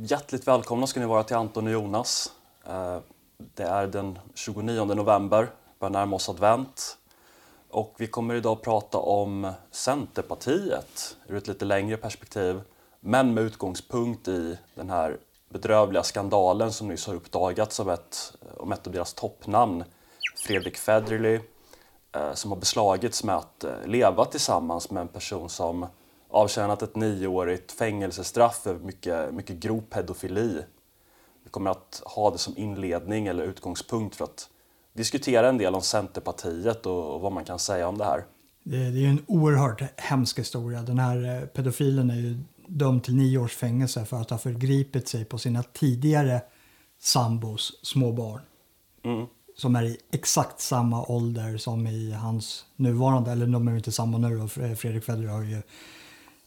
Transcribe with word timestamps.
Hjärtligt 0.00 0.48
välkomna 0.48 0.86
ska 0.86 1.00
ni 1.00 1.06
vara 1.06 1.22
till 1.22 1.36
Anton 1.36 1.66
och 1.66 1.72
Jonas. 1.72 2.32
Eh, 2.66 2.98
det 3.38 3.62
är 3.62 3.86
den 3.86 4.18
29 4.34 4.84
november, 4.84 5.50
börjar 5.78 5.90
närma 5.90 6.16
oss 6.16 6.28
advent. 6.28 6.96
Och 7.70 7.94
vi 7.98 8.06
kommer 8.06 8.34
idag 8.34 8.62
prata 8.62 8.98
om 8.98 9.52
Centerpartiet 9.70 11.16
ur 11.26 11.36
ett 11.36 11.48
lite 11.48 11.64
längre 11.64 11.96
perspektiv. 11.96 12.60
Men 13.00 13.34
med 13.34 13.44
utgångspunkt 13.44 14.28
i 14.28 14.58
den 14.74 14.90
här 14.90 15.18
bedrövliga 15.48 16.02
skandalen 16.02 16.72
som 16.72 16.88
nyss 16.88 17.06
har 17.06 17.14
uppdagats 17.14 17.80
av 17.80 17.90
ett, 17.90 18.32
om 18.56 18.72
ett 18.72 18.86
av 18.86 18.92
deras 18.92 19.14
toppnamn, 19.14 19.84
Fredrik 20.46 20.76
Federley, 20.76 21.40
eh, 22.12 22.34
som 22.34 22.50
har 22.50 22.58
beslagits 22.58 23.24
med 23.24 23.36
att 23.36 23.64
eh, 23.64 23.86
leva 23.86 24.24
tillsammans 24.24 24.90
med 24.90 25.00
en 25.00 25.08
person 25.08 25.48
som 25.48 25.86
avtjänat 26.28 26.82
ett 26.82 26.96
nioårigt 26.96 27.72
fängelsestraff 27.72 28.60
för 28.62 28.74
mycket, 28.74 29.34
mycket 29.34 29.56
grov 29.56 29.80
pedofili. 29.80 30.62
Vi 31.44 31.50
kommer 31.50 31.70
att 31.70 32.02
ha 32.04 32.30
det 32.30 32.38
som 32.38 32.56
inledning 32.56 33.26
eller 33.26 33.44
utgångspunkt 33.44 34.16
för 34.16 34.24
att 34.24 34.48
diskutera 34.92 35.48
en 35.48 35.58
del 35.58 35.74
om 35.74 35.82
Centerpartiet 35.82 36.86
och, 36.86 37.14
och 37.14 37.20
vad 37.20 37.32
man 37.32 37.44
kan 37.44 37.58
säga 37.58 37.88
om 37.88 37.98
det 37.98 38.04
här. 38.04 38.24
Det, 38.62 38.76
det 38.76 38.84
är 38.84 38.90
ju 38.90 39.06
en 39.06 39.24
oerhört 39.26 39.82
hemsk 39.96 40.38
historia. 40.38 40.82
Den 40.82 40.98
här 40.98 41.36
eh, 41.36 41.46
pedofilen 41.46 42.10
är 42.10 42.16
ju 42.16 42.38
dömd 42.66 43.04
till 43.04 43.16
nio 43.16 43.38
års 43.38 43.56
fängelse 43.56 44.04
för 44.04 44.20
att 44.20 44.30
ha 44.30 44.38
förgripit 44.38 45.08
sig 45.08 45.24
på 45.24 45.38
sina 45.38 45.62
tidigare 45.62 46.40
sambos 47.00 47.80
små 47.82 48.12
barn. 48.12 48.40
Mm. 49.04 49.26
Som 49.56 49.76
är 49.76 49.82
i 49.82 49.98
exakt 50.12 50.60
samma 50.60 51.04
ålder 51.04 51.56
som 51.56 51.86
i 51.86 52.12
hans 52.12 52.64
nuvarande, 52.76 53.30
eller 53.30 53.46
de 53.46 53.68
är 53.68 53.76
inte 53.76 53.92
samma 53.92 54.18
nu 54.18 54.38
då, 54.38 54.48
Fredrik 54.48 55.04
Federer 55.04 55.28
har 55.28 55.42
ju 55.42 55.62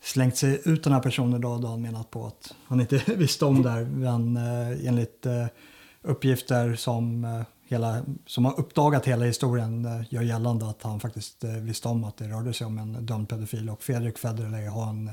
slängt 0.02 0.38
sig 0.38 0.62
ut 0.66 0.84
den 0.84 0.94
här 0.94 1.00
personen 1.00 1.40
idag 1.40 1.62
då 1.62 1.68
han 1.68 1.82
menat 1.82 2.12
på 2.12 2.26
att 2.26 2.54
han 2.68 2.82
inte 2.82 3.04
visste 3.16 3.46
om 3.46 3.62
det 3.62 3.70
här. 3.70 3.86
Men 3.86 4.38
eh, 4.38 4.88
enligt 4.88 5.26
eh, 5.26 5.46
uppgifter 6.02 6.76
som, 6.76 7.26
eh, 7.26 7.42
hela, 7.68 8.02
som 8.26 8.46
har 8.46 8.60
uppdagat 8.60 9.06
hela 9.06 9.26
historien 9.26 9.86
eh, 9.86 10.14
gör 10.14 10.22
gällande 10.22 10.70
att 10.70 10.84
han 10.84 11.00
faktiskt 11.00 11.44
eh, 11.44 11.52
visste 11.52 11.88
om 11.88 12.04
att 12.04 12.18
det 12.18 12.28
rörde 12.28 12.54
sig 12.54 12.68
om 12.68 12.78
en 12.78 13.06
dömd 13.06 13.30
pedofil. 13.30 13.70
Och 13.70 13.84
Fredrik 13.84 14.18
Federley 14.18 14.68
har 14.68 14.90
en 14.90 15.12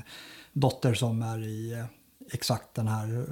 dotter 0.53 0.93
som 0.93 1.21
är 1.21 1.43
i 1.43 1.73
eh, 1.73 1.85
exakt 2.31 2.75
den 2.75 2.87
här 2.87 3.25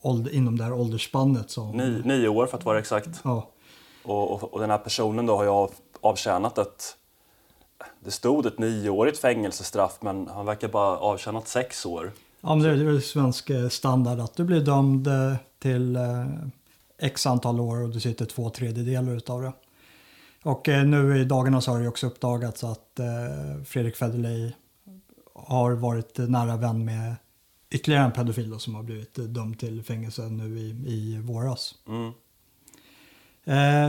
ålder, 0.00 0.34
inom 0.34 0.58
det 0.58 0.64
här 0.64 0.72
åldersspannet. 0.72 1.50
Som, 1.50 1.76
Ni, 1.76 2.02
nio 2.04 2.28
år 2.28 2.46
för 2.46 2.58
att 2.58 2.64
vara 2.64 2.78
exakt. 2.78 3.20
Ja. 3.24 3.50
Och, 4.02 4.30
och, 4.32 4.54
och 4.54 4.60
den 4.60 4.70
här 4.70 4.78
personen 4.78 5.26
då 5.26 5.36
har 5.36 5.44
ju 5.44 5.50
av, 5.50 5.70
avtjänat 6.00 6.58
ett 6.58 6.96
det 8.00 8.10
stod 8.10 8.46
ett 8.46 8.58
nioårigt 8.58 9.18
fängelsestraff 9.18 9.98
men 10.00 10.28
han 10.28 10.46
verkar 10.46 10.68
bara 10.68 10.96
ha 10.96 10.96
avtjänat 10.96 11.48
sex 11.48 11.86
år. 11.86 12.12
Ja, 12.40 12.54
men 12.54 12.64
det 12.64 12.70
är 12.70 12.84
väl 12.84 13.02
svensk 13.02 13.50
eh, 13.50 13.68
standard 13.68 14.20
att 14.20 14.36
du 14.36 14.44
blir 14.44 14.60
dömd 14.60 15.06
eh, 15.06 15.34
till 15.58 15.96
eh, 15.96 16.26
x 16.98 17.26
antal 17.26 17.60
år 17.60 17.82
och 17.82 17.88
du 17.88 18.00
sitter 18.00 18.24
två 18.24 18.50
tredjedelar 18.50 19.12
utav 19.12 19.42
det. 19.42 19.52
Och 20.42 20.68
nu 20.68 21.18
i 21.18 21.24
dagarna 21.24 21.60
så 21.60 21.70
har 21.70 21.80
det 21.80 21.88
också 21.88 22.06
uppdagats 22.06 22.64
att 22.64 23.00
Fredrik 23.66 23.96
Federley 23.96 24.52
har 25.34 25.72
varit 25.72 26.18
nära 26.18 26.56
vän 26.56 26.84
med 26.84 27.14
ytterligare 27.70 28.04
en 28.04 28.12
pedofil 28.12 28.58
som 28.58 28.74
har 28.74 28.82
blivit 28.82 29.14
dömd 29.14 29.58
till 29.58 29.82
fängelse 29.82 30.22
nu 30.22 30.58
i, 30.58 30.68
i 30.86 31.20
våras. 31.20 31.74
Mm. 31.88 32.12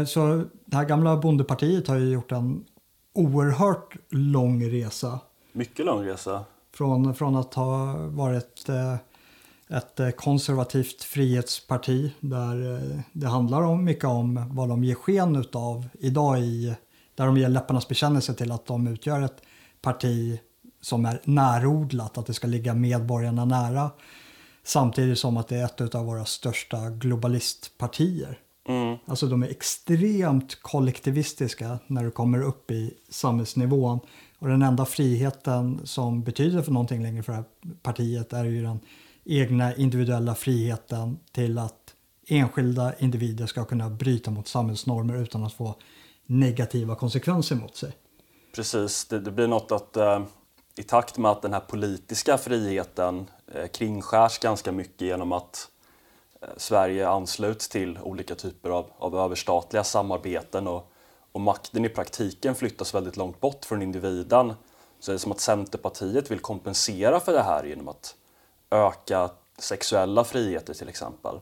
Så 0.05 0.45
det 0.66 0.78
här 0.78 0.86
gamla 0.86 1.17
bondepartiet 1.17 1.88
har 1.88 1.95
ju 1.95 2.09
gjort 2.11 2.31
en 2.31 2.66
oerhört 3.14 3.95
lång 4.09 4.70
resa. 4.70 5.20
Mycket 5.52 5.86
lång 5.86 6.06
resa. 6.06 6.45
Från, 6.73 7.16
från 7.16 7.36
att 7.36 7.54
ha 7.54 7.94
varit 8.08 8.70
eh, 8.70 8.95
ett 9.78 10.00
eh, 10.00 10.09
konservativt 10.09 11.04
frihetsparti 11.04 12.12
där 12.20 12.73
eh, 12.73 13.00
det 13.12 13.28
handlar 13.28 13.62
om 13.62 13.84
mycket 13.84 14.06
om 14.06 14.50
vad 14.52 14.70
de 14.70 14.84
ger 14.84 14.95
sken 14.95 15.45
av 15.54 15.88
idag 16.00 16.39
i 16.39 16.76
där 17.16 17.26
de 17.26 17.38
ger 17.38 17.50
läpparnas 17.50 17.88
bekännelse 17.88 18.34
till 18.34 18.52
att 18.52 18.66
de 18.66 18.88
utgör 18.88 19.22
ett 19.22 19.42
parti 19.82 20.39
som 20.82 21.05
är 21.05 21.22
närodlat, 21.23 22.17
att 22.17 22.26
det 22.26 22.33
ska 22.33 22.48
ligga 22.48 22.73
medborgarna 22.73 23.45
nära. 23.45 23.92
Samtidigt 24.64 25.20
som 25.20 25.38
att 25.38 25.48
det 25.48 25.58
är 25.58 25.66
ett 25.66 25.95
av 25.95 26.05
våra 26.05 26.26
största 26.26 26.89
globalistpartier. 26.89 28.39
Mm. 28.71 28.98
Alltså 29.05 29.27
de 29.27 29.43
är 29.43 29.48
extremt 29.48 30.61
kollektivistiska 30.61 31.80
när 31.87 32.04
du 32.04 32.11
kommer 32.11 32.42
upp 32.42 32.71
i 32.71 32.93
samhällsnivån. 33.09 33.99
Och 34.39 34.48
den 34.48 34.61
enda 34.61 34.86
friheten 34.86 35.82
som 35.83 36.23
betyder 36.23 36.61
för 36.61 36.71
någonting 36.71 37.04
längre 37.04 37.23
för 37.23 37.31
det 37.31 37.37
här 37.37 37.76
partiet 37.81 38.33
är 38.33 38.43
ju 38.43 38.64
den 38.64 38.80
egna 39.26 39.76
individuella 39.76 40.36
friheten 40.36 41.20
till 41.31 41.58
att 41.58 41.93
enskilda 42.27 42.93
individer 42.99 43.45
ska 43.45 43.65
kunna 43.65 43.89
bryta 43.89 44.31
mot 44.31 44.48
samhällsnormer 44.48 45.15
utan 45.15 45.43
att 45.43 45.54
få 45.54 45.76
negativa 46.26 46.95
konsekvenser 46.95 47.55
mot 47.55 47.76
sig. 47.76 47.92
Precis, 48.55 49.05
det, 49.05 49.20
det 49.20 49.31
blir 49.31 49.48
något 49.48 49.71
att 49.71 49.98
eh, 49.98 50.23
i 50.77 50.83
takt 50.83 51.17
med 51.17 51.31
att 51.31 51.42
den 51.42 51.54
här 51.54 51.60
politiska 51.60 52.37
friheten 52.37 53.26
eh, 53.54 53.67
kringskärs 53.67 54.39
ganska 54.39 54.71
mycket 54.71 55.02
genom 55.02 55.31
att 55.31 55.67
Sverige 56.58 57.08
ansluts 57.08 57.70
till 57.70 58.00
olika 58.04 58.36
typer 58.36 58.70
av, 58.70 58.86
av 58.98 59.16
överstatliga 59.16 59.84
samarbeten 59.84 60.68
och, 60.68 60.92
och 61.32 61.42
makten 61.42 61.86
i 61.86 61.90
praktiken 61.90 62.56
flyttas 62.56 62.96
väldigt 62.96 63.18
långt 63.18 63.40
bort 63.40 63.66
från 63.66 63.82
individen 63.82 64.54
så 65.00 65.12
är 65.12 65.14
det 65.14 65.20
som 65.20 65.32
att 65.32 65.40
Centerpartiet 65.40 66.32
vill 66.32 66.40
kompensera 66.40 67.20
för 67.20 67.34
det 67.34 67.42
här 67.42 67.64
genom 67.64 67.88
att 67.88 68.16
öka 68.70 69.30
sexuella 69.58 70.24
friheter 70.24 70.74
till 70.74 70.90
exempel. 70.90 71.40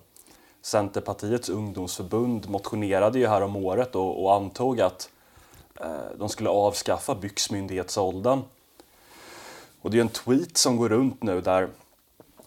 Centerpartiets 0.62 1.50
ungdomsförbund 1.50 2.50
motionerade 2.50 3.20
ju 3.20 3.28
här 3.28 3.42
om 3.42 3.56
året 3.56 3.96
och, 3.96 4.24
och 4.24 4.34
antog 4.34 4.82
att 4.82 5.10
eh, 5.82 6.18
de 6.18 6.30
skulle 6.30 6.50
avskaffa 6.50 7.16
byxmyndighetsåldern. 7.16 8.42
Och 9.82 9.92
det 9.92 9.98
är 9.98 10.02
en 10.02 10.10
tweet 10.10 10.58
som 10.58 10.78
går 10.78 10.90
runt 10.90 11.24
nu 11.24 11.42
där 11.42 11.70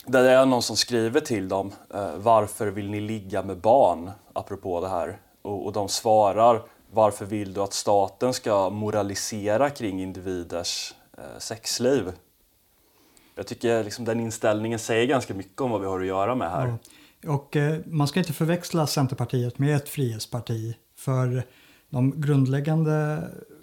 det 0.06 0.18
är 0.18 0.46
någon 0.46 0.62
som 0.62 0.76
skriver 0.76 1.20
till 1.20 1.48
dem, 1.48 1.72
eh, 1.94 2.16
varför 2.16 2.66
vill 2.66 2.90
ni 2.90 3.00
ligga 3.00 3.42
med 3.42 3.58
barn? 3.58 4.10
Apropå 4.32 4.80
det 4.80 4.88
här. 4.88 5.18
Och, 5.42 5.66
och 5.66 5.72
de 5.72 5.88
svarar, 5.88 6.62
varför 6.90 7.24
vill 7.24 7.52
du 7.52 7.60
att 7.60 7.72
staten 7.72 8.32
ska 8.32 8.70
moralisera 8.70 9.70
kring 9.70 10.02
individers 10.02 10.94
eh, 11.18 11.38
sexliv? 11.38 12.12
Jag 13.34 13.46
tycker 13.46 13.84
liksom 13.84 14.04
den 14.04 14.20
inställningen 14.20 14.78
säger 14.78 15.06
ganska 15.06 15.34
mycket 15.34 15.60
om 15.60 15.70
vad 15.70 15.80
vi 15.80 15.86
har 15.86 16.00
att 16.00 16.06
göra 16.06 16.34
med 16.34 16.50
här. 16.50 16.78
Ja. 17.20 17.32
Och 17.32 17.56
eh, 17.56 17.78
man 17.86 18.08
ska 18.08 18.18
inte 18.18 18.32
förväxla 18.32 18.86
Centerpartiet 18.86 19.58
med 19.58 19.76
ett 19.76 19.88
frihetsparti. 19.88 20.76
För 20.96 21.42
de 21.90 22.20
grundläggande 22.20 23.22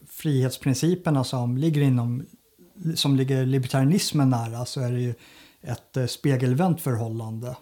frihetsprinciperna 0.10 1.24
som 1.24 1.58
ligger 1.58 1.82
inom 1.82 2.26
som 2.96 3.16
ligger 3.16 3.46
libertarianismen 3.46 4.30
nära 4.30 4.66
så 4.66 4.82
är 4.82 4.92
det 4.92 5.00
ju 5.00 5.14
ett 5.62 5.97
eh, 5.97 6.06
spegelvänt 6.06 6.81
förhållande. 6.81 7.58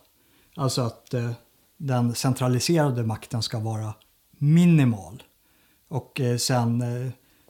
Alltså 0.56 0.82
att 0.82 1.14
eh, 1.14 1.32
den 1.78 2.16
centraliserade 2.16 3.04
makten 3.04 3.44
ska 3.44 3.60
vara 3.60 3.94
minimal. 4.32 5.24
Och 5.88 6.20
eh, 6.22 6.38
sen 6.38 6.84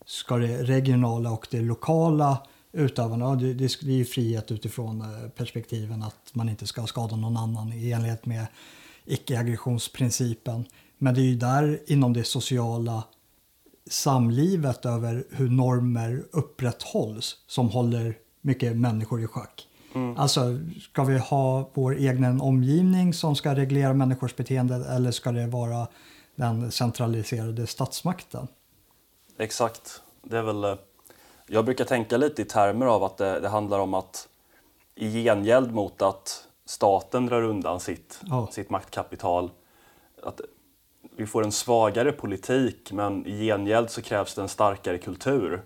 ska 0.05 0.37
det 0.37 0.63
regionala 0.63 1.31
och 1.31 1.47
det 1.51 1.61
lokala 1.61 2.47
utövarna, 2.71 3.35
det, 3.35 3.53
det 3.53 3.65
är 3.65 3.89
ju 3.89 4.05
frihet 4.05 4.51
utifrån 4.51 5.03
perspektiven 5.35 6.03
att 6.03 6.29
man 6.33 6.49
inte 6.49 6.67
ska 6.67 6.87
skada 6.87 7.15
någon 7.15 7.37
annan 7.37 7.73
i 7.73 7.91
enlighet 7.91 8.25
med 8.25 8.45
icke-aggressionsprincipen. 9.05 10.65
Men 10.97 11.13
det 11.13 11.21
är 11.21 11.25
ju 11.25 11.35
där 11.35 11.79
inom 11.87 12.13
det 12.13 12.23
sociala 12.23 13.03
samlivet 13.89 14.85
över 14.85 15.25
hur 15.31 15.49
normer 15.49 16.23
upprätthålls 16.31 17.35
som 17.47 17.69
håller 17.69 18.17
mycket 18.41 18.77
människor 18.77 19.23
i 19.23 19.27
schack. 19.27 19.66
Mm. 19.97 20.17
Alltså, 20.17 20.59
ska 20.81 21.03
vi 21.03 21.17
ha 21.17 21.69
vår 21.73 21.95
egen 21.95 22.41
omgivning 22.41 23.13
som 23.13 23.35
ska 23.35 23.55
reglera 23.55 23.93
människors 23.93 24.35
beteende 24.35 24.75
eller 24.75 25.11
ska 25.11 25.31
det 25.31 25.47
vara 25.47 25.87
den 26.35 26.71
centraliserade 26.71 27.67
statsmakten? 27.67 28.47
Exakt. 29.37 30.01
Det 30.23 30.37
är 30.37 30.43
väl, 30.43 30.63
eh, 30.63 30.75
jag 31.47 31.65
brukar 31.65 31.85
tänka 31.85 32.17
lite 32.17 32.41
i 32.41 32.45
termer 32.45 32.85
av 32.85 33.03
att 33.03 33.17
det, 33.17 33.39
det 33.39 33.49
handlar 33.49 33.79
om 33.79 33.93
att 33.93 34.27
i 34.95 35.23
gengäld 35.23 35.73
mot 35.73 36.01
att 36.01 36.47
staten 36.65 37.25
drar 37.25 37.41
undan 37.41 37.79
sitt, 37.79 38.19
ja. 38.25 38.47
sitt 38.51 38.69
maktkapital, 38.69 39.51
att 40.23 40.41
vi 41.15 41.25
får 41.25 41.43
en 41.43 41.51
svagare 41.51 42.11
politik 42.11 42.91
men 42.91 43.25
i 43.25 43.45
gengäld 43.47 43.89
så 43.89 44.01
krävs 44.01 44.35
det 44.35 44.41
en 44.41 44.47
starkare 44.47 44.97
kultur. 44.97 45.63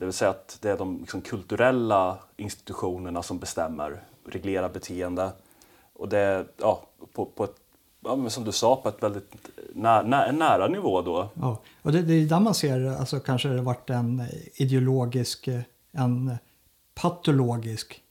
Det 0.00 0.06
vill 0.06 0.12
säga 0.12 0.30
att 0.30 0.58
det 0.60 0.70
är 0.70 0.76
de 0.76 0.98
liksom, 1.00 1.20
kulturella 1.20 2.18
institutionerna 2.36 3.22
som 3.22 3.38
bestämmer, 3.38 4.02
reglerar 4.28 4.68
beteende. 4.68 5.32
Och 5.92 6.08
det 6.08 6.18
är 6.18 6.46
ja, 6.56 6.82
på, 7.12 7.24
på 7.24 7.44
ett, 7.44 7.56
ja, 8.04 8.16
men 8.16 8.30
som 8.30 8.44
du 8.44 8.52
sa, 8.52 8.76
på 8.76 8.88
ett 8.88 9.02
väldigt 9.02 9.34
nä, 9.74 10.02
nä, 10.02 10.32
nära 10.32 10.68
nivå 10.68 11.02
då. 11.02 11.28
Ja, 11.34 11.60
och 11.82 11.92
det, 11.92 12.02
det 12.02 12.14
är 12.14 12.26
där 12.26 12.40
man 12.40 12.54
ser, 12.54 12.86
alltså 12.86 13.20
kanske 13.20 13.48
det 13.48 13.62
varit 13.62 13.90
en 13.90 14.22
ideologisk, 14.54 15.48
en 15.92 16.36
patologisk 16.94 18.02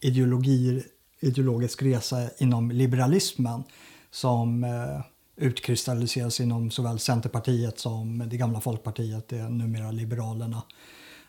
ideologi 0.00 0.84
ideologisk 1.20 1.82
resa 1.82 2.30
inom 2.38 2.70
liberalismen 2.70 3.64
som 4.10 4.64
eh, 4.64 5.00
utkristalliseras 5.36 6.40
inom 6.40 6.70
såväl 6.70 6.98
Centerpartiet 6.98 7.78
som 7.78 8.28
det 8.28 8.36
gamla 8.36 8.60
Folkpartiet, 8.60 9.28
det 9.28 9.38
är 9.38 9.48
numera 9.48 9.90
Liberalerna. 9.90 10.62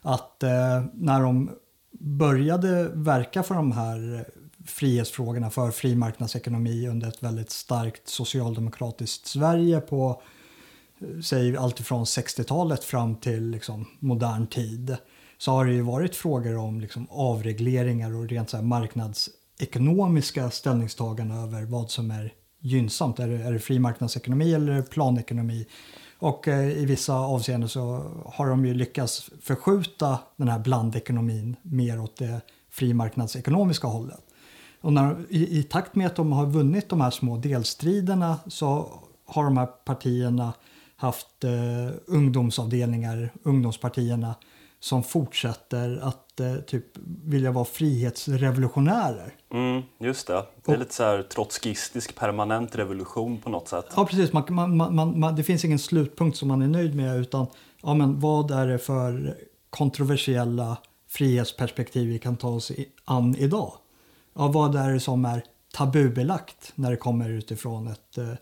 Att 0.02 0.44
eh, 0.44 0.84
när 0.94 1.22
de 1.22 1.52
började 2.00 2.90
verka 2.94 3.44
för 3.44 3.56
de 3.56 3.72
här 3.72 4.16
eh, 4.16 4.22
frihetsfrågorna, 4.66 5.50
för 5.50 5.72
fri 5.72 5.96
marknadsekonomi 5.96 6.88
under 6.88 7.08
ett 7.08 7.24
väldigt 7.24 7.50
starkt 7.50 8.08
socialdemokratiskt 8.08 9.28
Sverige 9.28 9.80
på 9.80 10.22
eh, 11.00 11.22
säg 11.22 11.58
alltifrån 11.58 12.04
60-talet 12.04 12.84
fram 12.84 13.16
till 13.16 13.50
liksom, 13.50 13.86
modern 14.00 14.48
tid 14.48 14.98
så 15.38 15.52
har 15.52 15.66
det 15.66 15.74
ju 15.74 15.82
varit 15.82 16.16
frågor 16.16 16.58
om 16.58 16.82
liksom, 16.82 17.08
avregleringar 17.10 18.16
och 18.16 18.30
rent 18.30 18.50
så 18.50 18.58
här, 18.58 18.64
marknadsekonomiska 18.64 20.50
ställningstaganden 20.50 21.38
över 21.38 21.64
vad 21.64 21.92
som 21.92 22.12
är 22.12 22.34
gynnsamt. 22.60 23.20
Är 23.20 23.28
det, 23.28 23.44
är 23.44 23.52
det 23.52 23.60
fri 23.60 23.80
marknadsekonomi 23.80 24.54
eller 24.54 24.82
planekonomi? 24.82 25.68
Och 26.20 26.48
eh, 26.48 26.78
i 26.78 26.86
vissa 26.86 27.14
avseenden 27.14 27.70
så 27.70 28.12
har 28.26 28.50
de 28.50 28.66
ju 28.66 28.74
lyckats 28.74 29.30
förskjuta 29.42 30.20
den 30.36 30.48
här 30.48 30.60
blandekonomin 30.60 31.56
mer 31.62 32.02
åt 32.02 32.18
det 32.18 32.42
frimarknadsekonomiska 32.70 33.88
hållet. 33.88 34.20
Och 34.82 34.94
när, 34.94 35.26
i, 35.30 35.60
i, 35.60 35.64
takt 35.64 35.96
med 35.96 36.08
att 36.08 36.16
de 36.16 36.32
har 36.32 36.46
vunnit 36.46 36.90
de 36.90 37.02
här 37.02 37.12
små 37.12 37.38
delstriderna 37.38 38.40
så 38.48 38.90
har 39.26 39.44
de 39.44 39.58
här 39.58 39.66
partierna 39.66 40.54
haft 40.96 41.44
eh, 41.44 41.96
ungdomsavdelningar, 42.06 43.34
ungdomspartierna 43.44 44.36
som 44.80 45.04
fortsätter 45.04 46.00
att 46.04 46.40
eh, 46.40 46.56
typ 46.56 46.86
vilja 47.24 47.52
vara 47.52 47.66
frihetsrevolutionärer. 47.66 49.36
Mm, 49.54 49.82
just 50.00 50.28
det. 50.28 50.34
Det 50.34 50.72
är 50.72 50.76
och, 50.76 50.80
lite 50.80 50.94
så 50.94 51.04
här 51.04 51.24
trotskistisk 51.24 52.16
permanent 52.16 52.76
revolution 52.76 53.38
på 53.38 53.50
något 53.50 53.68
sätt. 53.68 53.86
Ja, 53.96 54.06
precis. 54.06 54.34
Man, 54.34 54.44
man, 54.50 54.96
man, 54.96 55.20
man, 55.20 55.36
det 55.36 55.44
finns 55.44 55.66
ingen 55.66 55.80
slutpunkt 55.80 56.38
som 56.38 56.48
man 56.48 56.62
är 56.62 56.68
nöjd 56.68 56.96
med 56.96 57.20
utan 57.20 57.48
ja, 57.82 57.94
men 57.94 58.20
vad 58.20 58.52
är 58.52 58.68
det 58.68 58.80
för 58.80 59.38
kontroversiella 59.70 60.78
frihetsperspektiv 61.10 62.10
vi 62.10 62.20
kan 62.20 62.38
ta 62.38 62.50
oss 62.50 62.72
an 63.06 63.36
idag? 63.36 63.74
Ja, 64.36 64.48
vad 64.48 64.76
är 64.76 64.94
det 64.94 65.00
som 65.00 65.26
är 65.26 65.44
tabubelagt 65.74 66.72
när 66.76 66.92
det 66.92 66.98
kommer 66.98 67.30
utifrån 67.30 67.88
ett 67.88 68.18
eh, 68.18 68.34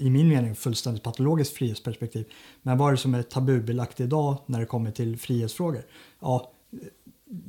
i 0.00 0.10
min 0.10 0.28
mening 0.28 0.54
fullständigt 0.54 1.02
patologiskt 1.02 1.56
frihetsperspektiv. 1.56 2.26
Men 2.62 2.78
vad 2.78 2.88
är 2.88 2.92
det 2.92 2.98
som 2.98 3.14
är 3.14 3.22
tabubelagt 3.22 4.00
idag 4.00 4.36
när 4.46 4.60
det 4.60 4.66
kommer 4.66 4.90
till 4.90 5.18
frihetsfrågor? 5.18 5.82
Ja, 6.20 6.52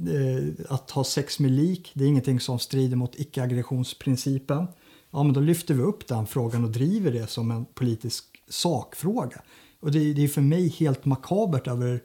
eh, 0.07 0.65
att 0.69 0.91
ha 0.91 1.03
sex 1.03 1.39
med 1.39 1.51
lik, 1.51 1.91
det 1.93 2.03
är 2.03 2.07
ingenting 2.07 2.39
som 2.39 2.59
strider 2.59 2.95
mot 2.95 3.19
icke-aggressionsprincipen. 3.19 4.67
Ja, 5.11 5.23
men 5.23 5.33
då 5.33 5.39
lyfter 5.39 5.73
vi 5.73 5.81
upp 5.81 6.07
den 6.07 6.27
frågan 6.27 6.63
och 6.63 6.71
driver 6.71 7.11
det 7.11 7.27
som 7.27 7.51
en 7.51 7.65
politisk 7.65 8.25
sakfråga. 8.49 9.41
Och 9.79 9.91
det, 9.91 10.13
det 10.13 10.23
är 10.23 10.27
för 10.27 10.41
mig 10.41 10.67
helt 10.67 11.05
makabert 11.05 11.67
över 11.67 12.01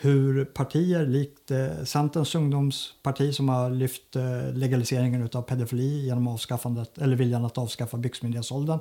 hur 0.00 0.44
partier 0.44 1.06
likt 1.06 1.50
eh, 1.50 1.84
Centerns 1.84 2.34
ungdomsparti 2.34 3.34
som 3.34 3.48
har 3.48 3.70
lyft 3.70 4.16
eh, 4.16 4.52
legaliseringen 4.52 5.28
av 5.32 5.42
pedofili 5.42 6.06
genom 6.06 6.28
avskaffandet, 6.28 6.98
eller 6.98 7.16
viljan 7.16 7.44
att 7.44 7.58
avskaffa 7.58 7.96
byxmyndighetsåldern 7.96 8.80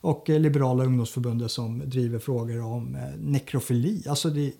och 0.00 0.30
eh, 0.30 0.40
Liberala 0.40 0.84
ungdomsförbundet 0.84 1.50
som 1.50 1.82
driver 1.90 2.18
frågor 2.18 2.64
om 2.64 2.94
eh, 2.94 3.02
nekrofili. 3.18 4.08
Alltså 4.08 4.30
det, 4.30 4.52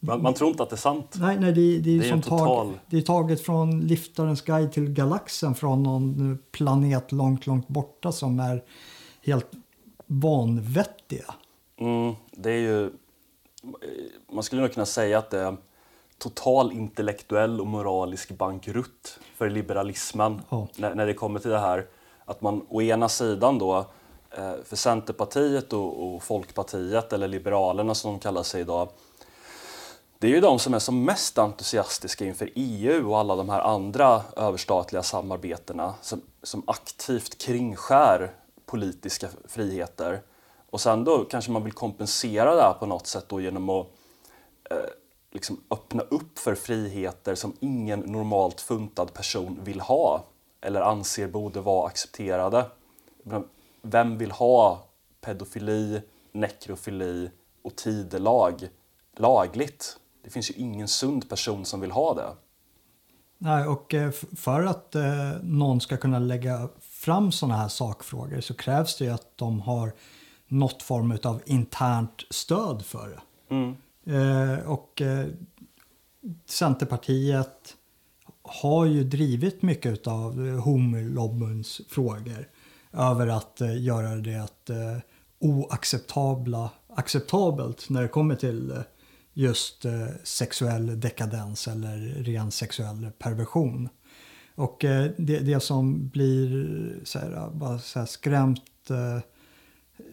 man, 0.00 0.22
man, 0.22 0.34
tror 0.34 0.50
inte 0.50 0.62
att 0.62 0.70
det 0.70 0.74
är 0.74 0.78
sant. 0.78 1.16
Nej, 1.20 1.40
nej 1.40 1.52
det, 1.52 1.78
det 1.78 1.90
är, 1.90 1.98
det 1.98 2.06
är 2.06 2.10
som 2.10 2.22
total... 2.22 2.38
tag, 2.38 2.78
det 2.86 2.96
är 2.96 3.02
taget 3.02 3.40
från 3.40 3.80
Liftarens 3.80 4.42
guide 4.42 4.72
till 4.72 4.88
galaxen 4.92 5.54
från 5.54 5.82
någon 5.82 6.38
planet 6.52 7.12
långt, 7.12 7.46
långt 7.46 7.68
borta 7.68 8.12
som 8.12 8.40
är 8.40 8.62
helt 9.22 9.50
vanvettiga. 10.06 11.34
Mm, 11.76 12.14
det 12.32 12.50
är 12.50 12.58
ju... 12.58 12.90
Man 14.32 14.42
skulle 14.42 14.62
nog 14.62 14.72
kunna 14.72 14.86
säga 14.86 15.18
att 15.18 15.30
det 15.30 15.38
är 15.38 15.56
total 16.18 16.72
intellektuell 16.72 17.60
och 17.60 17.66
moralisk 17.66 18.38
bankrutt 18.38 19.18
för 19.34 19.50
liberalismen 19.50 20.40
ja. 20.48 20.68
när, 20.76 20.94
när 20.94 21.06
det 21.06 21.14
kommer 21.14 21.40
till 21.40 21.50
det 21.50 21.58
här 21.58 21.86
att 22.24 22.40
man 22.40 22.66
å 22.68 22.82
ena 22.82 23.08
sidan 23.08 23.58
då 23.58 23.76
Eh, 23.78 24.03
Eh, 24.36 24.54
för 24.64 24.76
Centerpartiet 24.76 25.72
och, 25.72 26.14
och, 26.14 26.22
Folkpartiet, 26.22 27.12
eller 27.12 27.28
Liberalerna 27.28 27.94
som 27.94 28.12
de 28.12 28.20
kallar 28.20 28.42
sig 28.42 28.60
idag, 28.60 28.88
det 30.18 30.26
är 30.26 30.30
ju 30.30 30.40
de 30.40 30.58
som 30.58 30.74
är 30.74 30.78
som 30.78 31.04
mest 31.04 31.38
entusiastiska 31.38 32.24
inför 32.24 32.50
EU 32.54 33.10
och 33.10 33.18
alla 33.18 33.36
de 33.36 33.48
här 33.48 33.60
andra 33.60 34.22
överstatliga 34.36 35.02
samarbetena 35.02 35.94
som, 36.00 36.20
som 36.42 36.62
aktivt 36.66 37.38
kringskär 37.38 38.30
politiska 38.66 39.28
friheter. 39.48 40.22
Och 40.70 40.80
sen 40.80 41.04
då 41.04 41.24
kanske 41.24 41.50
man 41.50 41.64
vill 41.64 41.72
kompensera 41.72 42.54
det 42.54 42.62
här 42.62 42.72
på 42.72 42.86
något 42.86 43.06
sätt 43.06 43.24
då 43.28 43.40
genom 43.40 43.70
att 43.70 43.86
eh, 44.70 44.76
liksom 45.32 45.60
öppna 45.70 46.02
upp 46.02 46.38
för 46.38 46.54
friheter 46.54 47.34
som 47.34 47.56
ingen 47.60 48.00
normalt 48.00 48.60
funtad 48.60 49.12
person 49.14 49.60
vill 49.64 49.80
ha 49.80 50.24
eller 50.60 50.80
anser 50.80 51.28
borde 51.28 51.60
vara 51.60 51.86
accepterade 51.86 52.64
vem 53.84 54.18
vill 54.18 54.30
ha 54.30 54.88
pedofili, 55.20 56.02
nekrofili 56.32 57.30
och 57.62 57.76
tidelag 57.76 58.68
lagligt? 59.16 59.98
Det 60.24 60.30
finns 60.30 60.50
ju 60.50 60.54
ingen 60.54 60.88
sund 60.88 61.28
person 61.28 61.64
som 61.64 61.80
vill 61.80 61.90
ha 61.90 62.14
det. 62.14 62.34
Nej, 63.38 63.66
och 63.66 63.94
eh, 63.94 64.10
för 64.36 64.62
att 64.62 64.94
eh, 64.94 65.32
någon 65.42 65.80
ska 65.80 65.96
kunna 65.96 66.18
lägga 66.18 66.68
fram 66.80 67.32
sådana 67.32 67.56
här 67.56 67.68
sakfrågor 67.68 68.40
så 68.40 68.54
krävs 68.54 68.98
det 68.98 69.04
ju 69.04 69.10
att 69.10 69.36
de 69.36 69.60
har 69.60 69.92
något 70.48 70.82
form 70.82 71.18
av 71.24 71.42
internt 71.46 72.24
stöd 72.30 72.84
för 72.84 73.08
det. 73.08 73.20
Mm. 73.54 73.76
Eh, 74.06 74.58
och 74.58 75.02
Centerpartiet 76.46 77.76
har 78.42 78.84
ju 78.84 79.04
drivit 79.04 79.62
mycket 79.62 80.06
av 80.06 80.58
homolobbyns 80.58 81.80
frågor 81.88 82.48
över 82.96 83.26
att 83.26 83.60
eh, 83.60 83.82
göra 83.82 84.16
det 84.16 84.70
eh, 84.70 84.98
oacceptabla 85.38 86.70
acceptabelt 86.96 87.90
när 87.90 88.02
det 88.02 88.08
kommer 88.08 88.34
till 88.34 88.70
eh, 88.70 88.78
just 89.32 89.84
eh, 89.84 90.06
sexuell 90.22 91.00
dekadens 91.00 91.68
eller 91.68 91.98
ren 92.22 92.50
sexuell 92.50 93.10
perversion. 93.18 93.88
Och 94.54 94.84
eh, 94.84 95.10
det, 95.16 95.38
det 95.38 95.60
som 95.60 96.08
blir 96.08 96.70
eh, 96.96 97.04
så 97.04 97.18
här, 97.18 97.50
bara 97.50 97.78
så 97.78 97.98
här 97.98 98.06
skrämt 98.06 98.90
eh, 98.90 99.22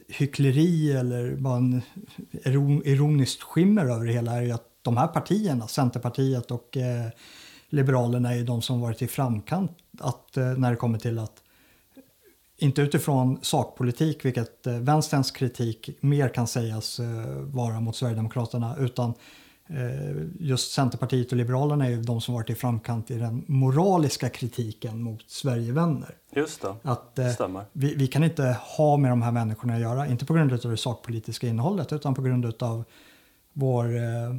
hyckleri 0.07 0.91
eller 0.91 1.35
bara 1.35 1.57
en 1.57 1.81
ironiskt 2.85 3.43
skimmer 3.43 3.85
över 3.85 4.05
det 4.05 4.13
hela 4.13 4.33
är 4.33 4.41
ju 4.41 4.51
att 4.51 4.67
de 4.81 4.97
här 4.97 5.07
partierna, 5.07 5.67
Centerpartiet 5.67 6.51
och 6.51 6.77
eh, 6.77 7.09
Liberalerna 7.69 8.35
är 8.35 8.43
de 8.43 8.61
som 8.61 8.81
varit 8.81 9.01
i 9.01 9.07
framkant 9.07 9.71
att, 9.99 10.37
eh, 10.37 10.45
när 10.45 10.71
det 10.71 10.77
kommer 10.77 10.99
till 10.99 11.19
att 11.19 11.40
inte 12.61 12.81
utifrån 12.81 13.39
sakpolitik, 13.41 14.25
vilket 14.25 14.67
eh, 14.67 14.73
vänsterns 14.73 15.31
kritik 15.31 15.89
mer 16.01 16.29
kan 16.29 16.47
sägas 16.47 16.99
eh, 16.99 17.05
vara 17.37 17.79
mot 17.79 17.95
Sverigedemokraterna, 17.95 18.75
utan 18.79 19.13
eh, 19.67 20.25
just 20.39 20.71
Centerpartiet 20.71 21.31
och 21.31 21.37
Liberalerna 21.37 21.85
är 21.85 21.89
ju 21.89 22.01
de 22.01 22.21
som 22.21 22.33
varit 22.33 22.49
i 22.49 22.55
framkant 22.55 23.11
i 23.11 23.17
den 23.17 23.43
moraliska 23.47 24.29
kritiken 24.29 25.03
mot 25.03 25.23
Sverigevänner. 25.27 26.15
Just 26.35 26.61
det, 26.61 26.75
att, 26.83 27.19
stämmer. 27.33 27.65
Vi, 27.73 27.95
vi, 27.95 28.07
kan 28.07 28.23
inte 28.23 28.57
ha 28.77 28.97
med 28.97 29.11
de 29.11 29.21
här 29.21 29.31
människorna 29.31 29.73
att 29.73 29.81
göra, 29.81 30.07
inte 30.07 30.25
på 30.25 30.33
grund 30.33 30.53
av 30.53 30.71
det 30.71 30.77
sakpolitiska 30.77 31.47
innehållet 31.47 31.93
utan 31.93 32.15
på 32.15 32.21
grund 32.21 32.63
av 32.63 32.83
vår, 33.53 33.87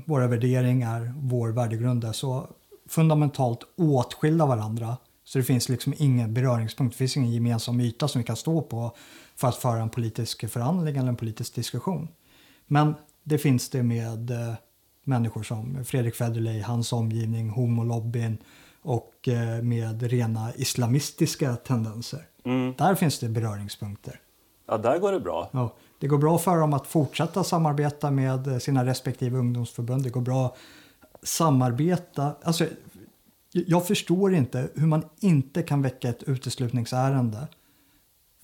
våra 0.08 0.26
värderingar, 0.26 1.14
vår 1.16 1.48
värdegrund 1.48 2.04
är 2.04 2.12
så 2.12 2.46
fundamentalt 2.88 3.60
åtskilda 3.76 4.46
varandra 4.46 4.96
så 5.24 5.38
det 5.38 5.44
finns 5.44 5.68
liksom 5.68 5.94
ingen 5.96 6.34
beröringspunkt, 6.34 6.92
det 6.92 6.98
finns 6.98 7.16
ingen 7.16 7.32
gemensam 7.32 7.80
yta 7.80 8.08
som 8.08 8.20
vi 8.20 8.26
kan 8.26 8.36
stå 8.36 8.62
på 8.62 8.96
för 9.36 9.48
att 9.48 9.56
föra 9.56 9.82
en 9.82 9.90
politisk 9.90 10.50
förhandling 10.50 10.96
eller 10.96 11.08
en 11.08 11.16
politisk 11.16 11.54
diskussion. 11.54 12.08
Men 12.66 12.94
det 13.22 13.38
finns 13.38 13.70
det 13.70 13.82
med 13.82 14.30
eh, 14.30 14.54
människor 15.04 15.42
som 15.42 15.84
Fredrik 15.84 16.14
Federley, 16.14 16.60
hans 16.60 16.92
omgivning, 16.92 17.50
homolobbyn 17.50 18.38
och 18.82 19.28
eh, 19.28 19.62
med 19.62 20.02
rena 20.02 20.52
islamistiska 20.54 21.56
tendenser. 21.56 22.26
Mm. 22.44 22.74
Där 22.78 22.94
finns 22.94 23.18
det 23.18 23.28
beröringspunkter. 23.28 24.20
Ja, 24.66 24.78
där 24.78 24.98
går 24.98 25.12
det 25.12 25.20
bra. 25.20 25.50
Ja, 25.52 25.74
det 25.98 26.06
går 26.06 26.18
bra 26.18 26.38
för 26.38 26.56
dem 26.56 26.72
att 26.72 26.86
fortsätta 26.86 27.44
samarbeta 27.44 28.10
med 28.10 28.62
sina 28.62 28.86
respektive 28.86 29.38
ungdomsförbund. 29.38 30.02
Det 30.02 30.10
går 30.10 30.20
bra 30.20 30.56
samarbeta. 31.22 32.34
Alltså, 32.42 32.66
jag 33.52 33.86
förstår 33.86 34.34
inte 34.34 34.68
hur 34.74 34.86
man 34.86 35.04
inte 35.20 35.62
kan 35.62 35.82
väcka 35.82 36.08
ett 36.08 36.22
uteslutningsärende 36.22 37.48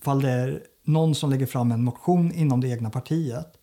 fall 0.01 0.21
det 0.21 0.29
är 0.29 0.63
någon 0.83 1.15
som 1.15 1.29
lägger 1.29 1.45
fram 1.45 1.71
en 1.71 1.83
motion 1.83 2.31
inom 2.31 2.61
det 2.61 2.67
egna 2.67 2.89
partiet 2.89 3.53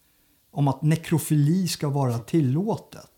om 0.50 0.68
att 0.68 0.82
nekrofili 0.82 1.68
ska 1.68 1.88
vara 1.88 2.18
tillåtet. 2.18 3.10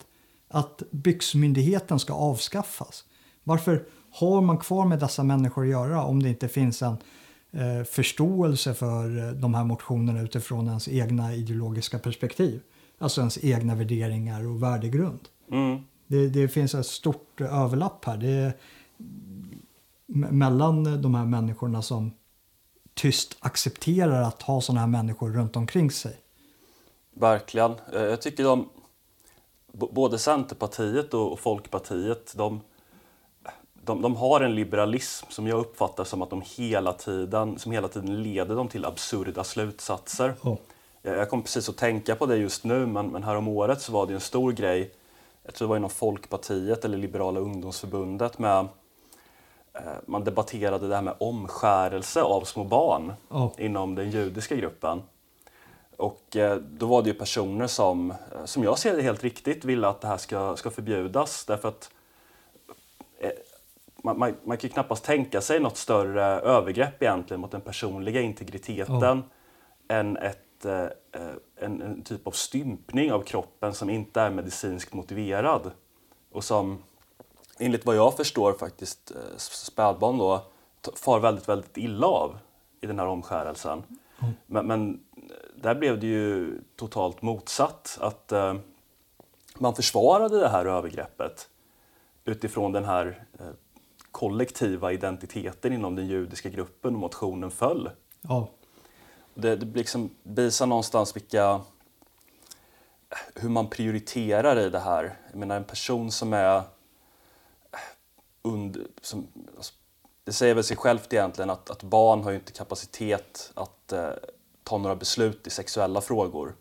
Att 0.49 0.83
byxmyndigheten 0.91 1.99
ska 1.99 2.13
avskaffas. 2.13 3.05
Varför 3.45 3.85
har 4.13 4.41
man 4.41 4.59
kvar 4.59 4.87
med 4.87 4.99
dessa 5.01 5.25
människor 5.25 5.63
att 5.65 5.71
göra 5.71 6.05
om 6.05 6.23
det 6.23 6.29
inte 6.29 6.49
finns 6.49 6.83
en 6.83 6.97
eh, 7.53 7.85
förståelse 7.85 8.75
för 8.75 9.19
eh, 9.19 9.33
de 9.33 9.55
här 9.55 9.65
motionerna 9.65 10.23
utifrån 10.23 10.69
ens 10.69 10.89
egna 10.89 11.35
ideologiska 11.35 11.99
perspektiv? 11.99 12.61
Alltså 12.99 13.21
ens 13.21 13.45
egna 13.45 13.75
värderingar 13.75 14.47
och 14.47 14.63
värdegrund. 14.63 15.21
Mm. 15.53 15.79
Det, 16.09 16.29
det 16.29 16.49
finns 16.49 16.75
ett 16.75 16.87
stort 16.87 17.41
överlapp 17.41 18.05
här. 18.05 18.17
Det 18.17 18.53
mellan 20.09 21.03
de 21.03 21.15
här 21.15 21.25
människorna 21.25 21.83
som 21.83 22.13
tyst 22.95 23.37
accepterar 23.41 24.23
att 24.23 24.43
ha 24.43 24.61
sådana 24.61 24.81
här 24.81 24.87
människor 24.87 25.31
runt 25.31 25.57
omkring 25.57 25.91
sig. 25.91 26.17
Verkligen. 27.15 27.75
Eh, 27.93 28.03
jag 28.03 28.23
tycker 28.23 28.45
de, 28.45 28.69
både 29.73 30.19
Centerpartiet 30.19 31.15
och 31.15 31.41
Folkpartiet, 31.41 32.35
de, 32.37 32.61
de, 33.85 34.03
de, 34.03 34.17
har 34.17 34.41
en 34.41 34.55
liberalism 34.55 35.27
som 35.31 35.47
jag 35.47 35.61
uppfattar 35.61 36.05
som 36.05 36.23
att 36.23 36.31
de 36.31 36.43
hela 36.57 36.93
tiden, 36.93 37.59
som 37.59 37.73
hela 37.73 37.89
tiden 37.89 38.23
leder 38.23 38.55
dem 38.55 38.69
till 38.69 38.85
absurda 38.85 39.45
slutsatser. 39.45 40.35
Oh. 40.43 40.57
Jag, 41.03 41.17
jag 41.17 41.31
kom 41.31 41.43
precis 41.43 41.69
att 41.69 41.77
tänka 41.77 42.15
på 42.15 42.27
det 42.27 42.37
just 42.37 42.65
nu, 42.65 42.87
men, 42.87 43.09
men 43.09 43.23
här 43.23 43.37
om 43.37 43.49
året 43.49 43.81
så 43.81 43.93
var 43.93 44.07
det 44.07 44.15
en 44.15 44.21
stor 44.21 44.53
grej, 44.53 44.91
jag 45.49 45.55
tror 45.55 45.69
det 45.69 45.71
var 45.71 45.77
inom 45.77 45.91
Folkpartiet 45.91 46.85
eller 46.85 46.99
Liberala 46.99 47.41
ungdomsförbundet 47.41 48.39
med 48.39 48.59
eh, 49.73 49.83
man 50.07 50.25
debatterade 50.25 50.89
det 50.89 50.95
här 50.95 51.03
med 51.03 51.15
omskärelse 51.21 52.23
av 52.23 52.45
små 52.45 52.65
barn 52.65 53.13
oh. 53.29 53.51
inom 53.59 53.95
den 53.95 54.11
judiska 54.11 54.57
gruppen. 54.57 55.03
Och 55.97 56.37
eh, 56.37 56.57
då 56.57 56.87
var 56.87 57.03
det 57.03 57.09
ju 57.09 57.15
personer 57.15 57.67
som, 57.67 58.11
eh, 58.11 58.17
som 58.45 58.65
jag 58.65 58.79
ser 58.79 58.97
det 58.97 59.03
helt 59.03 59.25
riktigt, 59.25 59.65
ville 59.65 59.89
att 59.89 60.01
det 60.01 60.09
här 60.09 60.17
ska, 60.17 60.57
ska 60.57 60.71
förbjudas. 60.71 61.45
Därför 61.45 61.69
att 61.69 61.91
man, 64.03 64.19
man, 64.19 64.35
man 64.45 64.57
kan 64.57 64.69
ju 64.69 64.73
knappast 64.73 65.05
tänka 65.05 65.41
sig 65.41 65.61
något 65.61 65.77
större 65.77 66.25
övergrepp 66.25 67.03
egentligen 67.03 67.41
mot 67.41 67.51
den 67.51 67.61
personliga 67.61 68.21
integriteten 68.21 69.19
oh. 69.19 69.25
än 69.89 70.17
ett, 70.17 70.41
en, 70.65 71.83
en, 71.83 72.03
typ 72.03 72.27
av 72.27 72.31
stympning 72.31 73.13
av 73.13 73.23
kroppen 73.23 73.75
som 73.75 73.91
inte 73.91 74.21
är 74.21 74.31
medicinskt 74.31 74.93
motiverad. 74.93 75.71
Och 76.33 76.45
som 76.45 76.83
enligt 77.59 77.87
vad 77.87 77.97
jag 77.97 78.17
förstår 78.17 78.53
faktiskt 78.53 79.13
spädbarn 79.37 80.19
då 80.19 80.47
far 80.97 81.21
väldigt, 81.21 81.49
väldigt 81.49 81.77
illa 81.77 82.07
av 82.07 82.39
i 82.81 82.87
den 82.87 82.99
här 82.99 83.07
omskärelsen. 83.07 83.83
Mm. 84.19 84.35
Men, 84.47 84.67
men, 84.67 85.01
där 85.55 85.75
blev 85.75 86.01
det 86.01 86.07
ju 86.07 86.61
totalt 86.77 87.23
motsatt. 87.23 87.99
Att 88.01 88.33
eh, 88.33 88.55
man 89.59 89.75
försvarade 89.75 90.41
det 90.41 90.49
här 90.49 90.67
övergreppet 90.67 91.49
utifrån 92.25 92.73
den 92.73 92.85
här 92.85 93.25
eh, 93.39 93.47
kollektiva 94.11 94.93
identiteten 94.93 95.73
inom 95.73 95.95
den 95.95 96.07
judiska 96.07 96.49
gruppen 96.49 96.95
och 96.95 97.01
motionen 97.01 97.51
föll. 97.51 97.91
Ja. 98.21 98.49
Det, 99.41 99.57
det 99.57 99.79
liksom 99.79 100.11
visar 100.23 100.67
någonstans 100.67 101.17
vilka, 101.17 101.61
hur 103.35 103.49
man 103.49 103.71
prioriterar 103.71 104.59
i 104.59 104.71
det 104.71 104.79
här. 104.79 105.19
Jag 105.31 105.39
menar 105.39 105.57
en 105.57 105.65
person 105.65 106.11
som 106.13 106.33
är 106.33 106.63
under, 108.43 108.87
som, 109.03 109.29
alltså, 109.57 109.75
det 110.25 110.33
säger 110.33 110.55
väl 110.55 110.65
sig 110.65 110.77
självt 110.77 111.13
egentligen 111.13 111.51
att, 111.51 111.71
att 111.71 111.83
barn 111.83 112.23
har 112.23 112.31
ju 112.31 112.37
inte 112.37 112.53
kapacitet 112.53 113.53
att 113.55 113.93
eh, 113.93 114.11
ta 114.63 114.79
några 114.79 114.97
beslut 114.97 115.47
i 115.47 115.51
sexuella 115.51 116.01
frågor. 116.01 116.55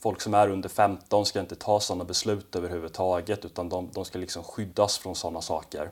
Folk 0.00 0.20
som 0.20 0.34
är 0.34 0.48
under 0.48 0.68
15 0.68 1.26
ska 1.26 1.40
inte 1.40 1.56
ta 1.56 1.80
sådana 1.80 2.04
beslut 2.04 2.56
överhuvudtaget 2.56 3.44
utan 3.44 3.68
de, 3.68 3.90
de 3.92 4.04
ska 4.04 4.18
liksom 4.18 4.44
skyddas 4.44 4.98
från 4.98 5.14
sådana 5.14 5.40
saker. 5.40 5.90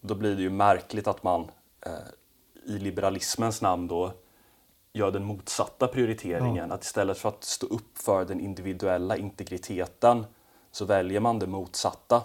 Då 0.00 0.14
blir 0.14 0.36
det 0.36 0.42
ju 0.42 0.50
märkligt 0.50 1.06
att 1.06 1.22
man 1.22 1.50
eh, 1.80 1.92
i 2.64 2.78
liberalismens 2.78 3.62
namn 3.62 3.88
då 3.88 4.12
gör 4.98 5.10
den 5.10 5.24
motsatta 5.24 5.88
prioriteringen. 5.88 6.68
Ja. 6.68 6.74
Att 6.74 6.84
istället 6.84 7.18
för 7.18 7.28
att 7.28 7.44
stå 7.44 7.66
upp 7.66 7.98
för 7.98 8.24
den 8.24 8.40
individuella 8.40 9.16
integriteten 9.16 10.26
så 10.70 10.84
väljer 10.84 11.20
man 11.20 11.38
det 11.38 11.46
motsatta. 11.46 12.22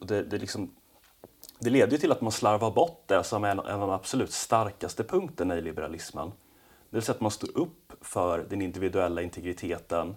Det, 0.00 0.22
det, 0.22 0.38
liksom, 0.38 0.70
det 1.58 1.70
leder 1.70 1.92
ju 1.92 1.98
till 1.98 2.12
att 2.12 2.20
man 2.20 2.32
slarvar 2.32 2.70
bort 2.70 3.02
det 3.06 3.24
som 3.24 3.44
är 3.44 3.50
en, 3.50 3.58
en 3.58 3.80
av 3.80 3.80
de 3.80 3.90
absolut 3.90 4.32
starkaste 4.32 5.04
punkterna 5.04 5.56
i 5.56 5.60
liberalismen. 5.60 6.32
Det 6.90 6.96
vill 6.96 7.02
säga 7.02 7.14
att 7.14 7.20
man 7.20 7.30
står 7.30 7.58
upp 7.58 7.92
för 8.00 8.46
den 8.50 8.62
individuella 8.62 9.22
integriteten 9.22 10.14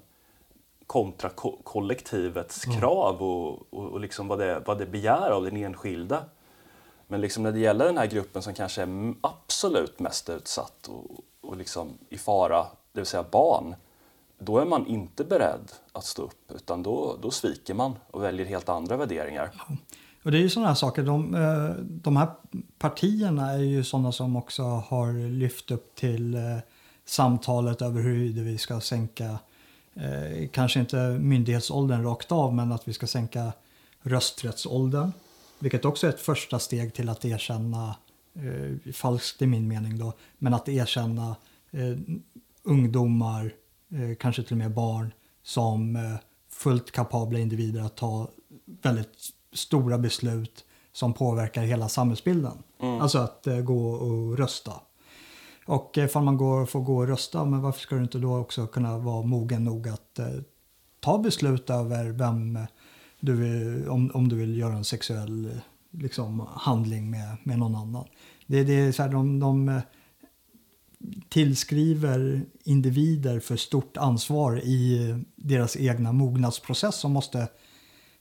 kontra 0.88 1.30
ko 1.30 1.58
kollektivets 1.64 2.66
mm. 2.66 2.80
krav 2.80 3.24
och, 3.24 3.74
och, 3.74 3.92
och 3.92 4.00
liksom 4.00 4.28
vad, 4.28 4.40
det, 4.40 4.64
vad 4.66 4.78
det 4.78 4.86
begär 4.86 5.30
av 5.30 5.44
den 5.44 5.58
enskilde. 5.58 6.20
Men 7.08 7.22
liksom 7.22 7.44
när 7.44 7.52
det 7.52 7.60
gäller 7.60 7.86
den 7.86 7.98
här 7.98 8.06
gruppen 8.06 8.42
som 8.42 8.54
kanske 8.54 8.82
är 8.82 9.14
absolut 9.22 10.00
mest 10.00 10.30
utsatt 10.30 10.88
och, 10.88 11.20
och 11.44 11.58
liksom 11.58 11.98
i 12.10 12.18
fara, 12.18 12.66
det 12.92 13.00
vill 13.00 13.06
säga 13.06 13.26
barn, 13.32 13.76
då 14.40 14.58
är 14.58 14.66
man 14.66 14.88
inte 14.88 15.24
beredd 15.24 15.72
att 15.92 16.06
stå 16.06 16.22
upp 16.22 16.52
utan 16.56 16.84
då, 16.84 17.18
då 17.22 17.32
sviker 17.32 17.74
man 17.74 17.96
och 18.12 18.24
väljer 18.24 18.46
helt 18.46 18.70
andra 18.70 18.98
värderingar. 18.98 19.52
Och 20.24 20.32
det 20.32 20.38
är 20.38 20.42
ju 20.42 20.50
sådana 20.50 20.68
här 20.68 20.76
saker, 20.76 21.04
de, 21.04 21.36
eh, 21.36 21.84
de 21.84 22.18
här 22.18 22.28
partierna 22.78 23.52
är 23.52 23.58
ju 23.58 23.84
sådana 23.84 24.12
som 24.12 24.36
också 24.36 24.64
har 24.64 25.30
lyft 25.30 25.72
upp 25.72 25.96
till 25.96 26.36
eh, 26.36 26.42
samtalet 27.06 27.82
över 27.82 28.02
hur 28.02 28.44
vi 28.44 28.58
ska 28.58 28.80
sänka, 28.80 29.40
eh, 29.94 30.50
kanske 30.52 30.80
inte 30.80 30.98
myndighetsåldern 31.20 32.04
rakt 32.04 32.32
av, 32.32 32.54
men 32.54 32.72
att 32.72 32.88
vi 32.88 32.94
ska 32.94 33.08
sänka 33.08 33.54
rösträttsåldern. 34.02 35.12
Vilket 35.60 35.86
också 35.86 36.08
är 36.08 36.12
ett 36.12 36.20
första 36.20 36.60
steg 36.60 36.94
till 36.94 37.10
att 37.10 37.26
erkänna, 37.26 37.96
eh, 38.34 38.94
falskt 38.94 39.42
i 39.42 39.48
min 39.48 39.68
mening 39.68 39.98
då, 39.98 40.14
men 40.38 40.54
att 40.54 40.70
erkänna 40.70 41.36
eh, 41.72 41.98
ungdomar, 42.64 43.54
eh, 43.90 44.16
kanske 44.20 44.44
till 44.44 44.54
och 44.54 44.58
med 44.58 44.74
barn, 44.74 45.14
som 45.44 45.96
eh, 45.96 46.16
fullt 46.50 46.92
kapabla 46.92 47.40
individer 47.40 47.82
att 47.82 47.98
ta 47.98 48.28
väldigt 48.66 49.30
stora 49.54 49.98
beslut 49.98 50.66
som 50.94 51.14
påverkar 51.14 51.64
hela 51.64 51.90
samhällsbilden. 51.90 52.64
Mm. 52.80 53.02
Alltså 53.02 53.18
att 53.18 53.48
eh, 53.48 53.60
gå 53.60 53.90
och 53.90 54.38
rösta. 54.38 54.74
Och 55.66 55.98
ifall 55.98 56.24
man 56.24 56.38
går, 56.38 56.66
får 56.66 56.82
gå 56.82 56.98
och 56.98 57.08
rösta, 57.08 57.46
men 57.46 57.62
varför 57.62 57.80
ska 57.80 57.96
du 57.96 58.02
inte 58.02 58.18
då 58.18 58.38
också 58.38 58.68
kunna 58.68 58.98
vara 58.98 59.22
mogen 59.22 59.64
nog 59.64 59.88
att 59.88 60.20
eh, 60.20 60.28
ta 61.00 61.18
beslut 61.18 61.70
över 61.70 62.10
vem 62.10 62.60
du 63.20 63.34
vill, 63.34 63.90
om, 63.90 64.12
om 64.14 64.30
du 64.30 64.36
vill 64.36 64.58
göra 64.58 64.74
en 64.74 64.84
sexuell 64.84 65.62
liksom, 65.92 66.48
handling 66.56 67.10
med, 67.10 67.38
med 67.44 67.60
någon 67.60 67.76
annan. 67.76 68.06
Det, 68.48 68.64
det 68.64 68.74
är 68.74 68.92
så 68.92 69.04
här, 69.04 69.10
de, 69.10 69.40
de 69.40 69.70
eh, 69.70 69.82
tillskriver 71.30 72.46
individer 72.64 73.40
för 73.40 73.56
stort 73.56 73.98
ansvar 73.98 74.62
i 74.64 75.10
eh, 75.10 75.18
deras 75.36 75.78
egna 75.78 76.12
mognadsprocess 76.12 76.96
som 76.96 77.12
måste 77.12 77.48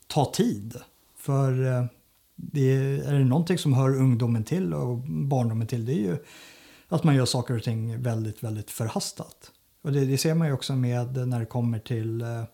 ta 0.07 0.33
tid. 0.33 0.77
För 1.17 1.67
eh, 1.67 1.85
det 2.37 2.73
är, 2.73 3.03
är 3.03 3.19
det 3.19 3.25
någonting 3.25 3.59
som 3.59 3.73
hör 3.73 3.97
ungdomen 3.97 4.45
till 4.45 4.75
och 4.75 4.99
barndomen 5.09 5.67
till 5.67 5.87
det 5.87 5.93
är 5.93 6.03
ju 6.03 6.17
att 6.89 7.05
man 7.05 7.15
gör 7.15 7.25
saker 7.25 7.57
och 7.57 7.63
ting 7.63 8.03
väldigt, 8.03 8.43
väldigt 8.43 8.71
förhastat. 8.71 9.51
Och 9.83 9.93
det, 9.93 10.05
det 10.05 10.19
ser 10.19 10.35
man 10.35 10.49
ju 10.49 10.55
också 10.55 10.77
med 10.77 11.29
när 11.29 11.41
det 11.41 11.47
kommer 11.47 11.79
till 11.79 12.21
eh, 12.21 12.45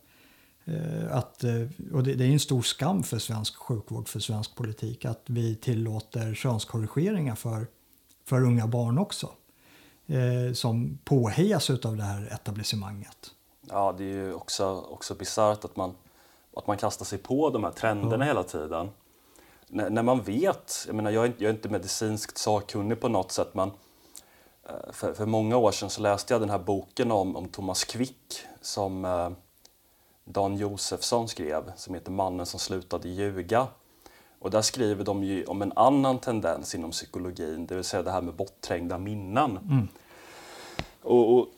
att, 1.10 1.44
eh, 1.44 1.62
och 1.92 2.02
det, 2.02 2.12
är 2.12 2.32
en 2.32 2.40
stor 2.40 2.62
skam 2.62 3.02
för 3.02 3.18
svensk 3.18 3.56
sjukvård, 3.56 4.08
för 4.08 4.20
svensk 4.20 4.54
politik, 4.54 5.04
att 5.04 5.22
vi 5.26 5.56
tillåter 5.56 6.34
könskorrigeringar 6.34 7.34
för, 7.34 7.66
för 8.24 8.44
unga 8.44 8.66
barn 8.66 8.98
också. 8.98 9.30
Eh, 10.06 10.52
som 10.52 10.98
påhejas 11.04 11.70
av 11.70 11.96
det 11.96 12.02
här 12.02 12.28
etablissemanget. 12.32 13.30
Ja, 13.68 13.94
det 13.98 14.04
är 14.04 14.08
ju 14.08 14.32
också, 14.32 14.80
också 14.90 15.14
bisarrt 15.14 15.64
att 15.64 15.76
man, 15.76 15.94
att 16.56 16.66
man 16.66 16.76
kastar 16.76 17.04
sig 17.04 17.18
på 17.18 17.50
de 17.50 17.64
här 17.64 17.70
trenderna 17.70 18.24
ja. 18.24 18.28
hela 18.28 18.42
tiden. 18.42 18.88
N 19.72 19.86
när 19.90 20.02
man 20.02 20.22
vet, 20.22 20.84
jag 20.86 20.96
menar 20.96 21.10
jag 21.10 21.24
är, 21.24 21.32
jag 21.38 21.50
är 21.50 21.54
inte 21.54 21.68
medicinskt 21.68 22.38
sakkunnig 22.38 23.00
på 23.00 23.08
något 23.08 23.32
sätt, 23.32 23.54
men 23.54 23.70
Eh, 24.68 24.92
för, 24.92 25.12
för 25.12 25.26
många 25.26 25.56
år 25.56 25.72
sedan 25.72 25.90
så 25.90 26.02
läste 26.02 26.34
jag 26.34 26.40
den 26.40 26.50
här 26.50 26.58
boken 26.58 27.12
om, 27.12 27.36
om 27.36 27.48
Thomas 27.48 27.84
Quick 27.84 28.40
som 28.60 29.04
eh, 29.04 29.30
Dan 30.32 30.56
Josefsson 30.56 31.28
skrev, 31.28 31.72
som 31.76 31.94
heter 31.94 32.10
Mannen 32.10 32.46
som 32.46 32.60
slutade 32.60 33.08
ljuga. 33.08 33.66
Och 34.38 34.50
där 34.50 34.62
skriver 34.62 35.04
de 35.04 35.24
ju 35.24 35.44
om 35.44 35.62
en 35.62 35.72
annan 35.76 36.18
tendens 36.18 36.74
inom 36.74 36.90
psykologin, 36.90 37.66
det 37.66 37.74
vill 37.74 37.84
säga 37.84 38.02
det 38.02 38.10
här 38.10 38.22
med 38.22 38.34
bortträngda 38.34 38.98
minnen. 38.98 39.58
Mm. 39.70 39.88
Och, 41.02 41.38
och, 41.38 41.48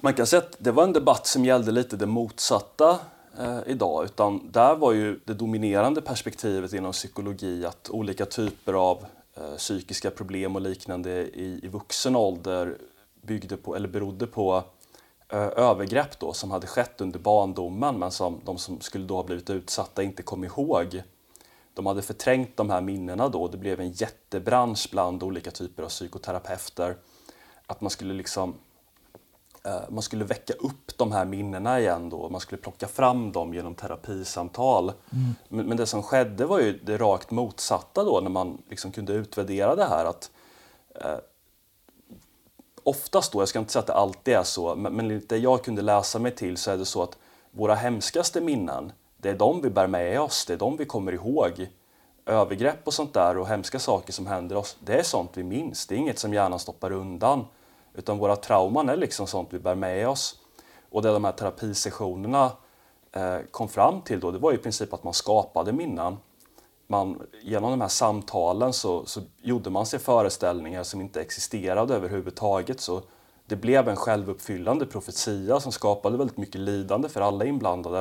man 0.00 0.14
kan 0.14 0.26
säga 0.26 0.42
att 0.42 0.56
det 0.58 0.72
var 0.72 0.82
en 0.82 0.92
debatt 0.92 1.26
som 1.26 1.44
gällde 1.44 1.72
lite 1.72 1.96
det 1.96 2.06
motsatta 2.06 2.98
eh, 3.38 3.58
idag, 3.66 4.04
utan 4.04 4.50
där 4.52 4.74
var 4.74 4.92
ju 4.92 5.20
det 5.24 5.34
dominerande 5.34 6.00
perspektivet 6.00 6.72
inom 6.72 6.92
psykologi 6.92 7.66
att 7.66 7.90
olika 7.90 8.26
typer 8.26 8.72
av 8.72 9.04
Eh, 9.40 9.56
psykiska 9.56 10.10
problem 10.10 10.56
och 10.56 10.62
liknande 10.62 11.10
i, 11.10 11.60
i 11.62 11.68
vuxen 11.68 12.16
ålder 12.16 12.78
byggde 13.22 13.56
på, 13.56 13.76
eller 13.76 13.88
berodde 13.88 14.26
på 14.26 14.64
övergrepp 15.36 16.18
då, 16.18 16.32
som 16.32 16.50
hade 16.50 16.66
skett 16.66 17.00
under 17.00 17.18
barndomen 17.18 17.98
men 17.98 18.10
som 18.10 18.40
de 18.44 18.58
som 18.58 18.80
skulle 18.80 19.06
då 19.06 19.16
ha 19.16 19.22
blivit 19.22 19.50
utsatta 19.50 20.02
inte 20.02 20.22
kom 20.22 20.44
ihåg. 20.44 21.02
de 21.74 21.86
hade 21.86 22.02
förträngt 22.02 22.56
de 22.56 22.70
här 22.70 22.80
minnena 22.80 23.28
då. 23.28 23.48
Det 23.48 23.56
blev 23.56 23.80
en 23.80 23.90
jättebransch 23.90 24.88
bland 24.90 25.22
olika 25.22 25.50
typer 25.50 25.82
av 25.82 25.88
psykoterapeuter. 25.88 26.96
Att 27.66 27.80
man 27.80 27.90
skulle 27.90 28.14
liksom 28.14 28.54
eh, 29.64 29.80
man 29.88 30.02
skulle 30.02 30.24
väcka 30.24 30.52
upp 30.52 30.98
de 30.98 31.12
här 31.12 31.24
minnena 31.24 31.80
igen 31.80 32.10
då. 32.10 32.28
Man 32.28 32.40
skulle 32.40 32.62
plocka 32.62 32.88
fram 32.88 33.32
dem 33.32 33.54
genom 33.54 33.74
terapisamtal. 33.74 34.84
Mm. 34.84 35.34
Men, 35.48 35.66
men, 35.66 35.76
det 35.76 35.86
som 35.86 36.02
skedde 36.02 36.46
var 36.46 36.60
ju 36.60 36.78
det 36.78 36.96
rakt 36.96 37.30
motsatta 37.30 38.04
då 38.04 38.20
när 38.20 38.30
man 38.30 38.62
liksom 38.68 38.92
kunde 38.92 39.12
utvärdera 39.12 39.74
det 39.74 39.84
här. 39.84 40.04
att 40.04 40.30
eh, 40.94 41.16
Oftast 42.90 43.32
då, 43.32 43.40
jag 43.40 43.48
ska 43.48 43.58
inte 43.58 43.72
säga 43.72 43.80
att 43.80 43.86
det 43.86 43.94
alltid 43.94 44.34
är 44.34 44.42
så, 44.42 44.74
men, 44.74 44.96
men 44.96 45.22
det 45.28 45.38
jag 45.38 45.64
kunde 45.64 45.82
läsa 45.82 46.18
mig 46.18 46.34
till 46.34 46.56
så 46.56 46.70
är 46.70 46.76
det 46.76 46.84
så 46.84 47.02
att 47.02 47.18
våra 47.50 47.74
hemskaste 47.74 48.40
minnen 48.40 48.92
det 49.16 49.30
är 49.30 49.34
de 49.34 49.60
vi 49.60 49.70
bär 49.70 49.86
med 49.86 50.20
oss, 50.20 50.44
det 50.46 50.52
är 50.52 50.56
de 50.56 50.76
vi 50.76 50.84
kommer 50.84 51.12
ihåg. 51.12 51.68
Övergrepp 52.26 52.86
och 52.86 52.94
sånt 52.94 53.14
där 53.14 53.38
och 53.38 53.48
hemska 53.48 53.78
saker 53.78 54.12
som 54.12 54.26
händer 54.26 54.56
oss, 54.56 54.76
det 54.80 54.98
är 54.98 55.02
sånt 55.02 55.30
vi 55.34 55.42
minns. 55.42 55.86
Det 55.86 55.94
är 55.94 55.96
inget 55.96 56.18
som 56.18 56.34
hjärnan 56.34 56.58
stoppar 56.58 56.92
undan. 56.92 57.46
Utan 57.94 58.18
våra 58.18 58.36
trauman 58.36 58.88
är 58.88 58.96
liksom 58.96 59.26
sånt 59.26 59.48
vi 59.50 59.58
bär 59.58 59.74
med 59.74 60.08
oss. 60.08 60.36
Och 60.90 61.02
det 61.02 61.12
de 61.12 61.24
här 61.24 61.32
terapisessionerna 61.32 62.52
eh, 63.12 63.38
kom 63.50 63.68
fram 63.68 64.00
till 64.00 64.20
då, 64.20 64.30
det 64.30 64.38
var 64.38 64.52
i 64.52 64.58
princip 64.58 64.92
att 64.92 65.04
man 65.04 65.14
skapade 65.14 65.72
minnen. 65.72 66.16
Man, 66.90 67.22
genom 67.42 67.70
de 67.70 67.80
här 67.80 67.88
samtalen 67.88 68.72
så, 68.72 69.06
så 69.06 69.20
gjorde 69.42 69.70
man 69.70 69.86
sig 69.86 69.98
föreställningar 69.98 70.82
som 70.82 71.00
inte 71.00 71.20
existerade 71.20 71.94
överhuvudtaget. 71.94 72.80
Så 72.80 73.02
det 73.46 73.56
blev 73.56 73.88
en 73.88 73.96
självuppfyllande 73.96 74.86
profetia 74.86 75.60
som 75.60 75.72
skapade 75.72 76.16
väldigt 76.16 76.36
mycket 76.36 76.60
lidande 76.60 77.08
för 77.08 77.20
alla 77.20 77.44
inblandade. 77.44 78.00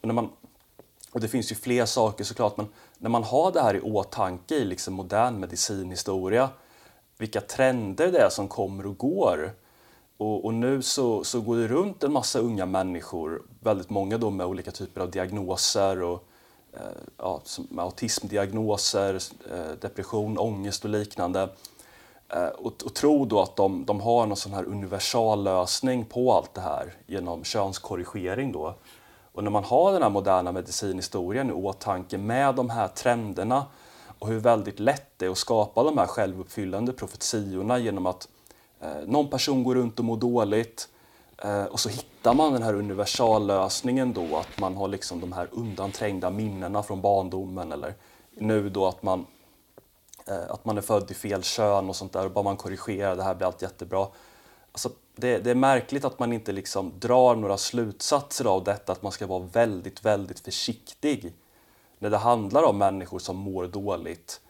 Och, 0.00 0.06
när 0.06 0.14
man, 0.14 0.28
och 1.12 1.20
det 1.20 1.28
finns 1.28 1.52
ju 1.52 1.56
fler 1.56 1.86
saker 1.86 2.24
såklart, 2.24 2.56
men 2.56 2.66
när 2.98 3.10
man 3.10 3.24
har 3.24 3.52
det 3.52 3.60
här 3.60 3.74
i 3.74 3.80
åtanke 3.80 4.54
i 4.54 4.64
liksom 4.64 4.94
modern 4.94 5.40
medicinhistoria, 5.40 6.48
vilka 7.18 7.40
trender 7.40 8.12
det 8.12 8.18
är 8.18 8.30
som 8.30 8.48
kommer 8.48 8.86
och 8.86 8.96
går. 8.98 9.50
Och, 10.16 10.44
och, 10.44 10.54
nu 10.54 10.82
så, 10.82 11.24
så 11.24 11.40
går 11.40 11.56
det 11.56 11.68
runt 11.68 12.04
en 12.04 12.12
massa 12.12 12.38
unga 12.38 12.66
människor, 12.66 13.42
väldigt 13.60 13.90
många 13.90 14.18
då 14.18 14.30
med 14.30 14.46
olika 14.46 14.70
typer 14.70 15.00
av 15.00 15.10
diagnoser 15.10 16.02
och 16.02 16.28
Eh, 16.72 16.80
ja, 17.18 17.40
som 17.44 17.78
autismdiagnoser, 17.78 19.14
eh, 19.50 19.72
depression, 19.80 20.38
ångest 20.38 20.84
och 20.84 20.90
liknande. 20.90 21.48
Eh, 22.28 22.46
och, 22.46 22.82
och 22.84 22.94
tro 22.94 23.24
då 23.24 23.40
att 23.40 23.56
de, 23.56 23.84
de 23.84 24.00
har 24.00 24.26
någon 24.26 24.36
sån 24.36 24.52
här 24.52 24.64
universallösning 24.64 26.04
på 26.04 26.32
allt 26.32 26.54
det 26.54 26.60
här 26.60 26.94
genom 27.06 27.44
könskorrigering 27.44 28.52
då. 28.52 28.74
Och 29.32 29.44
när 29.44 29.50
man 29.50 29.64
har 29.64 29.92
den 29.92 30.02
här 30.02 30.10
moderna 30.10 30.52
medicinhistorien 30.52 31.50
i 31.50 31.52
åtanke 31.52 32.18
med 32.18 32.54
de 32.54 32.70
här 32.70 32.88
trenderna 32.88 33.66
och 34.18 34.28
hur 34.28 34.38
väldigt 34.38 34.80
lätt 34.80 35.06
det 35.16 35.26
är 35.26 35.30
att 35.30 35.38
skapa 35.38 35.82
de 35.82 35.98
här 35.98 36.06
självuppfyllande 36.06 36.92
profetiorna 36.92 37.78
genom 37.78 38.06
att 38.06 38.28
eh, 38.80 38.88
någon 39.06 39.28
person 39.28 39.64
går 39.64 39.74
runt 39.74 39.98
och 39.98 40.04
mår 40.04 40.16
dåligt 40.16 40.88
Eh, 41.44 41.64
och 41.64 41.80
så 41.80 41.88
hittar 41.88 42.34
man 42.34 42.52
den 42.52 42.62
här 42.62 42.74
universallösningen 42.74 44.12
då 44.12 44.36
att 44.36 44.60
man 44.60 44.76
har 44.76 44.88
liksom 44.88 45.20
de 45.20 45.32
här 45.32 45.48
undanträngda 45.52 46.30
minnena 46.30 46.82
från 46.82 47.00
barndomen 47.00 47.72
eller 47.72 47.94
nu 48.30 48.68
då 48.68 48.86
att 48.86 49.02
man, 49.02 49.26
eh, 50.26 50.50
att 50.50 50.64
man 50.64 50.78
är 50.78 50.82
född 50.82 51.10
i 51.10 51.14
fel 51.14 51.42
kön 51.42 51.88
och 51.88 51.96
sånt 51.96 52.12
där 52.12 52.24
och 52.24 52.30
bara 52.30 52.44
man 52.44 52.56
korrigerar 52.56 53.16
det 53.16 53.22
här 53.22 53.34
blir 53.34 53.46
allt 53.46 53.62
jättebra. 53.62 54.06
Alltså, 54.72 54.90
det, 55.16 55.38
det, 55.38 55.50
är 55.50 55.54
märkligt 55.54 56.04
att 56.04 56.18
man 56.18 56.32
inte 56.32 56.52
liksom 56.52 56.92
drar 56.98 57.36
några 57.36 57.56
slutsatser 57.56 58.44
av 58.44 58.64
detta, 58.64 58.92
att 58.92 59.02
man 59.02 59.12
ska 59.12 59.26
vara 59.26 59.42
väldigt, 59.52 60.04
väldigt 60.04 60.40
försiktig 60.40 61.34
när 61.98 62.10
det 62.10 62.18
handlar 62.18 62.62
om 62.62 62.78
människor 62.78 63.18
som 63.18 63.36
mår 63.36 63.66
dåligt 63.66 64.40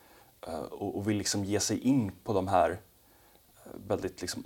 eh, 0.47 0.61
och, 0.61 0.97
och 0.97 1.09
vill 1.09 1.17
liksom 1.17 1.45
ge 1.45 1.61
sig 1.61 1.79
in 1.81 2.13
på 2.25 2.33
de 2.33 2.49
här 2.49 2.81
väldigt 3.89 4.21
liksom 4.21 4.45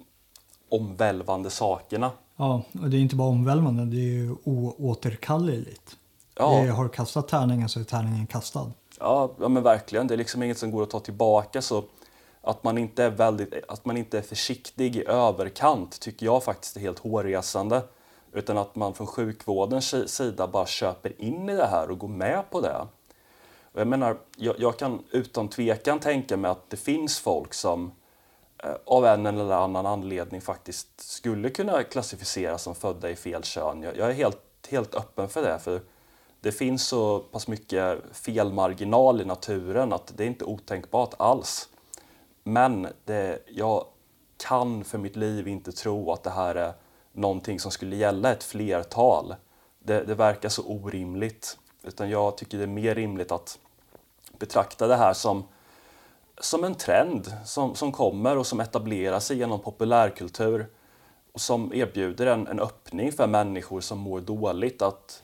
omvälvande 0.69 1.51
sakerna. 1.51 2.11
Ja, 2.37 2.63
och 2.83 2.91
det 2.91 2.97
är 2.97 3.01
inte 3.01 3.17
bara 3.17 3.29
omvälvande, 3.29 3.85
det 3.85 3.97
är 3.97 4.13
ju 4.13 4.37
oåterkalleligt. 4.45 5.97
Ja. 6.35 6.63
Det 6.63 6.71
har 6.71 6.85
du 6.85 6.91
kastat 6.91 7.29
tärningen 7.29 7.69
så 7.69 7.81
är 7.81 7.85
tärningen 7.85 8.27
kastad. 8.27 8.73
Ja, 8.99 9.33
ja, 9.41 9.49
men 9.49 9.63
verkligen. 9.63 10.07
Det 10.07 10.15
är 10.15 10.19
liksom 10.19 10.43
inget 10.43 10.59
som 10.59 10.71
går 10.71 10.83
att 10.83 10.91
ta 10.91 11.01
tillbaka. 11.01 11.63
Så 11.63 11.85
att 12.43 12.65
man 12.65 12.79
inte 12.79 13.05
är, 13.05 13.11
väldigt, 13.11 13.55
att 13.69 13.85
man 13.85 13.97
inte 13.97 14.19
är 14.19 14.23
försiktig 14.23 14.97
i 14.97 15.07
överkant 15.07 16.01
tycker 16.01 16.27
jag 16.27 16.45
faktiskt 16.45 16.77
är 16.77 16.81
helt 16.81 16.99
hårresande. 16.99 17.83
Utan 18.33 18.59
att 18.59 18.77
man 18.77 18.95
från 18.95 19.07
sjukvårdens 19.07 20.15
sida 20.15 20.47
bara 20.49 20.67
köper 20.67 21.23
in 21.23 21.49
i 21.49 21.57
det 21.57 21.67
här 21.67 21.91
och 21.91 21.99
går 21.99 22.09
med 22.09 22.51
på 22.51 22.61
det. 22.61 22.87
Och 23.73 23.81
jag 23.81 23.89
menar, 23.89 24.17
jag, 24.37 24.55
jag 24.59 24.79
kan 24.79 25.05
utan 25.11 25.49
tvekan 25.49 25.99
tänka 25.99 26.37
mig 26.37 26.51
att 26.51 26.71
det 26.71 26.77
finns 26.77 27.19
folk 27.19 27.55
som 27.55 27.93
Eh, 28.67 28.77
av 28.85 29.07
en 29.07 29.27
eller 29.27 29.51
annan 29.51 29.87
anledning 29.87 30.41
faktiskt 30.41 31.01
skulle 31.01 31.51
kunna 31.51 31.83
klassificeras 31.83 32.63
som 32.63 32.75
födda 32.75 33.11
i 33.11 33.17
fel 33.17 33.43
kön. 33.43 33.83
Jag, 33.83 33.97
jag 33.97 34.11
är 34.11 34.15
helt, 34.15 34.67
helt 34.69 34.95
öppen 34.95 35.29
för 35.29 35.43
det. 35.43 35.59
För 35.59 35.81
det 36.41 36.53
finns 36.53 36.87
så 36.87 37.19
pass 37.19 37.49
mycket 37.49 37.99
felmarginal 38.13 39.21
i 39.21 39.25
naturen 39.25 39.93
att 39.93 40.13
det 40.17 40.25
är 40.25 40.27
inte 40.27 40.45
otänkbart 40.45 41.15
alls. 41.19 41.69
Men 42.43 42.89
det, 43.05 43.39
jag 43.49 43.85
kan 44.37 44.85
för 44.85 44.99
mitt 44.99 45.17
liv 45.17 45.49
inte 45.49 45.73
tro 45.73 46.13
att 46.13 46.23
det 46.23 46.31
här 46.31 46.55
är 46.55 46.73
någonting 47.13 47.61
som 47.61 47.71
skulle 47.71 47.97
gälla 47.97 48.33
ett 48.33 48.45
flertal. 48.45 49.35
Det, 49.79 50.05
det 50.05 50.15
verkar 50.15 50.49
så 50.49 50.63
orimligt. 50.63 51.59
Utan 51.83 52.11
jag 52.11 52.37
tycker 52.37 52.59
det 52.59 52.65
är 52.65 52.69
mer 52.69 52.95
rimligt 52.95 53.33
att 53.33 53.59
betrakta 54.39 54.87
det 54.87 54.97
här 54.97 55.13
som, 55.13 55.45
som 56.41 56.65
en 56.65 56.75
trend 56.75 57.33
som, 57.45 57.75
som 57.75 57.93
kommer 57.93 58.39
och 58.39 58.47
som 58.47 58.61
etablerar 58.61 59.21
sig 59.21 59.39
genom 59.39 59.61
populärkultur 59.61 60.67
och 61.33 61.41
som 61.41 61.75
erbjuder 61.75 62.27
en, 62.27 62.47
en 62.47 62.61
öppning 62.61 63.13
för 63.13 63.27
människor 63.27 63.81
som 63.81 63.99
mår 63.99 64.21
dåligt 64.21 64.83
att 64.83 65.23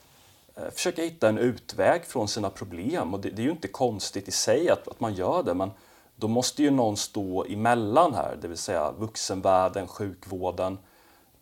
eh, 0.57 0.71
försöka 0.71 1.03
hitta 1.03 1.29
en 1.29 1.39
utväg 1.39 2.05
från 2.05 2.29
sina 2.29 2.51
problem. 2.51 3.15
Och 3.15 3.21
det, 3.21 3.31
det 3.31 3.43
är 3.43 3.45
ju 3.45 3.51
inte 3.51 3.69
konstigt 3.69 4.29
i 4.29 4.33
sig 4.33 4.71
att, 4.71 4.89
att 4.89 5.01
man 5.01 5.15
gör 5.15 5.43
det, 5.43 5.55
men 5.55 5.71
då 6.17 6.29
måste 6.29 6.63
ju 6.63 6.71
någon 6.71 6.97
stå 6.97 7.45
emellan 7.45 8.15
här, 8.15 8.39
det 8.41 8.49
vill 8.49 8.59
säga 8.59 8.93
vuxenvärlden, 8.93 9.87
sjukvården 9.87 10.79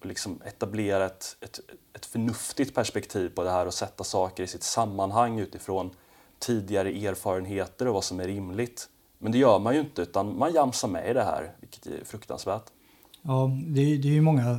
och 0.00 0.06
liksom 0.06 0.42
etablera 0.44 1.06
ett, 1.06 1.36
ett, 1.40 1.60
ett 1.92 2.06
förnuftigt 2.06 2.74
perspektiv 2.74 3.28
på 3.28 3.44
det 3.44 3.50
här 3.50 3.66
och 3.66 3.74
sätta 3.74 4.04
saker 4.04 4.42
i 4.42 4.46
sitt 4.46 4.62
sammanhang 4.62 5.38
utifrån 5.38 5.90
tidigare 6.38 6.88
erfarenheter 6.88 7.88
och 7.88 7.94
vad 7.94 8.04
som 8.04 8.20
är 8.20 8.24
rimligt. 8.24 8.88
Men 9.22 9.32
det 9.32 9.38
gör 9.38 9.58
man 9.58 9.74
ju 9.74 9.80
inte, 9.80 10.02
utan 10.02 10.38
man 10.38 10.52
jamsar 10.52 10.88
med 10.88 11.10
i 11.10 11.14
det 11.14 11.22
här, 11.22 11.52
vilket 11.60 11.86
är 11.86 12.04
fruktansvärt. 12.04 12.64
Ja, 13.22 13.50
det 13.66 13.80
är, 13.80 13.98
det 13.98 14.08
är 14.08 14.12
ju 14.12 14.20
många... 14.20 14.50
Eh, 14.50 14.58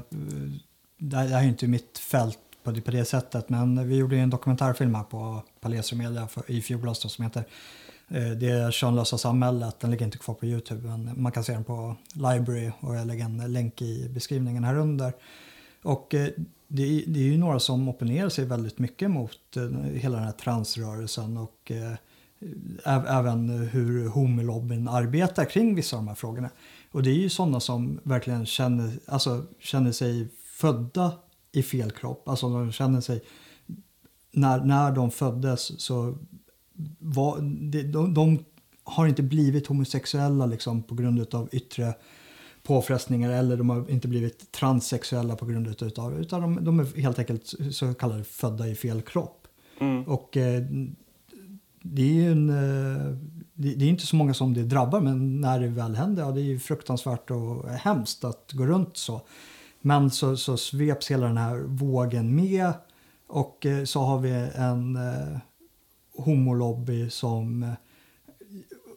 det 0.98 1.18
här 1.18 1.38
är 1.38 1.42
ju 1.42 1.50
inte 1.50 1.68
mitt 1.68 1.98
fält 1.98 2.40
på 2.64 2.72
det, 2.72 2.82
på 2.82 2.92
det 2.92 3.06
sättet, 3.06 3.50
men 3.50 3.90
vi 3.90 3.96
gjorde 3.96 4.18
en 4.18 4.30
dokumentärfilm 4.30 4.96
här 4.96 5.04
på 5.04 5.42
Palesio 5.60 5.96
Media 5.96 6.28
för, 6.28 6.52
i 6.52 6.62
fjol 6.62 6.96
som 6.96 7.24
heter 7.24 7.44
eh, 8.08 8.30
det 8.30 8.74
könlösa 8.74 9.18
samhället, 9.18 9.80
den 9.80 9.92
ligger 9.92 10.06
inte 10.06 10.18
kvar 10.18 10.36
på 10.36 10.46
Youtube 10.46 10.88
men 10.88 11.22
man 11.22 11.32
kan 11.32 11.44
se 11.44 11.54
den 11.54 11.64
på 11.64 11.96
Library 12.14 12.72
och 12.80 12.96
jag 12.96 13.08
lägger 13.08 13.26
en 13.26 13.54
länk 13.54 13.82
i 13.82 14.10
beskrivningen 14.10 14.64
här 14.64 14.76
under. 14.76 15.14
Och 15.84 16.16
eh, 16.16 16.30
det, 16.68 17.04
det 17.08 17.20
är 17.20 17.24
ju 17.24 17.38
några 17.38 17.60
som 17.60 17.90
opponerar 17.90 18.30
sig 18.30 18.46
väldigt 18.46 18.80
mycket 18.80 19.12
mot 19.12 19.58
hela 19.94 20.18
den 20.18 20.26
här 20.26 20.32
transrörelsen 20.32 21.38
och 21.38 21.72
även 22.86 23.50
hur 23.50 24.08
homolobbyn 24.08 24.88
arbetar 24.88 25.46
kring 25.46 25.76
vissa 25.76 25.96
av 25.96 26.02
de 26.02 26.08
här 26.08 26.16
frågorna. 26.16 26.50
Och 26.92 27.04
det 27.04 27.10
är 27.10 27.16
ju 27.16 27.30
sådana 27.30 27.60
som 27.60 28.00
verkligen 28.04 28.46
känner, 28.46 29.00
alltså, 29.06 29.46
känner 29.60 29.92
sig 29.92 30.28
födda 30.44 31.14
i 31.52 31.64
fel 31.64 31.92
kropp. 31.92 32.30
Alltså 32.30 32.50
de 32.50 32.72
känner 32.72 33.02
sig, 33.02 33.22
när, 34.32 34.66
när 34.66 34.92
de 34.92 35.12
föddes 35.12 35.82
så 35.82 36.18
var, 37.00 37.40
de, 37.72 38.14
de, 38.14 38.46
har 38.84 39.08
inte 39.08 39.24
blivit 39.24 39.68
homosexuella 39.68 40.46
liksom 40.46 40.84
på 40.84 40.96
grund 40.96 41.36
av 41.36 41.50
yttre 41.52 41.94
påfrestningar 42.64 43.32
eller 43.32 43.58
de 43.58 43.70
har 43.70 43.90
inte 43.90 44.08
blivit 44.08 44.52
transsexuella 44.52 45.36
på 45.36 45.46
grund 45.46 45.68
utav 45.68 46.20
utan 46.20 46.42
de, 46.42 46.64
de 46.64 46.80
är 46.80 47.02
helt 47.02 47.20
enkelt 47.20 47.54
så 47.72 47.94
kallade 47.94 48.24
födda 48.24 48.68
i 48.68 48.76
fel 48.76 49.02
kropp. 49.02 49.48
Mm. 49.80 50.04
Och 50.04 50.38
eh, 50.38 50.64
det 51.82 52.02
är 52.02 52.14
ju 52.14 52.32
en, 52.32 52.50
eh, 52.50 53.16
det, 53.54 53.86
är 53.86 53.90
inte 53.90 54.06
så 54.06 54.16
många 54.16 54.34
som 54.34 54.54
det 54.54 54.64
drabbar 54.64 55.02
men 55.02 55.42
när 55.42 55.60
det 55.60 55.68
väl 55.68 55.96
händer, 55.96 56.24
ja 56.24 56.32
det 56.32 56.42
är 56.42 56.44
ju 56.44 56.60
fruktansvärt 56.60 57.32
och 57.32 57.70
hemskt 57.70 58.24
att 58.24 58.52
gå 58.54 58.66
runt 58.66 58.98
så. 58.98 59.22
Men 59.82 60.12
så, 60.12 60.38
så 60.38 60.58
sveps 60.58 61.12
hela 61.12 61.28
den 61.28 61.38
här 61.38 61.58
vågen 61.58 62.36
med 62.36 62.74
och 63.28 63.66
eh, 63.66 63.84
så 63.84 64.02
har 64.02 64.20
vi 64.20 64.50
en 64.56 64.96
eh, 64.96 65.38
homolobby 66.18 67.10
som 67.10 67.64
eh, 67.64 67.74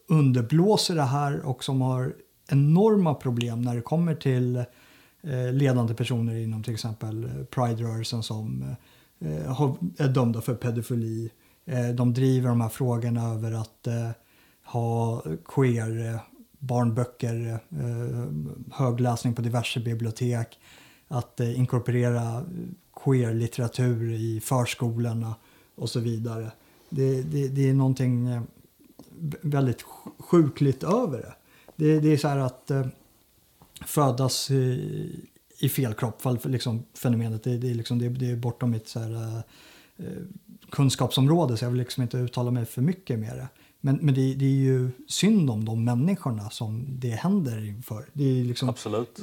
underblåser 0.09 0.95
det 0.95 1.03
här 1.03 1.41
och 1.41 1.65
som 1.65 1.81
har 1.81 2.15
enorma 2.49 3.15
problem 3.15 3.63
när 3.63 3.75
det 3.75 3.83
kommer 3.83 4.15
till 4.15 4.57
eh, 5.23 5.53
ledande 5.53 5.95
personer 5.95 6.35
inom 6.35 6.63
till 6.63 6.75
exempel 6.75 7.31
Pride-rörelsen 7.51 8.23
som 8.23 8.77
eh, 9.19 9.61
är 9.99 10.09
dömda 10.09 10.41
för 10.41 10.55
pedofili 10.55 11.31
Eh, 11.31 11.44
Eh, 11.65 11.89
de 11.89 12.15
driver 12.15 12.49
de 12.49 12.61
här 12.61 12.69
frågorna 12.69 13.33
över 13.33 13.53
att 13.53 13.87
eh, 13.87 14.11
ha 14.65 15.23
queer 15.45 16.15
eh, 16.15 16.21
barnböcker, 16.59 17.61
högläsning 18.73 19.35
på 19.35 19.43
diverse 19.43 19.81
bibliotek, 19.81 20.59
att 21.09 21.41
inkorporera 21.41 22.45
queer-litteratur 23.05 24.13
i 24.13 24.41
förskolorna 24.41 25.35
och 25.75 25.91
så 25.91 26.01
vidare. 26.01 26.53
Det, 26.91 27.23
det, 27.23 27.49
det 27.49 27.71
är 27.71 27.75
någonting 27.75 28.47
väldigt 29.43 29.83
sjukligt 30.19 30.83
över 30.83 31.19
det. 31.19 31.35
Det, 31.77 32.01
det 32.01 32.09
är 32.09 32.17
så 32.17 32.29
här 32.29 32.39
att 32.39 32.71
eh, 32.71 32.87
födas 33.87 34.51
i, 34.51 35.27
i 35.59 35.69
fel 35.69 35.95
kropp, 35.95 36.23
liksom 36.45 36.85
fenomenet. 36.95 37.43
Det, 37.43 37.59
det, 37.59 37.71
är 37.71 37.75
liksom, 37.75 37.99
det, 37.99 38.09
det 38.09 38.31
är 38.31 38.37
bortom 38.37 38.71
mitt 38.71 38.89
så 38.89 39.01
här, 39.01 39.15
eh, 39.15 39.41
kunskapsområde 40.71 41.57
så 41.57 41.65
jag 41.65 41.71
vill 41.71 41.79
liksom 41.79 42.03
inte 42.03 42.17
uttala 42.17 42.51
mig 42.51 42.65
för 42.65 42.83
mycket 42.83 43.19
med 43.19 43.37
det. 43.37 43.49
Men, 43.81 43.97
men 43.97 44.15
det, 44.15 44.35
det, 44.35 44.45
är 44.45 44.49
ju 44.49 44.91
synd 45.09 45.51
om 45.51 45.65
de 45.65 45.85
människorna 45.85 46.51
som 46.51 46.87
det 46.89 47.09
händer 47.11 47.69
inför. 47.69 48.09
Det 48.13 48.41
är 48.41 48.45
liksom, 48.45 48.69
Absolut. 48.69 49.21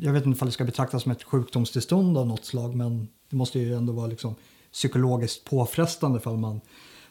Jag 0.00 0.12
vet 0.12 0.26
inte 0.26 0.40
om 0.40 0.46
det 0.46 0.52
ska 0.52 0.64
betraktas 0.64 1.02
som 1.02 1.12
ett 1.12 1.22
sjukdomstillstånd 1.22 2.18
av 2.18 2.26
något 2.26 2.44
slag 2.44 2.74
men 2.74 3.08
det 3.30 3.36
måste 3.36 3.58
ju 3.58 3.74
ändå 3.74 3.92
vara 3.92 4.06
liksom 4.06 4.34
psykologiskt 4.72 5.44
påfrestande 5.44 6.20
för 6.20 6.36
man 6.36 6.60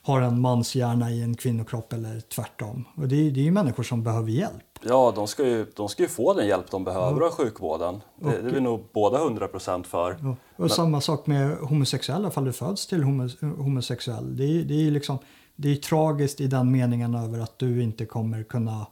har 0.02 0.22
en 0.22 0.42
manshjärna 0.42 1.12
i 1.12 1.22
en 1.22 1.36
kvinnokropp 1.36 1.94
eller 1.94 2.20
tvärtom. 2.20 2.86
Och 2.96 3.08
det 3.08 3.16
är, 3.16 3.32
det 3.32 3.40
är 3.40 3.44
ju 3.44 3.52
människor 3.52 3.84
som 3.84 4.04
behöver 4.04 4.30
hjälp. 4.30 4.64
Ja, 4.82 5.14
de 5.16 5.28
ska 5.28 5.48
ju, 5.48 5.66
de 5.76 5.90
ska 5.90 6.04
ju 6.04 6.10
få 6.10 6.34
den 6.34 6.48
hjälp 6.48 6.72
de 6.72 6.84
behöver 6.84 7.22
av 7.22 7.32
sjukvården. 7.32 8.02
Det, 8.16 8.30
det 8.30 8.50
är 8.50 8.54
vi 8.54 8.62
nog 8.62 8.84
båda 8.94 9.18
100% 9.18 9.84
för. 9.84 10.18
Ja. 10.22 10.30
Och 10.30 10.38
Men... 10.58 10.70
samma 10.70 11.02
sak 11.02 11.28
med 11.28 11.58
homosexuella, 11.58 12.32
fall 12.32 12.46
du 12.46 12.54
föds 12.54 12.88
till 12.88 13.04
homosexuell. 13.42 14.38
Det 14.38 14.44
är, 14.44 14.64
det 14.64 14.88
är 14.88 14.92
liksom 14.92 15.18
det 15.62 15.72
är 15.72 15.76
tragiskt 15.76 16.42
i 16.42 16.48
den 16.48 16.72
meningen 16.72 17.16
över 17.16 17.40
att 17.40 17.60
du 17.60 17.84
inte 17.84 18.06
kommer 18.06 18.44
kunna 18.44 18.88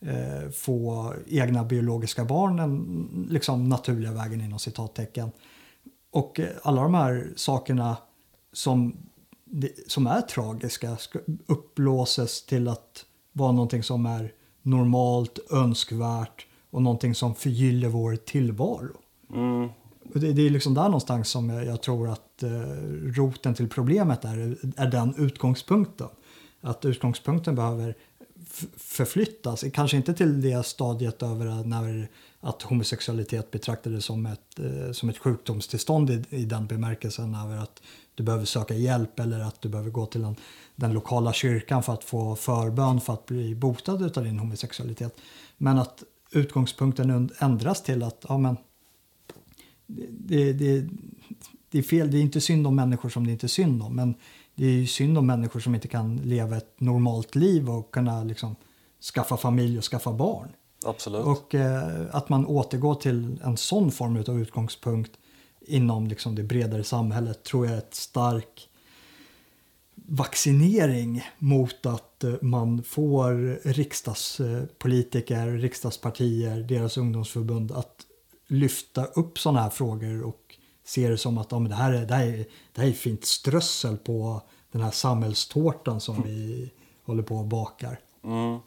eh, 0.00 0.50
få 0.50 1.12
egna 1.26 1.64
biologiska 1.64 2.24
barn 2.24 2.56
den 2.56 3.26
liksom 3.30 3.68
naturliga 3.68 4.12
vägen 4.12 4.40
inom 4.40 4.58
citattecken. 4.58 5.30
Och 6.10 6.40
eh, 6.40 6.48
alla 6.62 6.82
de 6.82 6.94
här 6.94 7.28
sakerna 7.36 7.96
som, 8.52 8.96
som 9.86 10.06
är 10.06 10.20
tragiska 10.20 10.96
upplåses 11.46 12.46
till 12.46 12.68
att 12.68 13.04
vara 13.32 13.52
någonting 13.52 13.82
som 13.82 14.06
är 14.06 14.32
normalt, 14.62 15.38
önskvärt 15.50 16.46
och 16.70 16.82
någonting 16.82 17.14
som 17.14 17.34
förgyller 17.34 17.88
vår 17.88 18.16
tillvaro. 18.16 18.96
Mm. 19.32 19.68
Det, 20.02 20.32
det, 20.32 20.42
är 20.42 20.50
liksom 20.50 20.74
där 20.74 20.84
någonstans 20.84 21.28
som 21.28 21.50
jag, 21.50 21.66
jag 21.66 21.82
tror 21.82 22.08
att 22.08 22.42
eh, 22.42 22.50
roten 23.16 23.54
till 23.54 23.68
problemet 23.68 24.24
är, 24.24 24.56
är 24.76 24.90
den 24.90 25.14
utgångspunkten. 25.18 26.08
Att 26.60 26.84
utgångspunkten 26.84 27.54
behöver 27.54 27.94
förflyttas, 28.76 29.64
kanske 29.72 29.96
inte 29.96 30.14
till 30.14 30.40
det 30.40 30.66
stadiet 30.66 31.22
över 31.22 31.64
när 31.64 32.08
att 32.40 32.62
homosexualitet 32.62 33.50
betraktades 33.50 34.04
som 34.04 34.26
ett, 34.26 34.58
eh, 34.58 34.92
som 34.92 35.08
ett 35.08 35.18
sjukdomstillstånd 35.18 36.10
i, 36.10 36.24
i 36.28 36.44
den 36.44 36.66
bemärkelsen 36.66 37.34
över 37.34 37.56
att 37.56 37.82
du 38.14 38.22
behöver 38.22 38.44
söka 38.44 38.74
hjälp 38.74 39.20
eller 39.20 39.40
att 39.40 39.60
du 39.60 39.68
behöver 39.68 39.90
gå 39.90 40.06
till 40.06 40.24
en, 40.24 40.36
den 40.76 40.92
lokala 40.92 41.32
kyrkan 41.32 41.82
för 41.82 41.92
att 41.92 42.04
få 42.04 42.36
förbön 42.36 43.00
för 43.00 43.12
att 43.12 43.26
bli 43.26 43.54
botad 43.54 44.18
av 44.18 44.24
din 44.24 44.38
homosexualitet. 44.38 45.16
Men 45.56 45.78
att 45.78 46.02
utgångspunkten 46.30 47.30
ändras 47.38 47.82
till 47.82 48.02
att 48.02 48.24
ja, 48.28 48.38
men, 48.38 48.56
det, 50.10 50.52
det, 50.52 50.88
det 51.70 51.78
är 51.78 51.82
fel, 51.82 52.10
det 52.10 52.18
är 52.18 52.22
inte 52.22 52.40
synd 52.40 52.66
om 52.66 52.76
människor 52.76 53.08
som 53.08 53.26
det 53.26 53.32
inte 53.32 53.46
är 53.46 53.48
synd 53.48 53.82
om. 53.82 53.96
Men 53.96 54.14
det 54.54 54.66
är 54.66 54.86
synd 54.86 55.18
om 55.18 55.26
människor 55.26 55.60
som 55.60 55.74
inte 55.74 55.88
kan 55.88 56.16
leva 56.16 56.56
ett 56.56 56.80
normalt 56.80 57.34
liv 57.34 57.70
och 57.70 57.90
kunna 57.90 58.24
liksom, 58.24 58.56
skaffa 59.14 59.36
familj 59.36 59.78
och 59.78 59.84
skaffa 59.84 60.12
barn. 60.12 60.48
Absolut. 60.84 61.24
Och 61.24 61.54
eh, 61.54 62.06
att 62.10 62.28
man 62.28 62.46
återgår 62.46 62.94
till 62.94 63.40
en 63.44 63.56
sån 63.56 63.90
form 63.90 64.16
av 64.28 64.40
utgångspunkt 64.40 65.12
inom 65.66 66.06
liksom, 66.06 66.34
det 66.34 66.42
bredare 66.42 66.84
samhället 66.84 67.42
tror 67.42 67.66
jag 67.66 67.74
är 67.74 67.78
ett 67.78 67.94
stark 67.94 68.68
vaccinering 69.94 71.24
mot 71.38 71.86
att 71.86 72.24
eh, 72.24 72.34
man 72.40 72.82
får 72.82 73.60
riksdagspolitiker, 73.68 75.46
riksdagspartier, 75.46 76.60
deras 76.60 76.96
ungdomsförbund 76.96 77.72
att 77.72 78.06
lyfta 78.46 79.04
upp 79.04 79.38
sådana 79.38 79.60
här 79.60 79.70
frågor 79.70 80.22
och 80.22 80.56
se 80.84 81.08
det 81.08 81.18
som 81.18 81.38
att 81.38 81.52
ja, 81.52 81.58
men 81.58 81.70
det, 81.70 81.76
här 81.76 81.92
är, 81.92 82.06
det, 82.06 82.14
här 82.14 82.26
är, 82.26 82.46
det 82.72 82.80
här 82.80 82.88
är 82.88 82.92
fint 82.92 83.24
strössel 83.24 83.96
på 83.96 84.42
den 84.72 84.82
här 84.82 84.90
samhällstårtan 84.90 86.00
som 86.00 86.16
mm. 86.16 86.28
vi 86.28 86.70
håller 87.04 87.22
på 87.22 87.36
och 87.36 87.46
bakar. 87.46 88.00
Mm. 88.24 88.58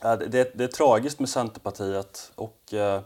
Ja, 0.00 0.16
det, 0.16 0.26
det, 0.26 0.52
det, 0.54 0.64
är 0.64 0.68
tragiskt 0.68 1.18
med 1.18 1.28
Centerpartiet 1.28 2.32
och 2.34 2.74
eh, 2.74 3.00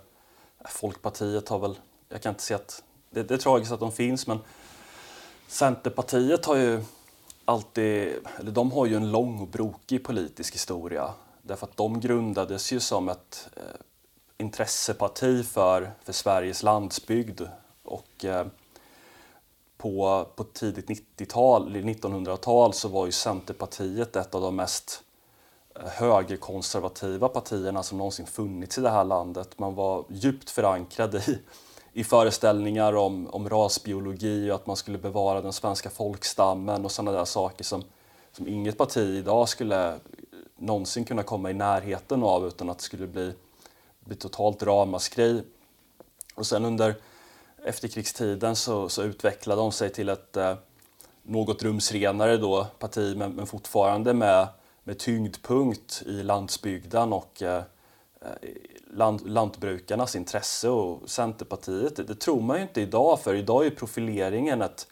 Folkpartiet 0.69 1.49
har 1.49 1.59
väl, 1.59 1.79
jag 2.09 2.23
kan 2.23 2.31
inte 2.31 2.43
se 2.43 2.55
att, 2.55 2.83
det, 3.11 3.23
det 3.23 3.35
är 3.35 3.39
tragiskt 3.39 3.73
att 3.73 3.81
de 3.81 3.93
finns 3.93 4.27
men 4.27 4.39
Centerpartiet 5.49 6.47
har 6.47 6.57
ju 6.57 6.85
alltid, 7.45 8.13
eller 8.39 8.51
de 8.51 8.73
har 8.73 8.87
ju 8.87 8.97
en 8.97 9.11
lång 9.11 9.41
och 9.41 9.49
brokig 9.49 10.05
politisk 10.05 10.55
historia. 10.55 11.13
Därför 11.43 11.67
att 11.67 11.77
de 11.77 12.01
grundades 12.01 12.73
ju 12.73 12.81
som 12.81 13.09
ett 13.09 13.49
eh, 13.57 13.63
intresseparti 14.39 15.47
för, 15.47 15.91
för 16.05 16.13
Sveriges 16.13 16.63
landsbygd. 16.63 17.41
Och 17.83 18.25
eh, 18.25 18.47
på, 19.77 20.27
på 20.37 20.45
tidigt 20.45 20.89
90-tal, 20.89 21.77
1900-tal 21.77 22.73
så 22.73 22.89
var 22.89 23.07
ju 23.07 23.13
Centerpartiet 23.13 24.17
ett 24.17 24.35
av 24.35 24.43
de 24.43 24.57
mest 24.57 25.03
eh, 25.75 25.87
högerkonservativa 25.87 27.29
partierna 27.29 27.83
som 27.83 27.99
någonsin 27.99 28.27
funnits 28.27 28.79
i 28.79 28.81
det 28.81 28.91
här 28.91 29.05
landet. 29.05 29.59
Man 29.59 29.75
var 29.75 30.05
djupt 30.09 30.51
förankrad 30.51 31.15
i, 31.15 31.39
i 31.93 32.05
föreställningar 32.05 32.97
om, 32.97 33.27
om 33.27 33.49
rasbiologi 33.49 34.51
och 34.51 34.55
att 34.55 34.67
man 34.67 34.77
skulle 34.77 34.99
bevara 34.99 35.41
den 35.41 35.53
svenska 35.53 35.91
folkstammen 35.91 36.85
och 36.85 36.93
sådana 36.93 37.19
där 37.19 37.25
saker 37.25 37.65
som, 37.65 37.85
som 38.33 38.49
inget 38.49 38.79
parti 38.79 39.17
idag 39.19 39.49
skulle 39.49 39.99
någonsin 40.57 41.05
kunna 41.05 41.23
komma 41.23 41.51
i 41.51 41.55
närheten 41.55 42.23
av 42.23 42.47
utan 42.47 42.71
att 42.71 42.79
det 42.79 42.85
skulle 42.85 43.07
bli, 43.07 43.33
bli 44.01 44.17
totalt 44.17 44.63
ramaskri. 44.63 45.43
Och 46.35 46.47
sen 46.47 46.65
under 46.65 46.95
efterkrigstiden 47.65 48.57
så, 48.57 48.89
så 48.89 49.03
utvecklade 49.03 49.61
de 49.61 49.73
sig 49.73 49.93
till 49.93 50.09
ett 50.09 50.37
eh, 50.37 50.55
något 51.23 51.63
rumsrenare 51.63 52.37
då, 52.37 52.67
parti 52.79 53.17
men, 53.17 53.33
men 53.33 53.47
fortfarande 53.47 54.15
med, 54.15 54.49
med 54.85 54.99
tyngdpunkt 54.99 56.03
i 56.07 56.23
landsbygden 56.23 57.13
och 57.13 57.43
eh, 57.43 57.63
land, 58.93 59.29
lantbrukarnas 59.29 60.17
intresse 60.17 60.69
och 60.69 61.11
Centerpartiet, 61.11 61.97
det, 61.97 62.03
det, 62.03 62.15
tror 62.15 62.41
man 62.41 62.57
ju 62.57 62.63
inte 62.63 62.81
idag 62.81 63.21
för 63.21 63.35
idag 63.35 63.67
är 63.67 63.71
profileringen 63.71 64.63
ett, 64.63 64.87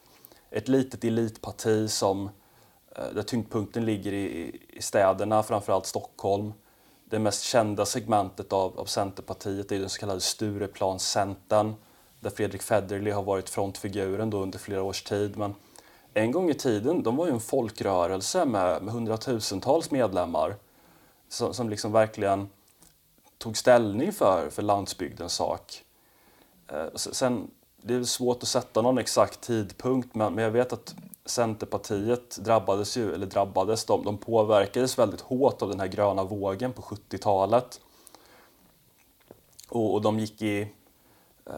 ett 0.50 0.68
litet 0.68 1.04
elitparti 1.04 1.90
som 1.90 2.30
eh, 2.96 3.04
där 3.14 3.22
tyngdpunkten 3.22 3.84
ligger 3.84 4.12
i, 4.12 4.60
i 4.68 4.82
städerna, 4.82 5.42
framförallt 5.42 5.86
Stockholm. 5.86 6.52
Det 7.04 7.18
mest 7.18 7.42
kända 7.42 7.86
segmentet 7.86 8.52
av, 8.52 8.80
av 8.80 8.84
Centerpartiet 8.84 9.72
är 9.72 9.78
den 9.78 9.88
så 9.88 10.00
kallade 10.00 10.20
Stureplanscentern 10.20 11.74
där 12.20 12.30
Fredrik 12.30 12.62
Federley 12.62 13.12
har 13.12 13.22
varit 13.22 13.48
frontfiguren 13.48 14.30
då 14.30 14.42
under 14.42 14.58
flera 14.58 14.82
års 14.82 15.02
tid. 15.02 15.36
Men 15.36 15.54
en 16.14 16.32
gång 16.32 16.50
i 16.50 16.54
tiden, 16.54 17.02
de 17.02 17.16
var 17.16 17.26
ju 17.26 17.32
en 17.32 17.40
folkrörelse 17.40 18.44
med, 18.44 18.82
med 18.82 18.94
hundratusentals 18.94 19.90
medlemmar 19.90 20.56
som, 21.28 21.54
som 21.54 21.68
liksom 21.68 21.92
verkligen 21.92 22.48
tog 23.38 23.56
ställning 23.56 24.12
för, 24.12 24.50
för 24.50 24.62
landsbygdens 24.62 25.34
sak. 25.34 25.84
Eh, 26.68 26.86
sen, 26.94 27.50
det 27.76 27.94
är 27.94 28.04
svårt 28.04 28.42
att 28.42 28.48
sätta 28.48 28.82
någon 28.82 28.98
exakt 28.98 29.40
tidpunkt 29.40 30.14
men, 30.14 30.38
jag 30.38 30.50
vet 30.50 30.72
att 30.72 30.94
Centerpartiet 31.24 32.36
drabbades 32.36 32.96
ju, 32.96 33.14
eller 33.14 33.26
drabbades, 33.26 33.84
de, 33.84 34.04
de 34.04 34.18
påverkades 34.18 34.98
väldigt 34.98 35.20
hårt 35.20 35.62
av 35.62 35.68
den 35.68 35.80
här 35.80 35.86
gröna 35.86 36.24
vågen 36.24 36.72
på 36.72 36.82
70-talet. 36.82 37.80
Och, 39.68 39.94
och, 39.94 40.02
de 40.02 40.18
gick 40.18 40.42
i 40.42 40.72
eh, 41.46 41.52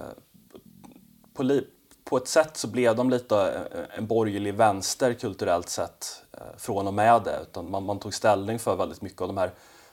på, 1.35 1.61
på 2.05 2.16
ett 2.16 2.29
sätt 2.29 2.57
så 2.57 2.69
blev 2.69 2.97
de 2.97 3.11
lite 3.11 3.69
eh, 3.73 3.99
en 3.99 4.07
borgerlig 4.07 4.55
vänster 4.55 5.14
kulturellt 5.14 5.69
sett 5.69 6.23
eh, 6.33 6.57
från 6.57 6.87
och 6.87 6.95
med 6.95 7.23
det. 7.23 7.38
Utan 7.43 7.71
man, 7.71 7.85
man 7.85 7.99
tog 7.99 8.14
ställning 8.14 8.59
för 8.59 8.77
väldigt 8.77 9.03
mycket 9.03 9.21
av 9.21 9.29
de 9.29 9.37
här 9.37 9.53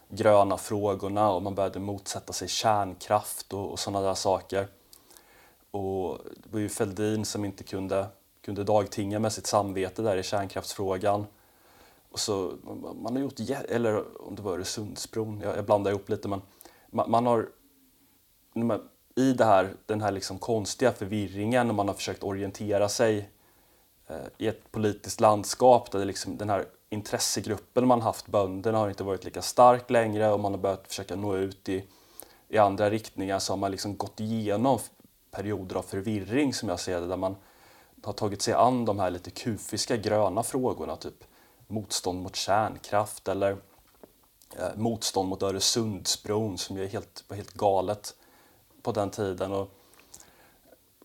gröna 0.10 0.58
frågorna 0.58 1.32
och 1.32 1.42
man 1.42 1.56
började 1.56 1.80
motsätta 1.80 2.34
sig 2.34 2.48
kärnkraft 2.48 3.54
och, 3.54 3.72
och 3.72 3.80
sådana 3.80 4.08
där 4.08 4.14
saker. 4.14 4.68
Och 5.72 6.18
det 6.44 6.52
var 6.52 6.60
ju 6.60 6.70
Fälldin 6.70 7.26
som 7.26 7.46
inte 7.46 7.64
kunde, 7.64 8.08
kunde 8.42 8.64
dagtinga 8.64 9.20
med 9.20 9.34
sitt 9.34 9.48
samvete 9.48 10.02
där 10.02 10.18
i 10.18 10.24
kärnkraftsfrågan. 10.24 11.26
Och 12.12 12.20
så, 12.20 12.54
man 12.96 13.16
har 13.16 13.20
gjort, 13.22 13.40
eller 13.70 14.22
om 14.28 14.36
det 14.36 14.42
var 14.42 14.54
Öresundsbron, 14.54 15.42
jag, 15.44 15.58
jag 15.58 15.66
blandar 15.66 15.92
ihop 15.92 16.10
lite 16.10 16.28
men 16.28 16.42
man, 16.92 17.12
man 17.12 17.26
har 17.26 17.50
i 19.16 19.34
det 19.34 19.46
här, 19.46 19.74
den 19.86 20.02
här 20.02 20.12
liksom 20.12 20.40
konstiga 20.40 20.92
förvirringen 20.92 21.70
och 21.70 21.76
man 21.76 21.88
har 21.88 21.96
försökt 21.96 22.24
orientera 22.24 22.90
sig 22.90 23.30
eh, 24.08 24.18
i 24.38 24.48
ett 24.48 24.72
politiskt 24.72 25.20
landskap 25.20 25.92
där 25.92 26.00
det 26.00 26.06
liksom, 26.06 26.38
den 26.38 26.50
här 26.50 26.66
intressegruppen 26.90 27.88
man 27.88 28.02
haft, 28.02 28.28
bönderna, 28.28 28.78
har 28.78 28.90
inte 28.90 29.04
varit 29.04 29.26
lika 29.26 29.42
stark 29.42 29.90
längre 29.90 30.32
och 30.32 30.40
man 30.40 30.54
har 30.54 30.60
börjat 30.60 30.88
försöka 30.88 31.16
nå 31.16 31.36
ut 31.36 31.70
i, 31.70 31.84
i 32.48 32.58
andra 32.58 32.90
riktningar 32.90 33.40
så 33.40 33.54
har 33.54 33.58
man 33.58 33.72
liksom 33.72 33.98
gått 33.98 34.20
igenom 34.20 34.80
perioder 35.32 35.76
av 35.76 35.82
förvirring 35.82 36.54
som 36.54 36.70
jag 36.70 36.80
ser 36.80 37.02
det, 37.02 37.08
där 37.08 37.18
man 37.18 37.36
har 38.04 38.14
tagit 38.14 38.42
sig 38.42 38.54
an 38.54 38.86
de 38.86 39.00
här 39.00 39.10
lite 39.10 39.32
kufiska 39.32 39.98
gröna 39.98 40.44
frågorna, 40.44 40.96
typ 40.96 41.24
motstånd 41.68 42.22
mot 42.22 42.36
kärnkraft 42.36 43.28
eller 43.28 43.52
eh, 44.56 44.76
motstånd 44.76 45.30
mot 45.30 45.44
Öresundsbron 45.44 46.58
som 46.58 46.78
ju 46.78 46.88
helt, 46.88 47.24
var 47.28 47.38
helt 47.38 47.54
galet 47.54 48.16
på 48.82 48.92
den 48.92 49.10
tiden. 49.10 49.52
Och, 49.52 49.70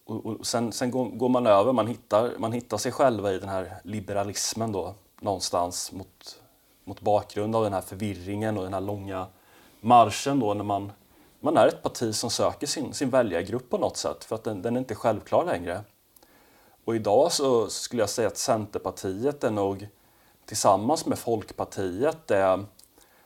och, 0.04 0.26
och 0.26 0.46
sen, 0.46 0.72
sen 0.72 0.90
går, 0.90 1.04
går, 1.04 1.28
man 1.28 1.46
över, 1.46 1.72
man 1.72 1.86
hittar, 1.86 2.38
man 2.38 2.52
hittar 2.52 2.78
sig 2.78 2.92
själva 2.92 3.32
i 3.32 3.38
den 3.38 3.48
här 3.48 3.80
liberalismen 3.84 4.72
då 4.72 4.94
någonstans 5.22 5.92
mot, 5.92 6.40
mot 6.84 7.00
bakgrund 7.00 7.56
av 7.56 7.64
den 7.64 7.72
här 7.72 7.80
förvirringen 7.80 8.58
och 8.58 8.64
den 8.64 8.74
här 8.74 8.80
långa 8.80 9.26
marschen 9.80 10.40
då 10.40 10.54
när 10.54 10.64
man, 10.64 10.92
man 11.40 11.56
är 11.56 11.66
ett 11.66 11.82
parti 11.82 12.14
som 12.14 12.30
söker 12.30 12.66
sin, 12.66 12.94
sin 12.94 13.10
väljargrupp 13.10 13.70
på 13.70 13.78
något 13.78 13.96
sätt 13.96 14.24
för 14.24 14.34
att 14.34 14.44
den, 14.44 14.62
den 14.62 14.76
är 14.76 14.80
inte 14.80 14.94
självklar 14.94 15.44
längre. 15.44 15.80
Och 16.84 16.96
idag 16.96 17.32
så 17.32 17.68
skulle 17.68 18.02
jag 18.02 18.10
säga 18.10 18.28
att 18.28 18.38
Centerpartiet 18.38 19.44
är 19.44 19.50
nog 19.50 19.88
tillsammans 20.46 21.06
med 21.06 21.18
Folkpartiet 21.18 22.30
är 22.30 22.64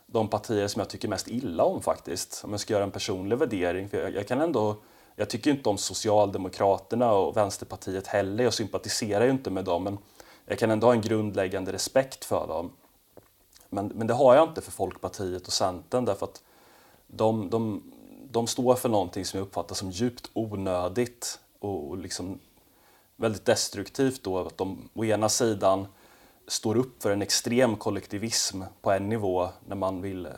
de 0.07 0.29
partier 0.29 0.69
som 0.69 0.81
jag 0.81 0.89
tycker 0.89 1.09
mest 1.09 1.29
illa 1.29 1.65
om 1.65 1.83
faktiskt. 1.83 2.43
Om 2.45 2.51
jag 2.51 2.61
ska 2.61 2.75
göra 2.75 2.85
en 2.85 2.91
personlig 2.91 3.39
värdering. 3.39 3.89
För 3.89 3.99
jag, 4.03 4.15
jag 4.15 4.29
kan 4.29 4.41
ändå, 4.41 4.77
jag 5.17 5.31
tycker 5.31 5.51
inte 5.51 5.69
om 5.69 5.79
Socialdemokraterna 5.79 7.13
och 7.13 7.37
Vänsterpartiet 7.37 8.07
heller. 8.07 8.45
Jag 8.45 8.55
sympatiserar 8.55 9.25
ju 9.25 9.31
inte 9.31 9.51
med 9.51 9.65
dem. 9.65 9.85
Men 9.85 9.99
jag 10.47 10.59
kan 10.59 10.71
ändå 10.71 10.87
ha 10.87 10.95
en 10.95 11.01
grundläggande 11.01 11.73
respekt 11.73 12.25
för 12.25 12.47
dem. 12.47 12.73
Men, 13.69 13.87
men 13.87 14.07
det 14.07 14.15
har 14.15 14.35
jag 14.35 14.49
inte 14.49 14.61
för 14.61 14.73
Folkpartiet 14.73 15.47
och 15.47 15.53
Centern 15.53 16.05
därför 16.05 16.27
att 16.27 16.43
de, 17.07 17.51
de, 17.51 17.93
de 18.31 18.47
står 18.47 18.75
för 18.75 18.89
någonting 18.89 19.25
som 19.25 19.39
jag 19.39 19.47
uppfattar 19.47 19.75
som 19.75 19.91
djupt 19.91 20.31
onödigt 20.33 21.41
och, 21.59 21.89
och 21.89 21.99
liksom 21.99 22.39
väldigt 23.17 23.45
destruktivt 23.45 24.23
då 24.23 24.39
att 24.39 24.59
de 24.59 24.89
å 24.95 25.05
ena 25.05 25.29
sidan 25.29 25.87
står 26.47 26.77
upp 26.77 27.03
för 27.03 27.11
en 27.11 27.23
extrem 27.23 27.77
kollektivism 27.77 28.63
på 28.83 28.91
en 28.91 29.09
nivå 29.09 29.49
när 29.67 29.77
man 29.77 30.03
vill, 30.03 30.29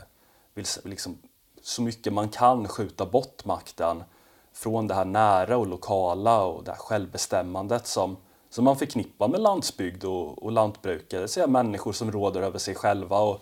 vill 0.55 0.67
liksom, 0.85 1.19
så 1.63 1.83
mycket 1.83 2.13
man 2.13 2.29
kan 2.29 2.69
skjuta 2.69 3.07
bort 3.07 3.45
makten 3.45 4.05
från 4.53 4.87
det 4.87 4.95
här 4.95 5.05
nära 5.05 5.57
och 5.57 5.67
lokala 5.67 6.45
och 6.45 6.65
det 6.65 6.71
här 6.71 6.79
självbestämmandet 6.79 7.87
som, 7.87 8.17
som 8.51 8.65
man 8.65 8.77
förknippar 8.77 9.29
med 9.29 9.41
landsbygd 9.41 10.05
och, 10.05 10.43
och 10.43 10.53
lantbrukare. 10.53 11.21
Det 11.21 11.29
vill 11.29 11.47
människor 11.47 11.93
som 11.93 12.13
råder 12.13 12.43
över 12.43 12.59
sig 12.59 12.75
själva 12.75 13.19
och 13.19 13.41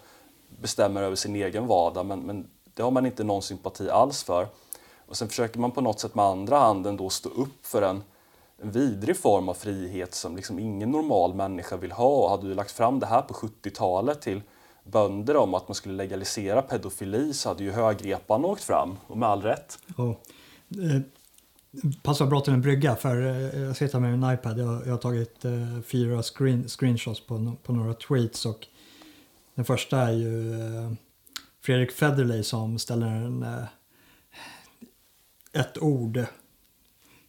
bestämmer 0.61 1.03
över 1.03 1.16
sin 1.16 1.37
egen 1.37 1.66
vardag 1.66 2.07
men, 2.07 2.21
men 2.21 2.47
det 2.75 2.83
har 2.83 2.90
man 2.90 3.07
inte 3.07 3.25
någon 3.25 3.42
sympati 3.42 3.90
alls 3.90 4.23
för. 4.23 4.49
Och 5.07 5.16
sen 5.16 5.29
försöker 5.29 5.59
man 5.59 5.71
på 5.71 5.81
något 5.81 6.01
sätt 6.01 6.14
med 6.14 6.25
andra 6.25 6.59
handen 6.59 6.97
då 6.97 7.11
stå 7.11 7.29
upp 7.29 7.66
för 7.66 7.83
en 7.83 8.03
en 8.62 8.71
vidrig 8.71 9.16
form 9.16 9.49
av 9.49 9.55
frihet 9.55 10.14
som 10.14 10.37
liksom 10.37 10.59
ingen 10.59 10.90
normal 10.90 11.35
människa 11.35 11.77
vill 11.77 11.92
ha. 11.92 12.25
Och 12.25 12.31
hade 12.31 12.49
du 12.49 12.55
lagt 12.55 12.71
fram 12.71 13.01
det 13.01 13.07
här 13.07 13.23
på 13.23 13.35
70-talet 13.35 14.23
till 14.23 14.42
bönder 14.85 15.37
om 15.37 15.55
att 15.55 15.69
man 15.69 15.75
skulle 15.75 15.95
legalisera 15.95 16.62
pedofili 16.62 17.35
så 17.35 17.49
hade 17.49 17.64
ju 17.64 17.71
högrepan 17.71 18.45
åkt 18.45 18.64
fram, 18.64 18.97
och 19.07 19.19
med 19.19 19.29
all 19.29 19.42
rätt. 19.42 19.79
Ja. 19.97 20.09
Eh, 20.71 21.01
Passar 22.03 22.27
bra 22.27 22.41
till 22.41 22.53
en 22.53 22.61
brygga 22.61 22.97
för 22.97 23.23
eh, 23.27 23.61
jag 23.61 23.77
sitter 23.77 24.01
med 24.01 24.19
min 24.19 24.31
iPad. 24.31 24.59
Jag, 24.59 24.87
jag 24.87 24.91
har 24.91 24.99
tagit 24.99 25.45
eh, 25.45 25.81
fyra 25.87 26.23
screen, 26.23 26.69
screenshots 26.69 27.27
på, 27.27 27.57
på 27.62 27.73
några 27.73 27.95
tweets 27.95 28.47
och 28.47 28.67
den 29.55 29.65
första 29.65 29.99
är 29.99 30.12
ju 30.12 30.53
eh, 30.53 30.93
Fredrik 31.61 31.93
Federley 31.93 32.43
som 32.43 32.79
ställer 32.79 33.07
en, 33.07 33.43
eh, 33.43 33.65
ett 35.53 35.79
ord 35.79 36.25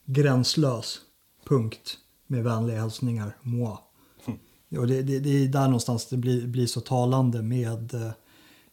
gränslös 0.05 1.01
punkt 1.45 1.97
med 2.27 2.43
vänliga 2.43 2.79
hälsningar, 2.79 3.37
moi. 3.41 3.77
Mm. 4.25 4.39
Och 4.79 4.87
det, 4.87 5.01
det, 5.01 5.19
det, 5.19 5.29
är 5.29 5.47
där 5.47 5.65
någonstans 5.65 6.05
det 6.05 6.17
blir, 6.17 6.47
blir 6.47 6.67
så 6.67 6.81
talande 6.81 7.41
med, 7.41 7.93
eh, 7.93 8.11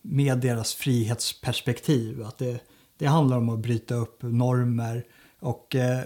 med 0.02 0.38
deras 0.38 0.74
frihetsperspektiv. 0.74 2.22
Att 2.22 2.38
det, 2.38 2.60
det 2.98 3.06
handlar 3.06 3.36
om 3.36 3.48
att 3.48 3.58
bryta 3.58 3.94
upp 3.94 4.22
normer 4.22 5.04
och 5.44 5.74
eh, 5.74 6.00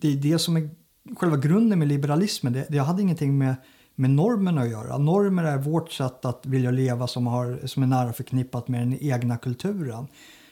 det 0.00 0.08
är 0.08 0.16
det 0.16 0.38
som 0.38 0.56
är 0.56 0.70
själva 1.16 1.36
grunden 1.36 1.78
med 1.78 1.88
liberalismen. 1.88 2.52
Det, 2.52 2.66
det 2.68 2.78
hade 2.78 3.02
ingenting 3.02 3.38
med, 3.38 3.54
med 3.94 4.10
normerna 4.10 4.60
att 4.60 4.70
göra. 4.70 4.98
Normer 4.98 5.44
är 5.44 5.58
vårt 5.58 5.92
sätt 5.92 6.24
att 6.24 6.46
vilja 6.46 6.70
leva 6.70 7.06
som, 7.06 7.26
har, 7.26 7.66
som 7.66 7.82
är 7.82 7.86
nära 7.86 8.12
förknippat 8.12 8.68
med 8.68 8.80
den 8.80 8.98
egna 9.00 9.38
kulturen. 9.38 10.06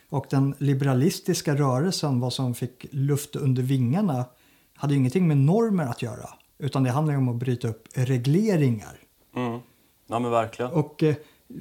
Och 0.08 0.26
den 0.30 0.54
liberalistiska 0.58 1.54
rörelsen, 1.54 2.20
vad 2.20 2.32
som 2.32 2.54
fick 2.54 2.86
luft 2.90 3.36
under 3.36 3.62
vingarna 3.62 4.24
hade 4.74 4.94
ingenting 4.94 5.28
med 5.28 5.36
normer 5.36 5.84
att 5.84 6.02
göra. 6.02 6.28
Utan 6.58 6.82
det 6.82 6.90
handlar 6.90 7.16
om 7.16 7.28
att 7.28 7.36
bryta 7.36 7.68
upp 7.68 7.88
regleringar. 7.94 8.98
Mm. 9.36 9.60
Ja 10.06 10.18
men 10.18 10.30
verkligen. 10.30 10.70
Och 10.70 11.02
eh, 11.02 11.14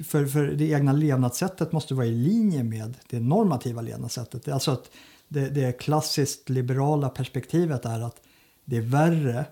för, 0.04 0.26
för 0.26 0.46
det 0.46 0.70
egna 0.70 0.92
levnadssättet 0.92 1.72
måste 1.72 1.94
vara 1.94 2.06
i 2.06 2.12
linje 2.12 2.62
med 2.62 2.94
det 3.10 3.20
normativa 3.20 3.82
levnadssättet. 3.82 4.48
Alltså 4.48 4.70
att 4.70 4.90
det, 5.28 5.48
det 5.48 5.78
klassiskt 5.78 6.48
liberala 6.48 7.08
perspektivet 7.08 7.84
är 7.84 8.00
att 8.00 8.20
det 8.64 8.76
är 8.76 8.80
värre 8.80 9.46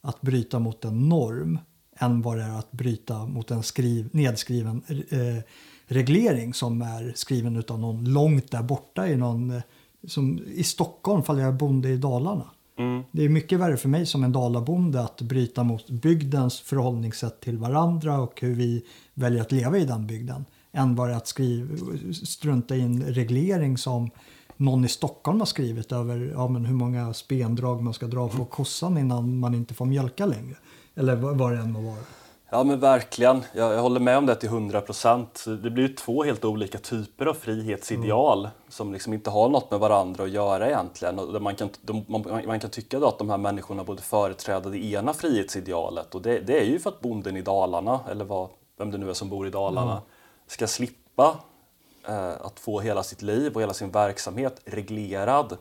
att 0.00 0.20
bryta 0.20 0.58
mot 0.58 0.84
en 0.84 1.08
norm 1.08 1.58
än 1.96 2.22
vad 2.22 2.36
det 2.36 2.42
är 2.42 2.58
att 2.58 2.72
bryta 2.72 3.26
mot 3.26 3.50
en 3.50 3.62
skriv, 3.62 4.08
nedskriven 4.12 4.82
eh, 4.88 5.44
reglering 5.86 6.54
som 6.54 6.82
är 6.82 7.12
skriven 7.16 7.64
av 7.68 7.80
någon 7.80 8.12
långt 8.12 8.50
där 8.50 8.62
borta 8.62 9.08
i 9.08 9.16
någon, 9.16 9.50
eh, 9.50 9.62
som 10.06 10.40
i 10.46 10.64
Stockholm 10.64 11.22
fall 11.22 11.38
jag 11.38 11.48
är 11.48 11.52
bonde 11.52 11.88
i 11.88 11.96
Dalarna. 11.96 12.50
Mm. 12.78 13.02
Det 13.12 13.24
är 13.24 13.28
mycket 13.28 13.60
värre 13.60 13.76
för 13.76 13.88
mig 13.88 14.06
som 14.06 14.24
en 14.24 14.32
dalabonde 14.32 15.00
att 15.00 15.22
bryta 15.22 15.62
mot 15.62 15.90
bygdens 15.90 16.60
förhållningssätt 16.60 17.40
till 17.40 17.58
varandra 17.58 18.20
och 18.20 18.40
hur 18.40 18.54
vi 18.54 18.84
väljer 19.14 19.40
att 19.40 19.52
leva 19.52 19.78
i 19.78 19.84
den 19.84 20.06
bygden 20.06 20.44
än 20.72 20.94
bara 20.94 21.16
att 21.16 21.26
skriva, 21.26 21.76
strunta 22.12 22.76
i 22.76 22.80
en 22.80 23.02
reglering 23.02 23.78
som 23.78 24.10
någon 24.56 24.84
i 24.84 24.88
Stockholm 24.88 25.38
har 25.38 25.46
skrivit 25.46 25.92
över 25.92 26.32
ja, 26.34 26.48
men 26.48 26.64
hur 26.64 26.74
många 26.74 27.14
spendrag 27.14 27.82
man 27.82 27.94
ska 27.94 28.06
dra 28.06 28.28
på 28.28 28.44
kossan 28.44 28.98
innan 28.98 29.38
man 29.38 29.54
inte 29.54 29.74
får 29.74 29.84
mjölka 29.84 30.26
längre. 30.26 30.56
Eller 30.94 31.16
vad 31.16 31.52
det 31.52 31.58
än 31.58 31.72
må 31.72 31.80
vara. 31.80 32.04
Ja 32.50 32.64
men 32.64 32.80
verkligen, 32.80 33.44
jag, 33.52 33.74
jag, 33.74 33.82
håller 33.82 34.00
med 34.00 34.18
om 34.18 34.26
det 34.26 34.34
till 34.34 34.48
100 34.48 34.80
procent. 34.80 35.44
Det 35.62 35.70
blir 35.70 35.88
ju 35.88 35.94
två 35.94 36.24
helt 36.24 36.44
olika 36.44 36.78
typer 36.78 37.26
av 37.26 37.34
frihetsideal 37.34 38.38
mm. 38.38 38.50
som 38.68 38.92
liksom 38.92 39.12
inte 39.12 39.30
har 39.30 39.48
något 39.48 39.70
med 39.70 39.80
varandra 39.80 40.24
att 40.24 40.30
göra 40.30 40.68
egentligen. 40.68 41.18
Och 41.18 41.42
man, 41.42 41.54
kan, 41.54 41.68
de, 41.82 42.04
man, 42.08 42.42
man, 42.46 42.60
kan 42.60 42.70
tycka 42.70 42.98
då 42.98 43.06
att 43.06 43.18
de 43.18 43.30
här 43.30 43.38
människorna 43.38 43.84
borde 43.84 44.02
företräda 44.02 44.70
det 44.70 44.84
ena 44.84 45.12
frihetsidealet 45.12 46.14
och 46.14 46.22
det, 46.22 46.40
det, 46.40 46.60
är 46.60 46.64
ju 46.64 46.78
för 46.78 46.90
att 46.90 47.00
bonden 47.00 47.36
i 47.36 47.42
Dalarna, 47.42 48.00
eller 48.10 48.24
vad, 48.24 48.48
vem 48.78 48.90
det 48.90 48.98
nu 48.98 49.10
är 49.10 49.14
som 49.14 49.28
bor 49.28 49.46
i 49.46 49.50
Dalarna, 49.50 49.92
mm. 49.92 50.04
ska 50.46 50.66
slippa 50.66 51.36
att 52.40 52.60
få 52.60 52.80
hela 52.80 53.02
sitt 53.02 53.22
liv 53.22 53.54
och 53.54 53.62
hela 53.62 53.74
sin 53.74 53.90
verksamhet 53.90 54.60
reglerad 54.64 55.56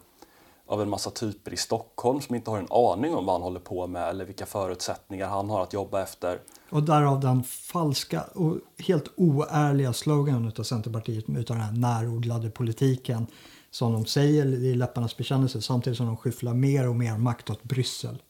av 0.66 0.82
en 0.82 0.90
massa 0.90 1.10
typer 1.10 1.54
i 1.54 1.58
Stockholm 1.58 2.22
som 2.22 2.36
inte 2.36 2.52
har 2.52 2.58
en 2.58 2.68
aning 2.70 3.16
om 3.16 3.26
vad 3.26 3.36
han 3.36 3.42
håller 3.42 3.60
på 3.60 3.88
med 3.88 4.10
eller 4.10 4.26
vilka 4.26 4.46
förutsättningar 4.46 5.28
han 5.28 5.50
har 5.50 5.64
att 5.64 5.74
jobba 5.74 6.02
efter. 6.02 6.40
Och 6.70 6.84
därav 6.84 7.20
den 7.20 7.44
falska 7.44 8.22
och 8.22 8.58
helt 8.78 9.12
oärliga 9.16 9.94
sloganen 9.94 10.52
av 10.60 10.64
Centerpartiet 10.64 11.26
utav 11.30 11.58
den 11.58 11.66
här 11.66 11.72
närodlade 11.72 12.50
politiken 12.50 13.28
som 13.72 13.94
de 13.94 14.06
säger 14.06 14.46
i 14.46 14.76
läpparnas 14.76 15.18
bekännelse 15.18 15.62
samtidigt 15.62 15.98
som 15.98 16.06
de 16.06 16.18
skyfflar 16.18 16.54
mer 16.54 16.90
och 16.90 16.96
mer 16.96 17.18
makt 17.18 17.50
åt 17.50 17.64
Bryssel. 17.64 18.22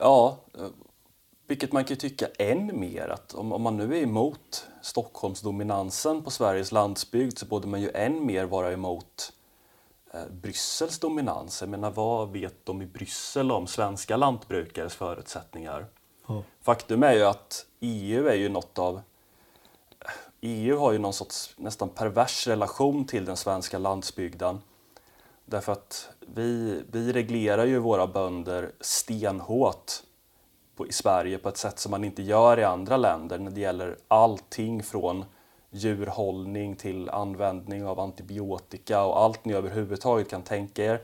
Ja, 0.00 0.38
vilket 1.46 1.72
man 1.72 1.84
kan 1.84 1.96
tycka 1.96 2.26
än 2.38 2.80
mer 2.80 3.08
att 3.08 3.34
om, 3.34 3.52
om 3.52 3.62
man 3.62 3.76
nu 3.76 3.98
är 3.98 4.02
emot 4.02 4.66
Stockholmsdominansen 4.82 6.22
på 6.22 6.30
Sveriges 6.30 6.72
landsbygd 6.72 7.38
så 7.38 7.46
borde 7.46 7.66
man 7.66 7.80
ju 7.80 7.90
än 7.94 8.26
mer 8.26 8.44
vara 8.44 8.72
emot 8.72 9.32
eh, 10.14 10.26
Bryssels 10.30 10.98
dominans. 10.98 11.60
Jag 11.60 11.68
menar, 11.68 11.90
vad 11.90 12.32
vet 12.32 12.66
de 12.66 12.82
i 12.82 12.86
Bryssel 12.86 13.52
om 13.52 13.66
svenska 13.66 14.16
lantbrukares 14.16 14.94
förutsättningar? 14.94 15.86
Faktum 16.62 17.02
är 17.02 17.12
ju 17.12 17.22
att 17.22 17.66
EU 17.80 18.28
är 18.28 18.34
ju 18.34 18.48
något 18.48 18.78
av 18.78 19.00
EU 20.40 20.78
har 20.78 20.92
ju 20.92 20.98
någon 20.98 21.12
sorts 21.12 21.54
nästan 21.56 21.88
pervers 21.88 22.46
relation 22.46 23.04
till 23.04 23.24
den 23.24 23.36
svenska 23.36 23.78
landsbygden. 23.78 24.60
Därför 25.44 25.72
att 25.72 26.08
vi, 26.20 26.82
vi 26.90 27.12
reglerar 27.12 27.64
ju 27.64 27.78
våra 27.78 28.06
bönder 28.06 28.72
stenhårt 28.80 29.92
på, 30.76 30.86
i 30.86 30.92
Sverige 30.92 31.38
på 31.38 31.48
ett 31.48 31.56
sätt 31.56 31.78
som 31.78 31.90
man 31.90 32.04
inte 32.04 32.22
gör 32.22 32.58
i 32.58 32.64
andra 32.64 32.96
länder 32.96 33.38
när 33.38 33.50
det 33.50 33.60
gäller 33.60 33.96
allting 34.08 34.82
från 34.82 35.24
djurhållning 35.70 36.76
till 36.76 37.08
användning 37.08 37.86
av 37.86 38.00
antibiotika 38.00 39.04
och 39.04 39.22
allt 39.22 39.44
ni 39.44 39.54
överhuvudtaget 39.54 40.30
kan 40.30 40.42
tänka 40.42 40.84
er. 40.84 41.00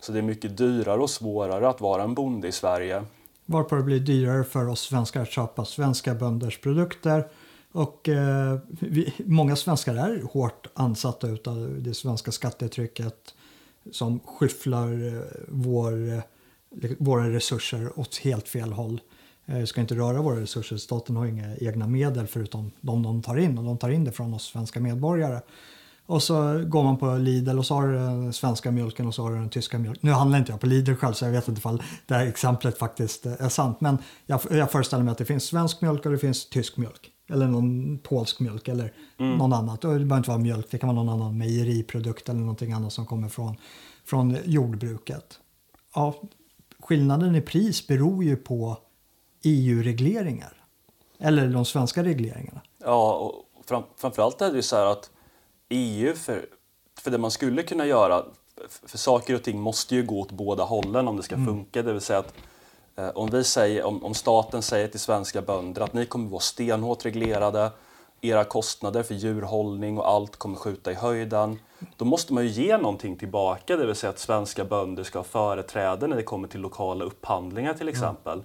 Så 0.00 0.12
det 0.12 0.18
är 0.18 0.22
mycket 0.22 0.56
dyrare 0.56 1.00
och 1.00 1.10
svårare 1.10 1.68
att 1.68 1.80
vara 1.80 2.02
en 2.02 2.14
bonde 2.14 2.48
i 2.48 2.52
Sverige 2.52 3.04
Varpå 3.50 3.76
det 3.76 3.82
blir 3.82 4.00
dyrare 4.00 4.44
för 4.44 4.68
oss 4.68 4.80
svenskar 4.80 5.22
att 5.22 5.30
köpa 5.30 5.64
svenska 5.64 6.14
bönders 6.14 6.60
produkter. 6.60 7.28
Och 7.72 8.08
eh, 8.08 8.58
vi, 8.68 9.14
många 9.18 9.56
svenskar 9.56 9.94
är 9.94 10.22
hårt 10.22 10.66
ansatta 10.74 11.26
av 11.26 11.76
det 11.78 11.94
svenska 11.94 12.32
skattetrycket 12.32 13.34
som 13.92 14.20
skyfflar 14.20 15.06
eh, 15.06 15.22
vår, 15.48 16.12
eh, 16.12 16.90
våra 16.98 17.30
resurser 17.30 17.98
åt 17.98 18.16
helt 18.16 18.48
fel 18.48 18.72
håll. 18.72 19.00
Eh, 19.48 19.64
ska 19.64 19.80
inte 19.80 19.94
röra 19.94 20.22
våra 20.22 20.40
resurser. 20.40 20.76
Staten 20.76 21.16
har 21.16 21.26
inga 21.26 21.56
egna 21.56 21.86
medel 21.86 22.26
förutom 22.26 22.70
de 22.80 23.02
de 23.02 23.22
tar 23.22 23.36
in 23.36 23.58
och 23.58 23.64
de 23.64 23.78
tar 23.78 23.88
in 23.88 24.04
det 24.04 24.12
från 24.12 24.34
oss 24.34 24.44
svenska 24.44 24.80
medborgare. 24.80 25.40
Och 26.06 26.22
så 26.22 26.64
går 26.64 26.84
man 26.84 26.96
på 26.96 27.14
Lidl 27.14 27.58
och 27.58 27.66
så 27.66 27.74
har 27.74 27.88
du 27.88 27.94
den 27.94 28.32
svenska 28.32 28.70
mjölken 28.70 29.06
och 29.06 29.14
så 29.14 29.22
har 29.22 29.30
du 29.30 29.36
den 29.36 29.48
tyska 29.48 29.78
mjölken. 29.78 30.00
Nu 30.02 30.10
handlar 30.10 30.38
inte 30.38 30.52
jag 30.52 30.60
på 30.60 30.66
Lidl 30.66 30.94
själv 30.94 31.12
så 31.12 31.24
jag 31.24 31.32
vet 31.32 31.48
inte 31.48 31.58
ifall 31.58 31.82
det 32.06 32.14
här 32.14 32.26
exemplet 32.26 32.78
faktiskt 32.78 33.26
är 33.26 33.48
sant. 33.48 33.80
Men 33.80 33.98
jag, 34.26 34.40
jag 34.50 34.70
föreställer 34.70 35.04
mig 35.04 35.12
att 35.12 35.18
det 35.18 35.24
finns 35.24 35.44
svensk 35.44 35.80
mjölk 35.80 36.06
och 36.06 36.12
det 36.12 36.18
finns 36.18 36.48
tysk 36.48 36.76
mjölk. 36.76 37.10
Eller 37.30 37.46
någon 37.46 37.98
polsk 37.98 38.40
mjölk 38.40 38.68
eller 38.68 38.92
mm. 39.18 39.38
någon 39.38 39.52
annat. 39.52 39.84
Och 39.84 39.92
det 39.92 39.98
behöver 39.98 40.16
inte 40.16 40.30
vara 40.30 40.38
mjölk, 40.38 40.66
det 40.70 40.78
kan 40.78 40.94
vara 40.94 41.04
någon 41.04 41.20
annan 41.20 41.38
mejeriprodukt 41.38 42.28
eller 42.28 42.40
någonting 42.40 42.72
annat 42.72 42.92
som 42.92 43.06
kommer 43.06 43.28
från, 43.28 43.56
från 44.04 44.36
jordbruket. 44.44 45.38
Ja, 45.94 46.14
skillnaden 46.80 47.34
i 47.34 47.40
pris 47.40 47.86
beror 47.86 48.24
ju 48.24 48.36
på 48.36 48.78
EU-regleringar. 49.48 50.52
Eller 51.18 51.48
de 51.48 51.64
svenska 51.64 52.04
regleringarna. 52.04 52.60
Ja, 52.84 53.14
och 53.14 53.66
fram, 53.68 53.82
framförallt 53.96 54.40
är 54.40 54.50
det 54.50 54.56
ju 54.56 54.62
så 54.62 54.76
här 54.76 54.86
att 54.86 55.10
EU, 55.68 56.14
för, 56.14 56.46
för 57.00 57.10
det 57.10 57.18
man 57.18 57.30
skulle 57.30 57.62
kunna 57.62 57.86
göra, 57.86 58.24
för 58.68 58.98
saker 58.98 59.34
och 59.34 59.42
ting 59.42 59.60
måste 59.60 59.94
ju 59.94 60.02
gå 60.02 60.20
åt 60.20 60.30
båda 60.30 60.64
hållen 60.64 61.08
om 61.08 61.16
det 61.16 61.22
ska 61.22 61.34
mm. 61.34 61.46
funka. 61.46 61.82
Det 61.82 61.92
vill 61.92 62.00
säga 62.00 62.18
att 62.18 62.34
eh, 62.96 63.08
om, 63.08 63.30
vi 63.30 63.44
säger, 63.44 63.84
om, 63.84 64.04
om 64.04 64.14
staten 64.14 64.62
säger 64.62 64.88
till 64.88 65.00
svenska 65.00 65.42
bönder 65.42 65.82
att 65.82 65.92
ni 65.92 66.06
kommer 66.06 66.30
vara 66.30 66.40
stenhårt 66.40 67.04
reglerade, 67.04 67.70
era 68.20 68.44
kostnader 68.44 69.02
för 69.02 69.14
djurhållning 69.14 69.98
och 69.98 70.08
allt 70.08 70.36
kommer 70.36 70.56
skjuta 70.56 70.92
i 70.92 70.94
höjden. 70.94 71.58
Då 71.96 72.04
måste 72.04 72.32
man 72.32 72.46
ju 72.46 72.50
ge 72.50 72.76
någonting 72.76 73.16
tillbaka, 73.16 73.76
det 73.76 73.86
vill 73.86 73.94
säga 73.94 74.10
att 74.10 74.18
svenska 74.18 74.64
bönder 74.64 75.04
ska 75.04 75.18
ha 75.18 75.24
företräde 75.24 76.06
när 76.06 76.16
det 76.16 76.22
kommer 76.22 76.48
till 76.48 76.60
lokala 76.60 77.04
upphandlingar 77.04 77.74
till 77.74 77.88
exempel. 77.88 78.32
Mm 78.32 78.44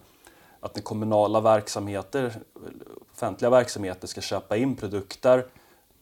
att 0.63 0.75
när 0.75 0.83
kommunala 0.83 1.41
verksamheter, 1.41 2.33
offentliga 3.13 3.49
verksamheter 3.49 4.07
ska 4.07 4.21
köpa 4.21 4.57
in 4.57 4.75
produkter 4.75 5.45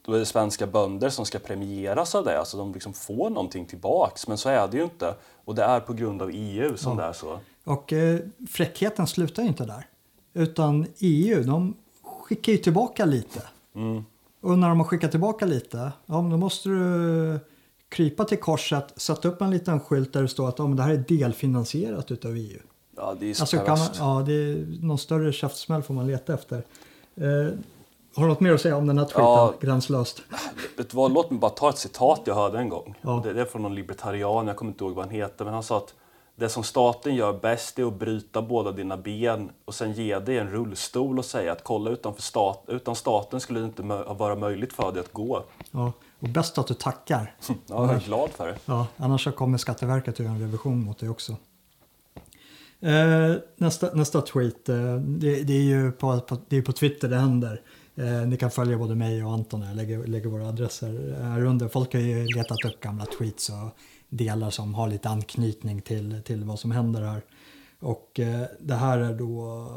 då 0.01 0.13
är 0.13 0.19
det 0.19 0.25
svenska 0.25 0.67
bönder 0.67 1.09
som 1.09 1.25
ska 1.25 1.39
premieras 1.39 2.15
av 2.15 2.25
det, 2.25 2.39
alltså 2.39 2.57
de 2.57 2.73
liksom 2.73 2.93
får 2.93 3.29
någonting 3.29 3.65
tillbaks. 3.65 4.27
Men 4.27 4.37
så 4.37 4.49
är 4.49 4.67
det 4.67 4.77
ju 4.77 4.83
inte 4.83 5.15
och 5.45 5.55
det 5.55 5.63
är 5.63 5.79
på 5.79 5.93
grund 5.93 6.21
av 6.21 6.29
EU 6.33 6.77
som 6.77 6.97
ja. 6.97 7.03
det 7.03 7.09
är 7.09 7.13
så. 7.13 7.39
Och 7.63 7.93
eh, 7.93 8.19
fräckheten 8.49 9.07
slutar 9.07 9.43
inte 9.43 9.65
där. 9.65 9.87
Utan 10.33 10.87
EU, 10.99 11.43
de 11.43 11.77
skickar 12.03 12.51
ju 12.51 12.57
tillbaka 12.57 13.05
lite. 13.05 13.43
Mm. 13.75 14.05
Och 14.41 14.59
när 14.59 14.69
de 14.69 14.79
har 14.79 14.87
skickat 14.87 15.11
tillbaka 15.11 15.45
lite, 15.45 15.91
ja, 16.05 16.15
då 16.15 16.37
måste 16.37 16.69
du 16.69 17.39
krypa 17.89 18.25
till 18.25 18.39
korset, 18.39 18.93
sätta 18.95 19.27
upp 19.27 19.41
en 19.41 19.51
liten 19.51 19.79
skylt 19.79 20.13
där 20.13 20.21
det 20.21 20.27
står 20.27 20.49
att 20.49 20.59
ja, 20.59 20.65
det 20.65 20.83
här 20.83 20.93
är 20.93 21.03
delfinansierat 21.07 22.11
utav 22.11 22.35
EU. 22.35 22.59
Ja, 23.01 23.15
det 23.19 23.29
är 23.29 23.33
så 23.33 23.43
alltså, 23.43 23.57
kan 23.57 23.79
man, 23.79 23.87
ja, 23.97 24.23
det 24.25 24.33
är 24.33 24.65
någon 24.81 24.97
större 24.97 25.33
käftsmäll 25.33 25.83
får 25.83 25.93
man 25.93 26.07
leta 26.07 26.33
efter. 26.33 26.63
Eh, 27.15 27.25
har 28.15 28.23
du 28.23 28.27
något 28.27 28.39
mer 28.39 28.53
att 28.53 28.61
säga 28.61 28.77
om 28.77 28.87
den 28.87 28.97
här 28.97 29.05
tweeten? 29.05 29.23
Ja, 29.23 29.53
Gränslöst. 29.61 30.21
Vet 30.77 30.93
vad, 30.93 31.13
låt 31.13 31.31
mig 31.31 31.39
bara 31.39 31.51
ta 31.51 31.69
ett 31.69 31.77
citat 31.77 32.21
jag 32.25 32.35
hörde 32.35 32.57
en 32.59 32.69
gång. 32.69 32.95
Ja. 33.01 33.21
Det, 33.23 33.33
det 33.33 33.41
är 33.41 33.45
från 33.45 33.61
någon 33.61 33.75
libertarian, 33.75 34.47
jag 34.47 34.55
kommer 34.55 34.71
inte 34.71 34.83
ihåg 34.83 34.93
vad 34.93 35.05
han 35.05 35.13
heter, 35.13 35.45
men 35.45 35.53
han 35.53 35.63
sa 35.63 35.77
att 35.77 35.93
det 36.35 36.49
som 36.49 36.63
staten 36.63 37.15
gör 37.15 37.33
bäst 37.33 37.79
är 37.79 37.87
att 37.87 37.93
bryta 37.93 38.41
båda 38.41 38.71
dina 38.71 38.97
ben 38.97 39.49
och 39.65 39.75
sen 39.75 39.93
ge 39.93 40.19
dig 40.19 40.37
en 40.37 40.49
rullstol 40.49 41.19
och 41.19 41.25
säga 41.25 41.51
att 41.51 41.63
kolla 41.63 41.91
utanför 41.91 42.21
stat, 42.21 42.63
utan 42.67 42.95
staten 42.95 43.39
skulle 43.39 43.59
det 43.59 43.65
inte 43.65 43.83
vara 44.13 44.35
möjligt 44.35 44.73
för 44.73 44.91
dig 44.91 44.99
att 44.99 45.13
gå. 45.13 45.43
Ja, 45.71 45.91
och 46.19 46.29
bäst 46.29 46.57
att 46.57 46.67
du 46.67 46.73
tackar. 46.73 47.35
ja, 47.47 47.55
jag 47.67 47.93
är 47.93 47.99
glad 47.99 48.29
för 48.29 48.47
det. 48.47 48.57
Ja, 48.65 48.87
annars 48.97 49.27
kommer 49.35 49.57
Skatteverket 49.57 50.13
att 50.13 50.19
göra 50.19 50.31
en 50.31 50.39
revision 50.39 50.83
mot 50.83 50.99
dig 50.99 51.09
också. 51.09 51.35
Eh, 52.81 53.35
nästa, 53.57 53.93
nästa 53.93 54.21
tweet, 54.21 54.69
eh, 54.69 54.95
det, 54.95 55.43
det, 55.43 55.53
är 55.53 55.63
ju 55.63 55.91
på, 55.91 56.19
på, 56.19 56.37
det 56.49 56.57
är 56.57 56.61
på 56.61 56.71
Twitter 56.71 57.09
det 57.09 57.17
händer. 57.17 57.61
Eh, 57.95 58.27
ni 58.27 58.37
kan 58.37 58.51
följa 58.51 58.77
både 58.77 58.95
mig 58.95 59.23
och 59.23 59.31
Anton, 59.31 59.61
jag 59.61 59.75
lägger, 59.75 60.07
lägger 60.07 60.29
våra 60.29 60.47
adresser 60.47 61.15
här 61.21 61.45
under. 61.45 61.67
Folk 61.67 61.93
har 61.93 62.01
ju 62.01 62.25
letat 62.25 62.65
upp 62.65 62.79
gamla 62.79 63.05
tweets 63.05 63.49
och 63.49 63.77
delar 64.09 64.49
som 64.49 64.73
har 64.73 64.87
lite 64.87 65.09
anknytning 65.09 65.81
till, 65.81 66.21
till 66.25 66.43
vad 66.43 66.59
som 66.59 66.71
händer 66.71 67.01
här. 67.01 67.21
Och 67.79 68.19
eh, 68.19 68.45
det 68.59 68.75
här 68.75 68.97
är 68.97 69.13
då 69.13 69.67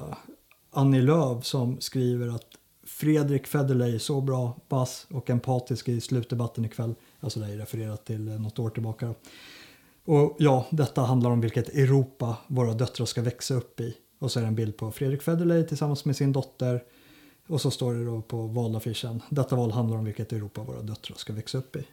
Annie 0.71 1.03
Lööf 1.03 1.45
som 1.45 1.81
skriver 1.81 2.29
att 2.29 2.49
Fredrik 2.87 3.47
Federley 3.47 3.95
är 3.95 3.99
så 3.99 4.21
bra, 4.21 4.57
bass 4.69 5.07
och 5.11 5.31
empatisk 5.31 5.88
i 5.88 6.01
slutdebatten 6.01 6.64
ikväll. 6.64 6.95
Alltså 7.21 7.40
det 7.40 7.47
är 7.47 7.57
refererat 7.57 8.07
till 8.07 8.29
eh, 8.29 8.40
något 8.40 8.59
år 8.59 8.71
tillbaka. 8.71 9.07
då. 9.07 9.14
Och 10.05 10.37
ja, 10.38 10.67
detta 10.71 11.03
handlar 11.03 11.31
om 11.31 11.40
vilket 11.40 11.69
Europa 11.69 12.37
våra 12.47 12.73
döttrar 12.73 13.07
ska 13.07 13.23
växa 13.23 13.55
upp 13.55 13.81
i. 13.81 13.97
Och 14.19 14.33
så 14.33 14.38
är 14.38 14.43
det 14.43 14.49
en 14.49 14.55
bild 14.55 14.77
på 14.77 14.90
Fredrik 14.90 15.23
Federley 15.23 15.67
tillsammans 15.67 16.05
med 16.05 16.17
sin 16.17 16.33
dotter. 16.33 16.85
Och 17.49 17.61
så 17.61 17.71
står 17.71 17.95
det 17.95 18.05
då 18.05 18.23
på 18.23 18.47
valaffischen. 18.47 19.23
Detta 19.31 19.57
val 19.57 19.71
handlar 19.71 19.99
om 19.99 20.05
vilket 20.05 20.33
Europa 20.33 20.62
våra 20.62 20.83
döttrar 20.83 21.17
ska 21.17 21.33
växa 21.33 21.59
upp 21.59 21.77
i. 21.77 21.87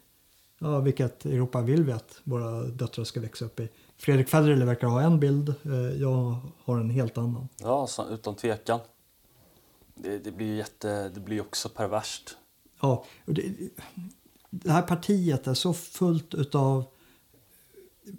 Ja, 0.59 0.79
vilket 0.79 1.25
Europa 1.25 1.61
vill 1.61 1.83
vi 1.83 1.91
att 1.91 2.21
våra 2.23 2.63
döttrar 2.63 3.03
ska 3.03 3.19
växa 3.19 3.45
upp 3.45 3.59
i? 3.59 3.69
Fredrik 3.97 4.29
Federley 4.29 4.65
verkar 4.65 4.87
ha 4.87 5.01
en 5.01 5.19
bild, 5.19 5.49
eh, 5.49 6.01
jag 6.01 6.35
har 6.63 6.79
en 6.79 6.89
helt 6.89 7.17
annan. 7.17 7.47
Ja, 7.57 7.87
utan 8.11 8.35
tvekan. 8.35 8.79
Det, 9.95 10.17
det 10.17 10.31
blir 10.31 10.47
ju 10.47 10.55
jätte, 10.55 11.09
det 11.09 11.19
blir 11.19 11.41
också 11.41 11.69
perverst. 11.69 12.37
Ja, 12.81 13.05
det, 13.25 13.43
det 14.49 14.71
här 14.71 14.81
partiet 14.81 15.47
är 15.47 15.53
så 15.53 15.73
fullt 15.73 16.33
utav 16.33 16.85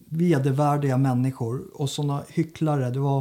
vedervärdiga 0.09 0.98
människor 0.98 1.64
och 1.74 1.90
sådana 1.90 2.22
hycklare. 2.28 2.90
Det 2.90 2.98
var 2.98 3.18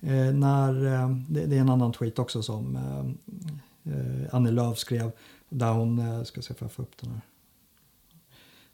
eh, 0.00 0.32
när, 0.32 0.86
eh, 0.86 1.10
det, 1.28 1.46
det, 1.46 1.56
är 1.56 1.60
en 1.60 1.70
annan 1.70 1.92
tweet 1.92 2.18
också 2.18 2.42
som 2.42 2.76
eh, 2.76 3.92
eh 3.92 4.34
Annie 4.34 4.50
Lööf 4.50 4.78
skrev 4.78 5.10
där 5.48 5.72
hon, 5.72 5.98
eh, 5.98 6.22
ska 6.22 6.42
se 6.42 6.52
om 6.52 6.56
jag 6.60 6.72
får 6.72 6.82
upp 6.82 6.96
den 7.00 7.10
här. 7.10 7.20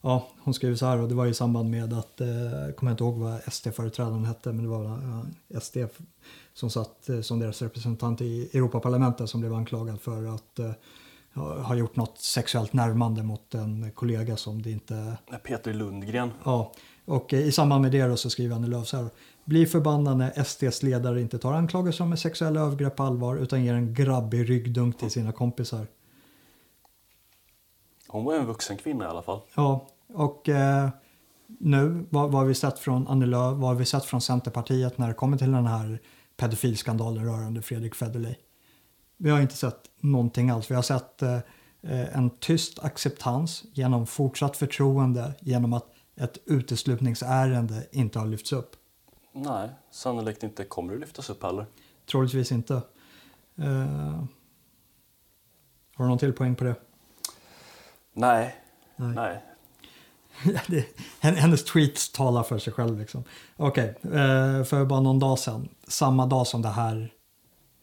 Ja, 0.01 0.29
hon 0.39 0.55
skrev 0.55 0.77
så 0.77 0.87
här 0.87 1.03
och 1.03 1.09
det 1.09 1.15
var 1.15 1.27
i 1.27 1.35
samband 1.35 1.71
med 1.71 1.93
att, 1.93 2.21
eh, 2.21 2.29
jag 2.29 2.77
kommer 2.77 2.93
inte 2.93 3.05
ihåg 3.05 3.19
vad 3.19 3.41
SD-företrädaren 3.53 4.25
hette, 4.25 4.53
men 4.53 4.65
det 4.65 4.71
var 4.71 4.85
eh, 4.85 5.61
SD 5.61 5.77
som 6.55 6.71
satt 6.71 7.11
som 7.23 7.39
deras 7.39 7.63
representant 7.63 8.21
i 8.21 8.51
Europaparlamentet 8.53 9.31
som 9.31 9.41
blev 9.41 9.55
anklagad 9.55 10.01
för 10.01 10.35
att 10.35 10.59
eh, 10.59 10.73
ha 11.41 11.75
gjort 11.75 11.97
något 11.97 12.19
sexuellt 12.19 12.73
närmande 12.73 13.23
mot 13.23 13.55
en 13.55 13.91
kollega 13.93 14.37
som 14.37 14.63
det 14.63 14.71
inte... 14.71 15.17
Peter 15.43 15.75
Lundgren. 15.75 16.31
Ja, 16.45 16.73
och 17.05 17.33
i 17.33 17.53
samband 17.53 17.83
med 17.83 17.93
det 17.93 18.17
så 18.17 18.31
skriver 18.31 18.57
Annie 18.57 18.69
Lööf 18.69 18.87
så 18.87 18.97
här. 18.97 19.09
Blir 19.45 19.67
förbannad 19.67 20.19
när 20.19 20.45
SDs 20.45 20.83
ledare 20.83 21.21
inte 21.21 21.39
tar 21.39 21.53
anklagelser 21.53 22.05
om 22.05 22.17
sexuella 22.17 22.61
övergrepp 22.61 22.97
på 22.97 23.03
allvar 23.03 23.37
utan 23.37 23.65
ger 23.65 23.75
en 23.75 23.95
grabbig 23.95 24.51
ryggdunk 24.51 24.99
till 24.99 25.11
sina 25.11 25.33
kompisar. 25.33 25.87
Hon 28.09 28.25
var 28.25 28.35
en 28.35 28.47
vuxen 28.47 28.77
kvinna 28.77 29.05
i 29.05 29.09
alla 29.09 29.23
fall. 29.23 29.41
Ja, 29.55 29.89
och 30.13 30.49
eh, 30.49 30.89
nu, 31.47 32.07
vad, 32.11 32.31
vad 32.31 32.41
har 32.41 32.45
vi 32.45 32.55
sett 32.55 32.79
från 32.79 33.09
Annie 33.09 33.27
Lööf, 33.27 33.57
vad 33.57 33.69
har 33.69 33.75
vi 33.75 33.85
sett 33.85 34.05
från 34.05 34.21
Centerpartiet 34.21 34.99
när 34.99 35.09
det 35.09 35.15
kommer 35.15 35.37
till 35.37 35.53
den 35.53 35.67
här 35.67 35.99
pedofilskandalen 36.37 37.25
rörande 37.25 37.63
Fredrik 37.63 37.95
Federley? 37.95 38.35
Vi 39.17 39.31
har 39.31 39.41
inte 39.41 39.57
sett 39.57 39.81
någonting 40.01 40.51
alls. 40.51 40.71
Vi 40.71 40.75
har 40.75 40.83
sett 40.83 41.23
eh, 41.23 41.35
eh 41.83 42.17
en 42.17 42.31
tyst 42.31 42.79
acceptans 42.79 43.65
genom 43.73 44.07
fortsatt 44.07 44.57
förtroende 44.57 45.35
genom 45.41 45.73
att 45.73 45.92
ett 46.17 46.39
uteslutningsärende 46.45 47.87
inte 47.93 48.19
har 48.19 48.27
lyfts 48.27 48.53
upp. 48.53 48.77
Nej, 49.33 49.69
sannolikt 49.91 50.43
inte 50.43 50.65
kommer 50.65 50.93
det 50.93 50.99
lyftas 50.99 51.31
upp 51.31 51.43
heller. 51.43 51.67
Troligtvis 52.11 52.53
inte. 52.53 52.75
Uh, 53.59 54.25
har 55.95 56.05
du 56.05 56.09
någon 56.09 56.19
till 56.19 56.33
poäng 56.33 56.55
på 56.55 56.65
det? 56.65 56.75
Nej. 58.13 58.57
Nej. 58.97 59.15
Nej. 59.15 59.43
hennes 61.21 61.65
tweets 61.65 62.13
talar 62.13 62.43
för 62.43 62.59
sig 62.59 62.73
själv. 62.73 62.99
Liksom. 62.99 63.25
Okej, 63.57 63.95
okay. 64.03 64.21
eh, 64.21 64.65
för 64.65 64.85
bara 64.85 65.01
någon 65.01 65.19
dag 65.19 65.39
sedan, 65.39 65.69
samma 65.89 66.27
dag 66.27 66.47
som 66.47 66.63
det 66.63 66.69
här 66.69 67.15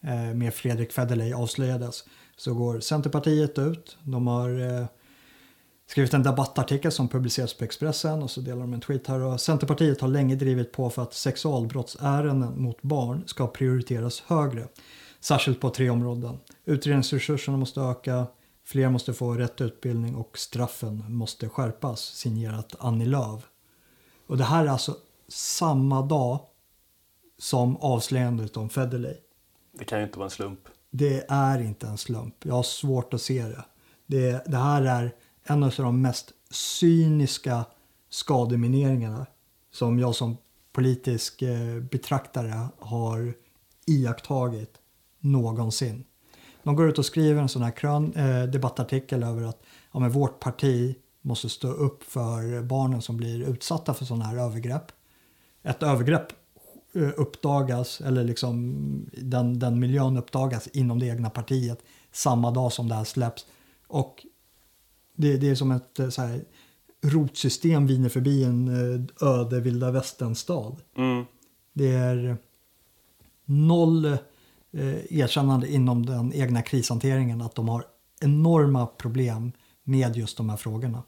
uh, 0.04 0.34
med 0.34 0.54
Fredrik 0.54 0.92
Federley 0.92 1.32
avslöjades, 1.32 2.04
så 2.36 2.54
går 2.54 2.80
Centerpartiet 2.80 3.58
ut. 3.58 3.98
De 4.02 4.26
har 4.26 4.82
skrivit 5.90 6.14
en 6.14 6.22
debattartikel 6.22 6.92
som 6.92 7.08
publiceras 7.08 7.54
på 7.54 7.64
Expressen 7.64 8.22
och 8.22 8.30
så 8.30 8.40
delar 8.40 8.60
de 8.60 8.74
en 8.74 8.80
tweet 8.80 9.06
här. 9.06 9.20
Och 9.20 9.40
Centerpartiet 9.40 10.00
har 10.00 10.08
länge 10.08 10.34
drivit 10.34 10.72
på 10.72 10.90
för 10.90 11.02
att 11.02 11.14
sexualbrottsärenden 11.14 12.62
mot 12.62 12.82
barn 12.82 13.22
ska 13.26 13.46
prioriteras 13.46 14.20
högre. 14.20 14.68
Särskilt 15.20 15.60
på 15.60 15.70
tre 15.70 15.90
områden. 15.90 16.38
Utredningsresurserna 16.64 17.56
måste 17.56 17.80
öka, 17.80 18.26
fler 18.64 18.90
måste 18.90 19.12
få 19.12 19.34
rätt 19.34 19.60
utbildning 19.60 20.14
och 20.14 20.38
straffen 20.38 21.04
måste 21.08 21.48
skärpas. 21.48 22.00
Signerat 22.00 22.74
Annie 22.78 23.06
Lööf. 23.06 23.42
Och 24.26 24.36
det 24.36 24.44
här 24.44 24.64
är 24.64 24.68
alltså 24.68 24.96
samma 25.28 26.02
dag 26.02 26.40
som 27.38 27.76
avslöjandet 27.76 28.56
om 28.56 28.68
Federley. 28.68 29.16
Det 29.78 29.84
kan 29.84 29.98
ju 29.98 30.04
inte 30.04 30.18
vara 30.18 30.26
en 30.26 30.30
slump. 30.30 30.60
Det 30.90 31.26
är 31.28 31.60
inte 31.60 31.86
en 31.86 31.98
slump. 31.98 32.34
Jag 32.42 32.54
har 32.54 32.62
svårt 32.62 33.14
att 33.14 33.22
se 33.22 33.42
det. 33.42 33.64
Det, 34.06 34.44
det 34.46 34.56
här 34.56 34.82
är 34.82 35.14
en 35.50 35.62
av 35.62 35.72
de 35.76 36.02
mest 36.02 36.32
cyniska 36.50 37.64
skademineringarna 38.10 39.26
som 39.72 39.98
jag 39.98 40.14
som 40.14 40.36
politisk 40.72 41.42
eh, 41.42 41.80
betraktare 41.80 42.68
har 42.78 43.34
iakttagit 43.86 44.74
någonsin. 45.20 46.04
De 46.62 46.76
går 46.76 46.88
ut 46.88 46.98
och 46.98 47.06
skriver 47.06 47.42
en 47.42 47.48
sån 47.48 47.62
här 47.62 47.70
krön, 47.70 48.12
eh, 48.14 48.42
debattartikel 48.42 49.22
över 49.22 49.42
att 49.42 49.62
ja, 49.92 50.00
men 50.00 50.10
vårt 50.10 50.40
parti 50.40 50.96
måste 51.20 51.48
stå 51.48 51.68
upp 51.68 52.02
för 52.02 52.62
barnen 52.62 53.02
som 53.02 53.16
blir 53.16 53.48
utsatta 53.48 53.94
för 53.94 54.04
sådana 54.04 54.24
här 54.24 54.36
övergrepp. 54.36 54.92
Ett 55.62 55.82
övergrepp 55.82 56.32
eh, 56.94 57.10
uppdagas, 57.16 58.00
eller 58.00 58.24
liksom 58.24 58.76
den, 59.12 59.58
den 59.58 59.78
miljön 59.78 60.16
uppdagas 60.16 60.66
inom 60.66 60.98
det 60.98 61.06
egna 61.06 61.30
partiet 61.30 61.82
samma 62.12 62.50
dag 62.50 62.72
som 62.72 62.88
det 62.88 62.94
här 62.94 63.04
släpps. 63.04 63.46
Och 63.86 64.26
det, 65.20 65.36
det 65.36 65.50
är 65.50 65.54
som 65.54 65.70
ett 65.70 65.98
eh, 65.98 66.08
så 66.08 66.22
här, 66.22 66.44
rotsystem 67.02 67.86
viner 67.86 68.08
förbi 68.08 68.44
en 68.44 68.68
eh, 68.68 69.28
öde 69.28 69.60
vilda 69.60 69.90
västern-stad. 69.90 70.82
Mm. 70.96 71.24
Det 71.72 71.92
är 71.92 72.36
noll 73.44 74.04
eh, 74.04 74.18
erkännande 75.10 75.72
inom 75.72 76.06
den 76.06 76.32
egna 76.32 76.62
krishanteringen 76.62 77.42
att 77.42 77.54
de 77.54 77.68
har 77.68 77.84
enorma 78.20 78.86
problem 78.86 79.52
med 79.84 80.16
just 80.16 80.36
de 80.36 80.50
här 80.50 80.56
frågorna. 80.56 81.02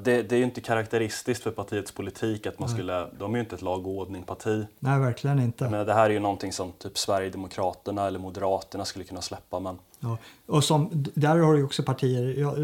Det, 0.00 0.22
det 0.22 0.34
är 0.34 0.38
ju 0.38 0.44
inte 0.44 0.60
karaktäristiskt 0.60 1.42
för 1.42 1.50
partiets 1.50 1.92
politik 1.92 2.46
att 2.46 2.58
man 2.58 2.68
skulle, 2.68 3.06
de 3.18 3.34
är 3.34 3.38
ju 3.38 3.40
inte 3.40 3.54
ett 3.54 3.62
lag 3.62 3.86
och 3.86 3.92
ordning-parti. 3.92 4.66
Nej, 4.78 5.00
verkligen 5.00 5.38
inte. 5.38 5.68
Men 5.68 5.86
det 5.86 5.94
här 5.94 6.04
är 6.04 6.10
ju 6.10 6.20
någonting 6.20 6.52
som 6.52 6.72
typ 6.72 6.98
Sverigedemokraterna 6.98 8.06
eller 8.06 8.18
Moderaterna 8.18 8.84
skulle 8.84 9.04
kunna 9.04 9.22
släppa. 9.22 9.60
Men 9.60 9.78
Ja. 10.00 10.18
Och 10.46 10.64
som, 10.64 10.88
där 11.14 11.36
har 11.36 11.52
du 11.52 11.58
ju 11.58 11.64
också 11.64 11.82
partier. 11.82 12.34
Ja, 12.38 12.54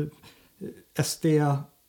SD 1.04 1.26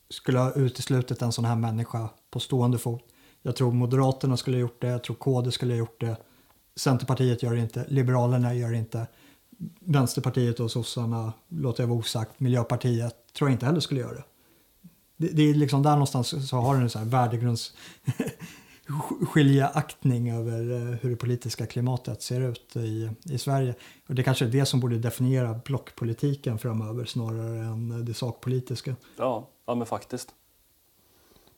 skulle 0.10 0.40
ha 0.40 0.54
uteslutit 0.54 1.22
en 1.22 1.32
sån 1.32 1.46
här 1.46 1.56
människa 1.56 2.10
på 2.32 2.40
stående 2.40 2.78
fot. 2.78 3.04
Jag 3.42 3.56
tror 3.56 3.72
Moderaterna 3.72 4.38
skulle 4.38 4.58
ha 4.58 4.62
gjort 4.62 4.82
det, 4.82 4.88
jag 4.88 5.04
tror 5.04 5.16
KD 5.16 5.52
skulle 5.52 5.74
ha 5.74 5.78
gjort 5.78 6.02
det. 6.02 6.18
Centerpartiet 6.76 7.44
gör 7.44 7.54
det 7.54 7.60
inte, 7.60 7.86
Liberalerna 7.88 8.54
gör 8.54 8.72
det 8.72 8.78
inte. 8.78 9.08
Vänsterpartiet 9.80 10.60
och 10.60 10.72
sossarna 10.72 11.34
låter 11.48 11.84
jag 11.84 11.88
vara 11.88 12.00
osagt. 12.00 12.40
Miljöpartiet 12.40 13.16
tror 13.34 13.50
jag 13.50 13.56
inte 13.56 13.66
heller 13.66 13.80
skulle 13.80 14.02
göra 14.02 14.14
det. 14.14 14.24
Det, 15.18 15.28
det 15.28 15.50
är 15.50 15.54
liksom 15.54 15.84
där 15.84 15.92
någonstans 15.92 16.50
så 16.50 16.58
har 16.58 16.76
du 16.76 16.82
en 16.82 16.90
sån 16.90 17.02
här 17.02 17.10
värdegrunds 17.10 17.74
skiljeaktning 19.28 20.32
över 20.32 20.72
eh, 20.72 20.98
hur 21.02 21.10
det 21.10 21.16
politiska 21.16 21.66
klimatet 21.66 22.22
ser 22.22 22.42
ut 22.42 22.76
i, 22.76 23.10
i 23.24 23.38
Sverige. 23.38 23.76
Och 24.08 24.16
det 24.16 24.24
kanske 24.24 24.46
är 24.46 24.50
det 24.50 24.66
som 24.66 24.80
borde 24.80 24.98
definiera 24.98 25.54
blockpolitiken 25.66 26.60
framöver 26.60 27.06
snarare 27.06 27.66
än 27.66 28.06
det 28.06 28.14
sakpolitiska. 28.14 28.96
ja, 29.18 29.48
ja 29.66 29.76
men 29.76 29.88
faktiskt. 29.88 30.30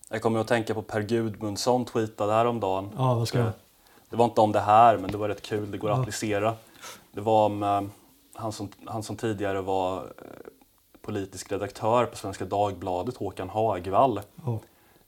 Jag 0.10 0.22
kommer 0.22 0.40
att 0.40 0.48
tänka 0.48 0.74
på 0.74 0.82
Per 0.82 1.02
Gudmundsson 1.02 1.86
tweetade 1.86 2.34
häromdagen. 2.34 2.90
Ja, 2.98 3.14
vad 3.16 3.28
ska 3.28 3.40
jag? 3.40 3.52
Det 4.10 4.16
var 4.16 4.26
inte 4.26 4.42
om 4.42 4.52
det 4.52 4.60
här, 4.60 4.98
men 4.98 5.12
det 5.12 5.18
var 5.18 5.30
rätt 5.30 5.42
kul. 5.42 5.72
Det 5.72 5.78
går 5.78 5.90
att 5.90 5.96
Ja. 5.98 6.02
applicera. 6.02 6.56
Det 7.12 7.22
var 7.22 7.46
om 7.46 7.64
eh, 7.64 7.82
han, 8.34 8.52
som, 8.52 8.70
han 8.86 9.04
som 9.04 9.16
tidigare 9.16 9.62
var 9.62 9.98
eh, 9.98 10.04
politisk 11.08 11.52
redaktör 11.52 12.06
på 12.06 12.18
Svenska 12.18 12.46
Dagbladet, 12.46 13.18
Håkan 13.18 13.50
Hagvall. 13.50 14.22
Ja. 14.46 14.60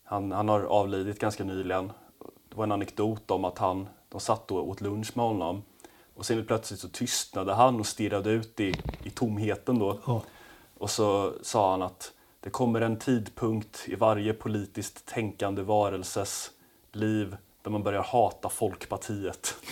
Han, 0.03 0.31
han 0.31 0.49
har 0.49 0.61
avlidit 0.61 1.19
ganska 1.19 1.43
nyligen. 1.43 1.91
Det 2.49 2.55
var 2.55 2.63
en 2.63 2.71
anekdot 2.71 3.31
om 3.31 3.45
att 3.45 3.57
han, 3.57 3.87
de 4.09 4.19
satt 4.19 4.47
då 4.47 4.57
och 4.57 4.69
åt 4.69 4.81
lunch 4.81 5.11
med 5.17 5.25
honom. 5.25 5.63
Och 6.15 6.25
sen 6.25 6.45
plötsligt 6.45 6.79
så 6.79 6.89
tystnade 6.89 7.53
han 7.53 7.79
och 7.79 7.85
stirrade 7.85 8.29
ut 8.29 8.59
i, 8.59 8.73
i 9.03 9.09
tomheten 9.09 9.79
då. 9.79 9.99
Ja. 10.05 10.21
Och 10.77 10.89
så 10.89 11.33
sa 11.41 11.71
han 11.71 11.81
att 11.81 12.11
det 12.39 12.49
kommer 12.49 12.81
en 12.81 12.99
tidpunkt 12.99 13.83
i 13.87 13.95
varje 13.95 14.33
politiskt 14.33 15.05
tänkande 15.05 15.61
varelses 15.61 16.51
liv 16.91 17.37
där 17.61 17.71
man 17.71 17.83
börjar 17.83 18.03
hata 18.03 18.49
Folkpartiet. 18.49 19.55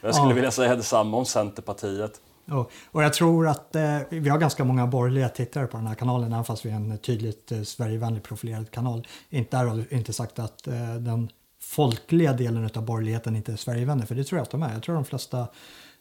Jag 0.00 0.14
skulle 0.14 0.30
Ja. 0.30 0.34
vilja 0.34 0.50
säga 0.50 0.76
detsamma 0.76 1.16
om 1.16 1.24
Centerpartiet. 1.26 2.20
Och, 2.50 2.70
och 2.90 3.02
jag 3.02 3.12
tror 3.12 3.48
att 3.48 3.76
eh, 3.76 3.98
vi 4.08 4.28
har 4.28 4.38
ganska 4.38 4.64
många 4.64 4.86
borgerliga 4.86 5.28
tittare 5.28 5.66
på 5.66 5.76
den 5.76 5.86
här 5.86 5.94
kanalen, 5.94 6.32
även 6.32 6.44
fast 6.44 6.66
vi 6.66 6.70
är 6.70 6.74
en 6.74 6.98
tydligt 6.98 7.52
eh, 7.52 7.62
Sverigevänlig 7.62 8.22
profilerad 8.22 8.70
kanal. 8.70 9.06
Inte 9.30 9.56
där, 9.56 9.94
inte 9.94 10.12
sagt 10.12 10.38
att 10.38 10.66
eh, 10.66 10.94
den 10.94 11.30
folkliga 11.60 12.32
delen 12.32 12.70
av 12.74 12.84
borgerligheten 12.84 13.36
inte 13.36 13.52
är 13.52 13.56
Sverigevänner, 13.56 14.06
för 14.06 14.14
det 14.14 14.24
tror 14.24 14.38
jag 14.38 14.42
att 14.42 14.50
de 14.50 14.62
är. 14.62 14.72
Jag 14.72 14.82
tror 14.82 14.94
de 14.94 15.04
flesta 15.04 15.46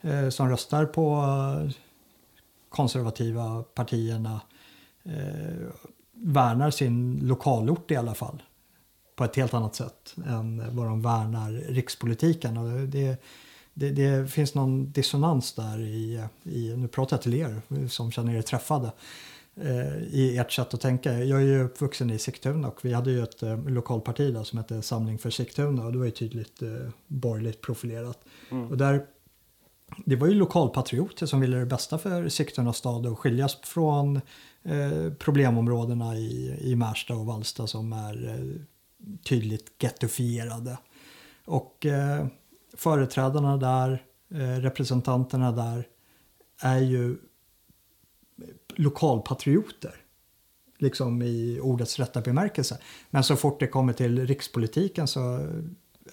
eh, 0.02 0.30
som 0.30 0.50
röstar 0.50 0.86
på 0.86 1.16
eh, 1.16 1.72
konservativa 2.70 3.64
partierna 3.64 4.42
eh, 5.04 5.68
värnar 6.14 6.72
sin 6.72 7.20
lokalort 7.24 7.92
i 7.92 7.96
alla 7.96 8.14
fall. 8.14 8.44
På 9.16 9.24
ett 9.24 9.36
helt 9.36 9.54
annat 9.54 9.76
sätt 9.76 10.16
än 10.28 10.76
vad 10.76 10.86
de 10.86 11.02
värnar 11.02 11.52
rikspolitiken. 11.52 12.58
Och 12.58 12.80
det, 12.80 13.22
det, 13.74 13.92
det 13.92 14.32
finns 14.32 14.56
någon 14.56 14.92
dissonans 14.92 15.54
där 15.54 15.80
i, 15.80 16.24
i, 16.44 16.76
nu 16.78 16.88
pratar 16.88 17.18
jag 17.18 17.22
till 17.22 17.34
er 17.34 17.62
som 17.88 18.12
känner 18.12 18.36
er 18.36 18.42
träffade, 18.42 18.92
eh, 19.56 19.98
i 19.98 20.38
ert 20.38 20.52
sätt 20.52 20.74
att 20.74 20.82
tänka. 20.82 21.24
Jag 21.24 21.42
är 21.42 21.46
ju 21.46 21.64
uppvuxen 21.64 22.10
i 22.10 22.20
Sigtuna 22.20 22.68
och 22.68 22.86
vi 22.86 22.94
hade 22.94 23.12
ju 23.12 23.24
ett 23.24 23.44
eh, 23.44 23.64
lokalparti 23.70 24.34
där 24.34 24.44
som 24.44 24.58
hette 24.58 24.82
Samling 24.82 25.18
för 25.18 25.30
Sigtuna 25.30 25.86
och 25.86 25.92
det 25.92 25.98
var 25.98 26.06
ju 26.06 26.12
tydligt 26.12 26.62
eh, 26.62 26.70
borgerligt 27.08 27.62
profilerat. 27.62 28.20
Och 28.70 28.78
där, 28.78 29.06
det 30.06 30.16
var 30.16 30.28
ju 30.28 30.34
lokalpatrioter 30.34 31.26
som 31.26 31.40
ville 31.40 31.58
det 31.58 31.66
bästa 31.66 31.98
för 31.98 32.30
Sigtuna 32.30 32.74
stad 32.74 33.06
och 33.06 33.20
skiljas 33.20 33.58
från 33.64 34.22
eh, 34.64 35.14
problemområdena 35.20 36.18
i, 36.18 36.58
i 36.62 36.76
Märsta 36.76 37.16
och 37.16 37.26
Vallsta 37.26 37.68
som 37.68 37.94
är 37.94 38.30
eh, 38.30 38.62
tydligt 39.24 39.72
gettofierade. 39.80 40.78
Och 41.46 41.86
eh, 41.86 42.28
företrädarna 42.74 43.58
där, 43.58 44.04
eh, 44.32 44.62
representanterna 44.62 45.52
där 45.52 45.88
är 46.62 46.80
ju 46.80 47.18
lokalpatrioter. 48.76 49.96
Liksom 50.78 51.22
i 51.22 51.60
ordets 51.62 52.00
rätta 52.00 52.22
bemärkelse. 52.22 52.78
Men 53.10 53.24
så 53.24 53.36
fort 53.36 53.60
det 53.60 53.68
kommer 53.68 53.94
till 53.94 54.28
rikspolitiken 54.28 55.08
så 55.08 55.48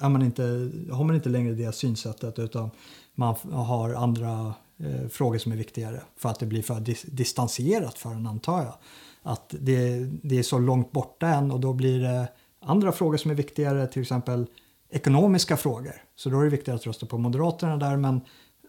är 0.00 0.08
man 0.08 0.22
inte, 0.22 0.70
har 0.92 1.04
man 1.04 1.16
inte 1.16 1.28
längre 1.28 1.54
det 1.54 1.74
synsättet 1.74 2.38
utan 2.38 2.70
man 3.14 3.34
har 3.52 3.94
andra 3.94 4.54
eh, 4.78 5.08
frågor 5.08 5.38
som 5.38 5.52
är 5.52 5.56
viktigare 5.56 6.02
för 6.16 6.28
att 6.28 6.40
det 6.40 6.46
blir 6.46 6.62
för 6.62 6.74
dis- 6.74 7.06
distanserat 7.10 7.98
för 7.98 8.10
en 8.10 8.26
antar 8.26 8.62
jag. 8.62 8.74
Att 9.22 9.54
det, 9.60 10.08
det 10.22 10.38
är 10.38 10.42
så 10.42 10.58
långt 10.58 10.92
borta 10.92 11.26
än 11.26 11.50
och 11.50 11.60
då 11.60 11.72
blir 11.72 12.00
det 12.00 12.28
andra 12.60 12.92
frågor 12.92 13.16
som 13.16 13.30
är 13.30 13.34
viktigare, 13.34 13.86
till 13.86 14.02
exempel 14.02 14.46
ekonomiska 14.90 15.56
frågor. 15.56 16.02
Så 16.16 16.30
då 16.30 16.40
är 16.40 16.44
det 16.44 16.50
viktigare 16.50 16.76
att 16.76 16.86
rösta 16.86 17.06
på 17.06 17.18
Moderaterna 17.18 17.76
där 17.76 17.96
men 17.96 18.20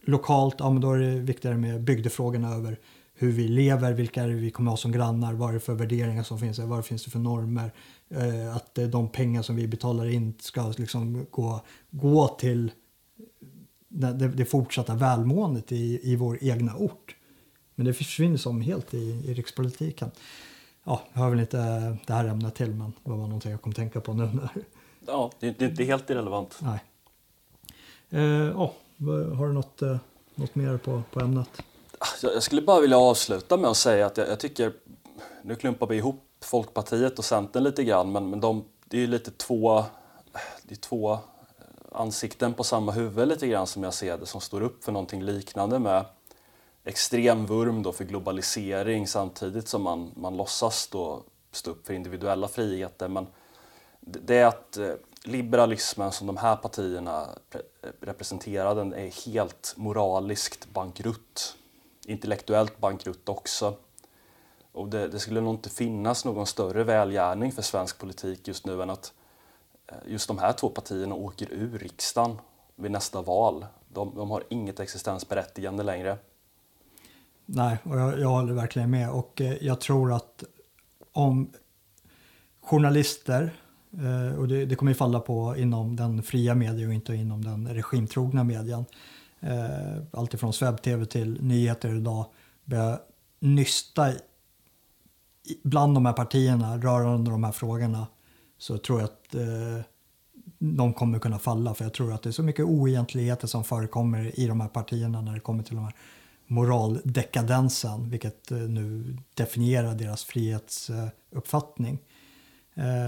lokalt, 0.02 0.56
ja 0.60 0.70
men 0.70 0.82
då 0.82 0.92
är 0.92 1.00
det 1.00 1.20
viktigare 1.20 1.58
med 1.58 1.84
bygdefrågorna 1.84 2.56
över 2.56 2.80
hur 3.14 3.32
vi 3.32 3.48
lever, 3.48 3.94
vilka 3.94 4.28
vi 4.28 4.52
kommer 4.52 4.72
ha 4.72 4.78
som 4.78 4.92
grannar, 4.92 5.34
vad 5.34 5.50
är 5.50 5.54
det 5.54 5.60
för 5.60 5.74
värderingar 5.74 6.24
som 6.24 6.40
finns, 6.40 6.60
vad 6.60 6.86
finns 6.86 7.06
det 7.06 7.12
för 7.12 7.20
normer. 7.20 7.72
Eh, 8.10 8.56
att 8.56 8.78
eh, 8.78 8.88
de 8.88 9.10
pengar 9.10 9.42
som 9.42 9.56
vi 9.56 9.68
betalar 9.68 10.06
in 10.06 10.34
ska 10.40 10.74
liksom 10.78 11.26
gå, 11.32 11.62
gå 11.90 12.28
till 12.28 12.72
det, 13.88 14.14
det, 14.14 14.28
det 14.28 14.46
fortsatta 14.46 14.96
välmåendet 14.96 15.72
i, 15.72 16.00
i 16.04 16.16
vår 16.16 16.38
egna 16.42 16.76
ort. 16.76 17.16
Men 17.76 17.86
det 17.86 17.94
försvinner 17.94 18.38
som 18.38 18.62
helt 18.62 18.94
i, 18.94 18.98
i 18.98 19.34
rikspolitiken. 19.34 20.12
Ja, 20.84 21.02
jag 21.14 21.22
har 21.22 21.30
väl 21.30 21.40
inte 21.40 21.60
eh, 21.60 21.96
det 22.08 22.14
här 22.14 22.28
ämnet 22.28 22.56
till 22.56 22.74
men 22.74 22.94
det 23.04 23.10
var 23.10 23.18
någonting 23.18 23.52
jag 23.52 23.62
kom 23.62 23.74
tänka 23.74 24.02
på 24.02 24.14
nu. 24.14 24.26
När, 24.26 24.50
Ja, 25.06 25.32
det, 25.39 25.52
det 25.60 25.66
är 25.66 25.70
inte 25.70 25.84
helt 25.84 26.10
irrelevant. 26.10 26.60
nej. 26.62 26.80
Eh, 28.10 28.22
ja, 28.47 28.74
vad- 28.97 29.38
har 29.38 29.47
du 29.47 29.54
något, 29.54 29.82
eh, 29.82 29.97
något 30.36 30.56
mer 30.56 30.78
på, 30.78 31.02
på 31.12 31.20
ämnet? 31.20 31.50
Jag 32.22 32.34
jag 32.36 32.43
skulle 32.43 32.62
bara 32.62 32.82
vilja 32.82 32.97
avsluta 32.97 33.58
med 33.58 33.70
att 33.70 33.78
säga 33.78 34.06
att 34.06 34.18
jag, 34.18 34.30
jag 34.30 34.39
tycker, 34.39 34.74
nu 35.43 35.56
klumpar 35.56 35.88
vi 35.88 35.95
ihop 35.97 36.24
Folkpartiet 36.43 37.20
och 37.20 37.26
Centern 37.26 37.64
lite 37.64 37.84
grann, 37.84 38.12
men, 38.12 38.30
men 38.30 38.39
de, 38.39 38.64
det 38.86 38.97
är 38.97 39.02
ju 39.02 39.08
lite 39.08 39.32
två, 39.32 39.84
det 40.64 40.74
är 40.74 40.80
två 40.80 41.18
ansikten 41.91 42.54
på 42.54 42.64
samma 42.64 42.91
huvud 42.91 43.28
lite 43.28 43.47
grann 43.47 43.68
som 43.68 43.84
jag 43.84 43.93
ser 43.93 44.18
det, 44.18 44.26
som 44.26 44.41
står 44.41 44.62
upp 44.62 44.84
för 44.84 44.91
någonting 44.91 45.24
liknande 45.24 45.80
med 45.80 46.06
extrem 46.84 47.45
vurm 47.45 47.84
då 47.84 47.91
för 47.91 48.04
globalisering 48.04 49.08
samtidigt 49.08 49.68
som 49.68 49.82
man, 49.82 50.12
man 50.16 50.38
låtsas 50.38 50.88
då 50.88 51.24
stå 51.52 51.72
upp 51.72 51.88
för 51.88 51.93
individuella 51.93 52.47
friheter. 52.47 53.08
Men 53.08 53.28
det 54.12 54.38
är 54.38 54.45
att 54.45 54.78
eh, 54.78 54.93
liberalismen 55.24 56.12
som 56.12 56.28
de 56.28 56.38
här 56.38 56.55
partierna 56.55 57.28
eh, 57.51 57.60
representerar 58.01 58.76
den 58.76 58.93
är 58.93 59.26
helt 59.32 59.74
moraliskt 59.78 60.70
bankrutt. 60.74 61.55
Intellektuellt 62.05 62.80
bankrutt 62.80 63.30
också. 63.30 63.76
Och 64.72 64.89
det, 64.89 65.07
det 65.07 65.20
skulle 65.20 65.41
nog 65.41 65.53
inte 65.53 65.70
finnas 65.70 66.26
någon 66.26 66.45
större 66.47 66.84
välgärning 66.84 67.51
för 67.51 67.62
svensk 67.62 67.99
politik 67.99 68.47
just 68.47 68.66
nu 68.66 68.82
än 68.82 68.89
att 68.89 69.14
eh, 69.88 69.97
just 70.07 70.28
de 70.28 70.38
här 70.38 70.53
två 70.53 70.70
partierna 70.70 71.16
åker 71.16 71.47
ur 71.51 71.80
riksdagen 71.80 72.38
vid 72.76 72.91
nästa 72.91 73.22
val. 73.22 73.66
De, 73.88 74.16
de 74.16 74.32
har 74.32 74.43
inget 74.49 74.80
existensberättigande 74.80 75.84
längre. 75.84 76.18
Nej, 77.45 77.78
och 77.84 77.99
jag, 77.99 78.20
jag 78.20 78.30
håller 78.30 78.53
verkligen 78.53 78.89
med. 78.89 79.12
Och 79.12 79.41
eh, 79.41 79.64
jag 79.64 79.82
tror 79.82 80.14
att 80.14 80.43
om 81.12 81.51
journalister, 82.62 83.53
Eh, 83.98 84.40
och 84.40 84.48
det, 84.48 84.66
det 84.66 84.76
kommer 84.76 84.92
ju 84.92 84.96
falla 84.96 85.20
på 85.20 85.58
inom 85.58 85.96
den 85.96 86.24
fria 86.24 86.56
medien 86.56 86.90
och 86.90 86.94
inte 86.94 87.16
inom 87.16 87.44
den 87.44 87.68
regimtrogna 87.68 88.44
medien, 88.44 88.86
eh, 89.40 90.04
alltifrån 90.12 90.54
webb-tv 90.62 91.06
till 91.06 91.44
nyheter 91.44 91.96
idag, 91.96 92.26
börjar 92.66 93.00
nysta 93.40 94.12
bland 95.64 95.96
de 95.96 96.06
här 96.06 96.14
partierna 96.14 96.78
rörande 96.78 97.32
de 97.32 97.44
här 97.44 97.52
frågorna 97.52 98.08
så 98.58 98.78
tror 98.78 99.00
jag 99.00 99.10
att 99.10 99.36
eh, 99.36 99.86
de 100.60 100.94
kommer 100.94 101.20
kunna 101.20 101.40
falla. 101.40 101.74
För 101.74 101.86
jag 101.86 101.94
tror 101.94 102.14
att 102.14 102.24
det 102.24 102.30
är 102.30 102.32
så 102.32 102.44
mycket 102.44 102.66
oegentligheter 102.66 103.48
som 103.48 103.64
förekommer 103.64 104.40
i 104.40 104.48
de 104.48 104.62
här 104.62 104.68
partierna 104.68 105.22
när 105.22 105.34
det 105.34 105.40
kommer 105.40 105.64
till 105.64 105.76
de 105.76 105.84
här 105.84 105.96
moraldekadensen, 106.48 108.10
vilket 108.10 108.52
eh, 108.52 108.58
nu 108.58 109.18
definierar 109.34 109.96
deras 109.96 110.24
frihetsuppfattning. 110.24 111.94
Eh, 111.94 112.00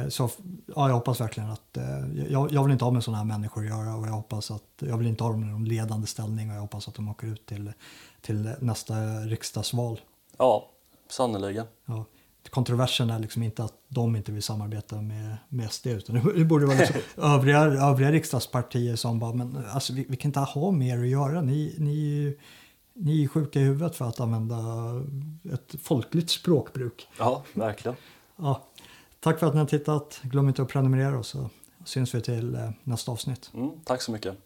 så 0.10 0.30
ja, 0.76 0.88
jag 0.88 0.96
hoppas 0.96 1.22
verkligen 1.22 1.50
att, 1.50 1.78
eh, 1.78 2.24
jag, 2.32 2.52
jag 2.52 2.64
vill 2.64 2.72
inte 2.72 2.86
ha 2.86 2.92
med 2.92 3.04
sådana 3.04 3.18
här 3.18 3.26
människor 3.26 3.64
att 3.64 3.70
göra 3.70 3.96
och 3.96 4.08
jag 4.08 4.12
hoppas 4.12 4.52
att, 4.52 4.64
jag 4.80 4.98
vill 4.98 5.08
inte 5.08 5.24
ha 5.24 5.32
dem 5.32 5.44
i 5.44 5.48
någon 5.48 5.66
ledande 5.66 6.08
ställning 6.08 6.50
och 6.50 6.56
jag 6.56 6.62
hoppas 6.62 6.88
att 6.88 6.96
de 6.96 7.10
åker 7.10 7.28
ut 7.28 7.46
till, 7.46 7.74
till 8.22 8.56
nästa 8.60 8.96
riksdagsval. 9.20 10.00
Ja, 10.38 10.70
sannerligen. 11.10 11.66
Ja 11.86 12.06
kontroversen 12.50 13.10
är 13.10 13.20
liksom 13.20 13.44
inte 13.44 13.64
att 13.64 13.74
de 13.88 14.16
inte 14.16 14.32
vill 14.32 14.44
samarbeta 14.44 15.02
med, 15.02 15.38
med 15.50 15.72
SD 15.72 15.88
utan 15.88 16.16
det 16.36 16.46
borde 16.46 16.66
vara 16.66 16.78
liksom 16.78 17.02
övriga, 17.24 17.60
övriga 17.60 18.12
riksdagspartier 18.12 18.96
som 18.96 19.20
bara 19.20 19.34
men 19.34 19.66
alltså 19.72 19.94
vi, 19.94 20.06
vi 20.10 20.18
kan 20.18 20.30
inte 20.30 20.40
ha 20.40 20.72
mer 20.72 21.00
att 21.00 21.08
göra. 21.08 21.42
Ni, 21.42 21.76
ni, 21.78 22.38
ni 22.94 23.24
är 23.24 23.28
sjuka 23.28 23.60
i 23.60 23.64
huvudet 23.64 23.96
för 23.96 24.06
att 24.06 24.20
använda 24.20 24.58
ett 25.54 25.76
folkligt 25.82 26.30
språkbruk. 26.30 27.08
Ja, 27.20 27.44
verkligen. 27.54 27.96
Ja. 28.36 28.68
Tack 29.24 29.40
för 29.40 29.48
att 29.48 29.54
ni 29.54 29.60
har 29.60 29.68
tittat. 29.68 30.20
Glöm 30.24 30.48
inte 30.48 30.62
att 30.62 30.68
prenumerera 30.68 31.20
och 31.20 31.26
så 31.26 31.50
syns 31.86 32.16
vi 32.16 32.22
till 32.22 32.56
eh, 32.56 32.70
nästa 32.84 33.12
avsnitt. 33.12 33.52
Mm, 33.54 33.72
tack 33.86 34.02
så 34.02 34.12
mycket. 34.12 34.38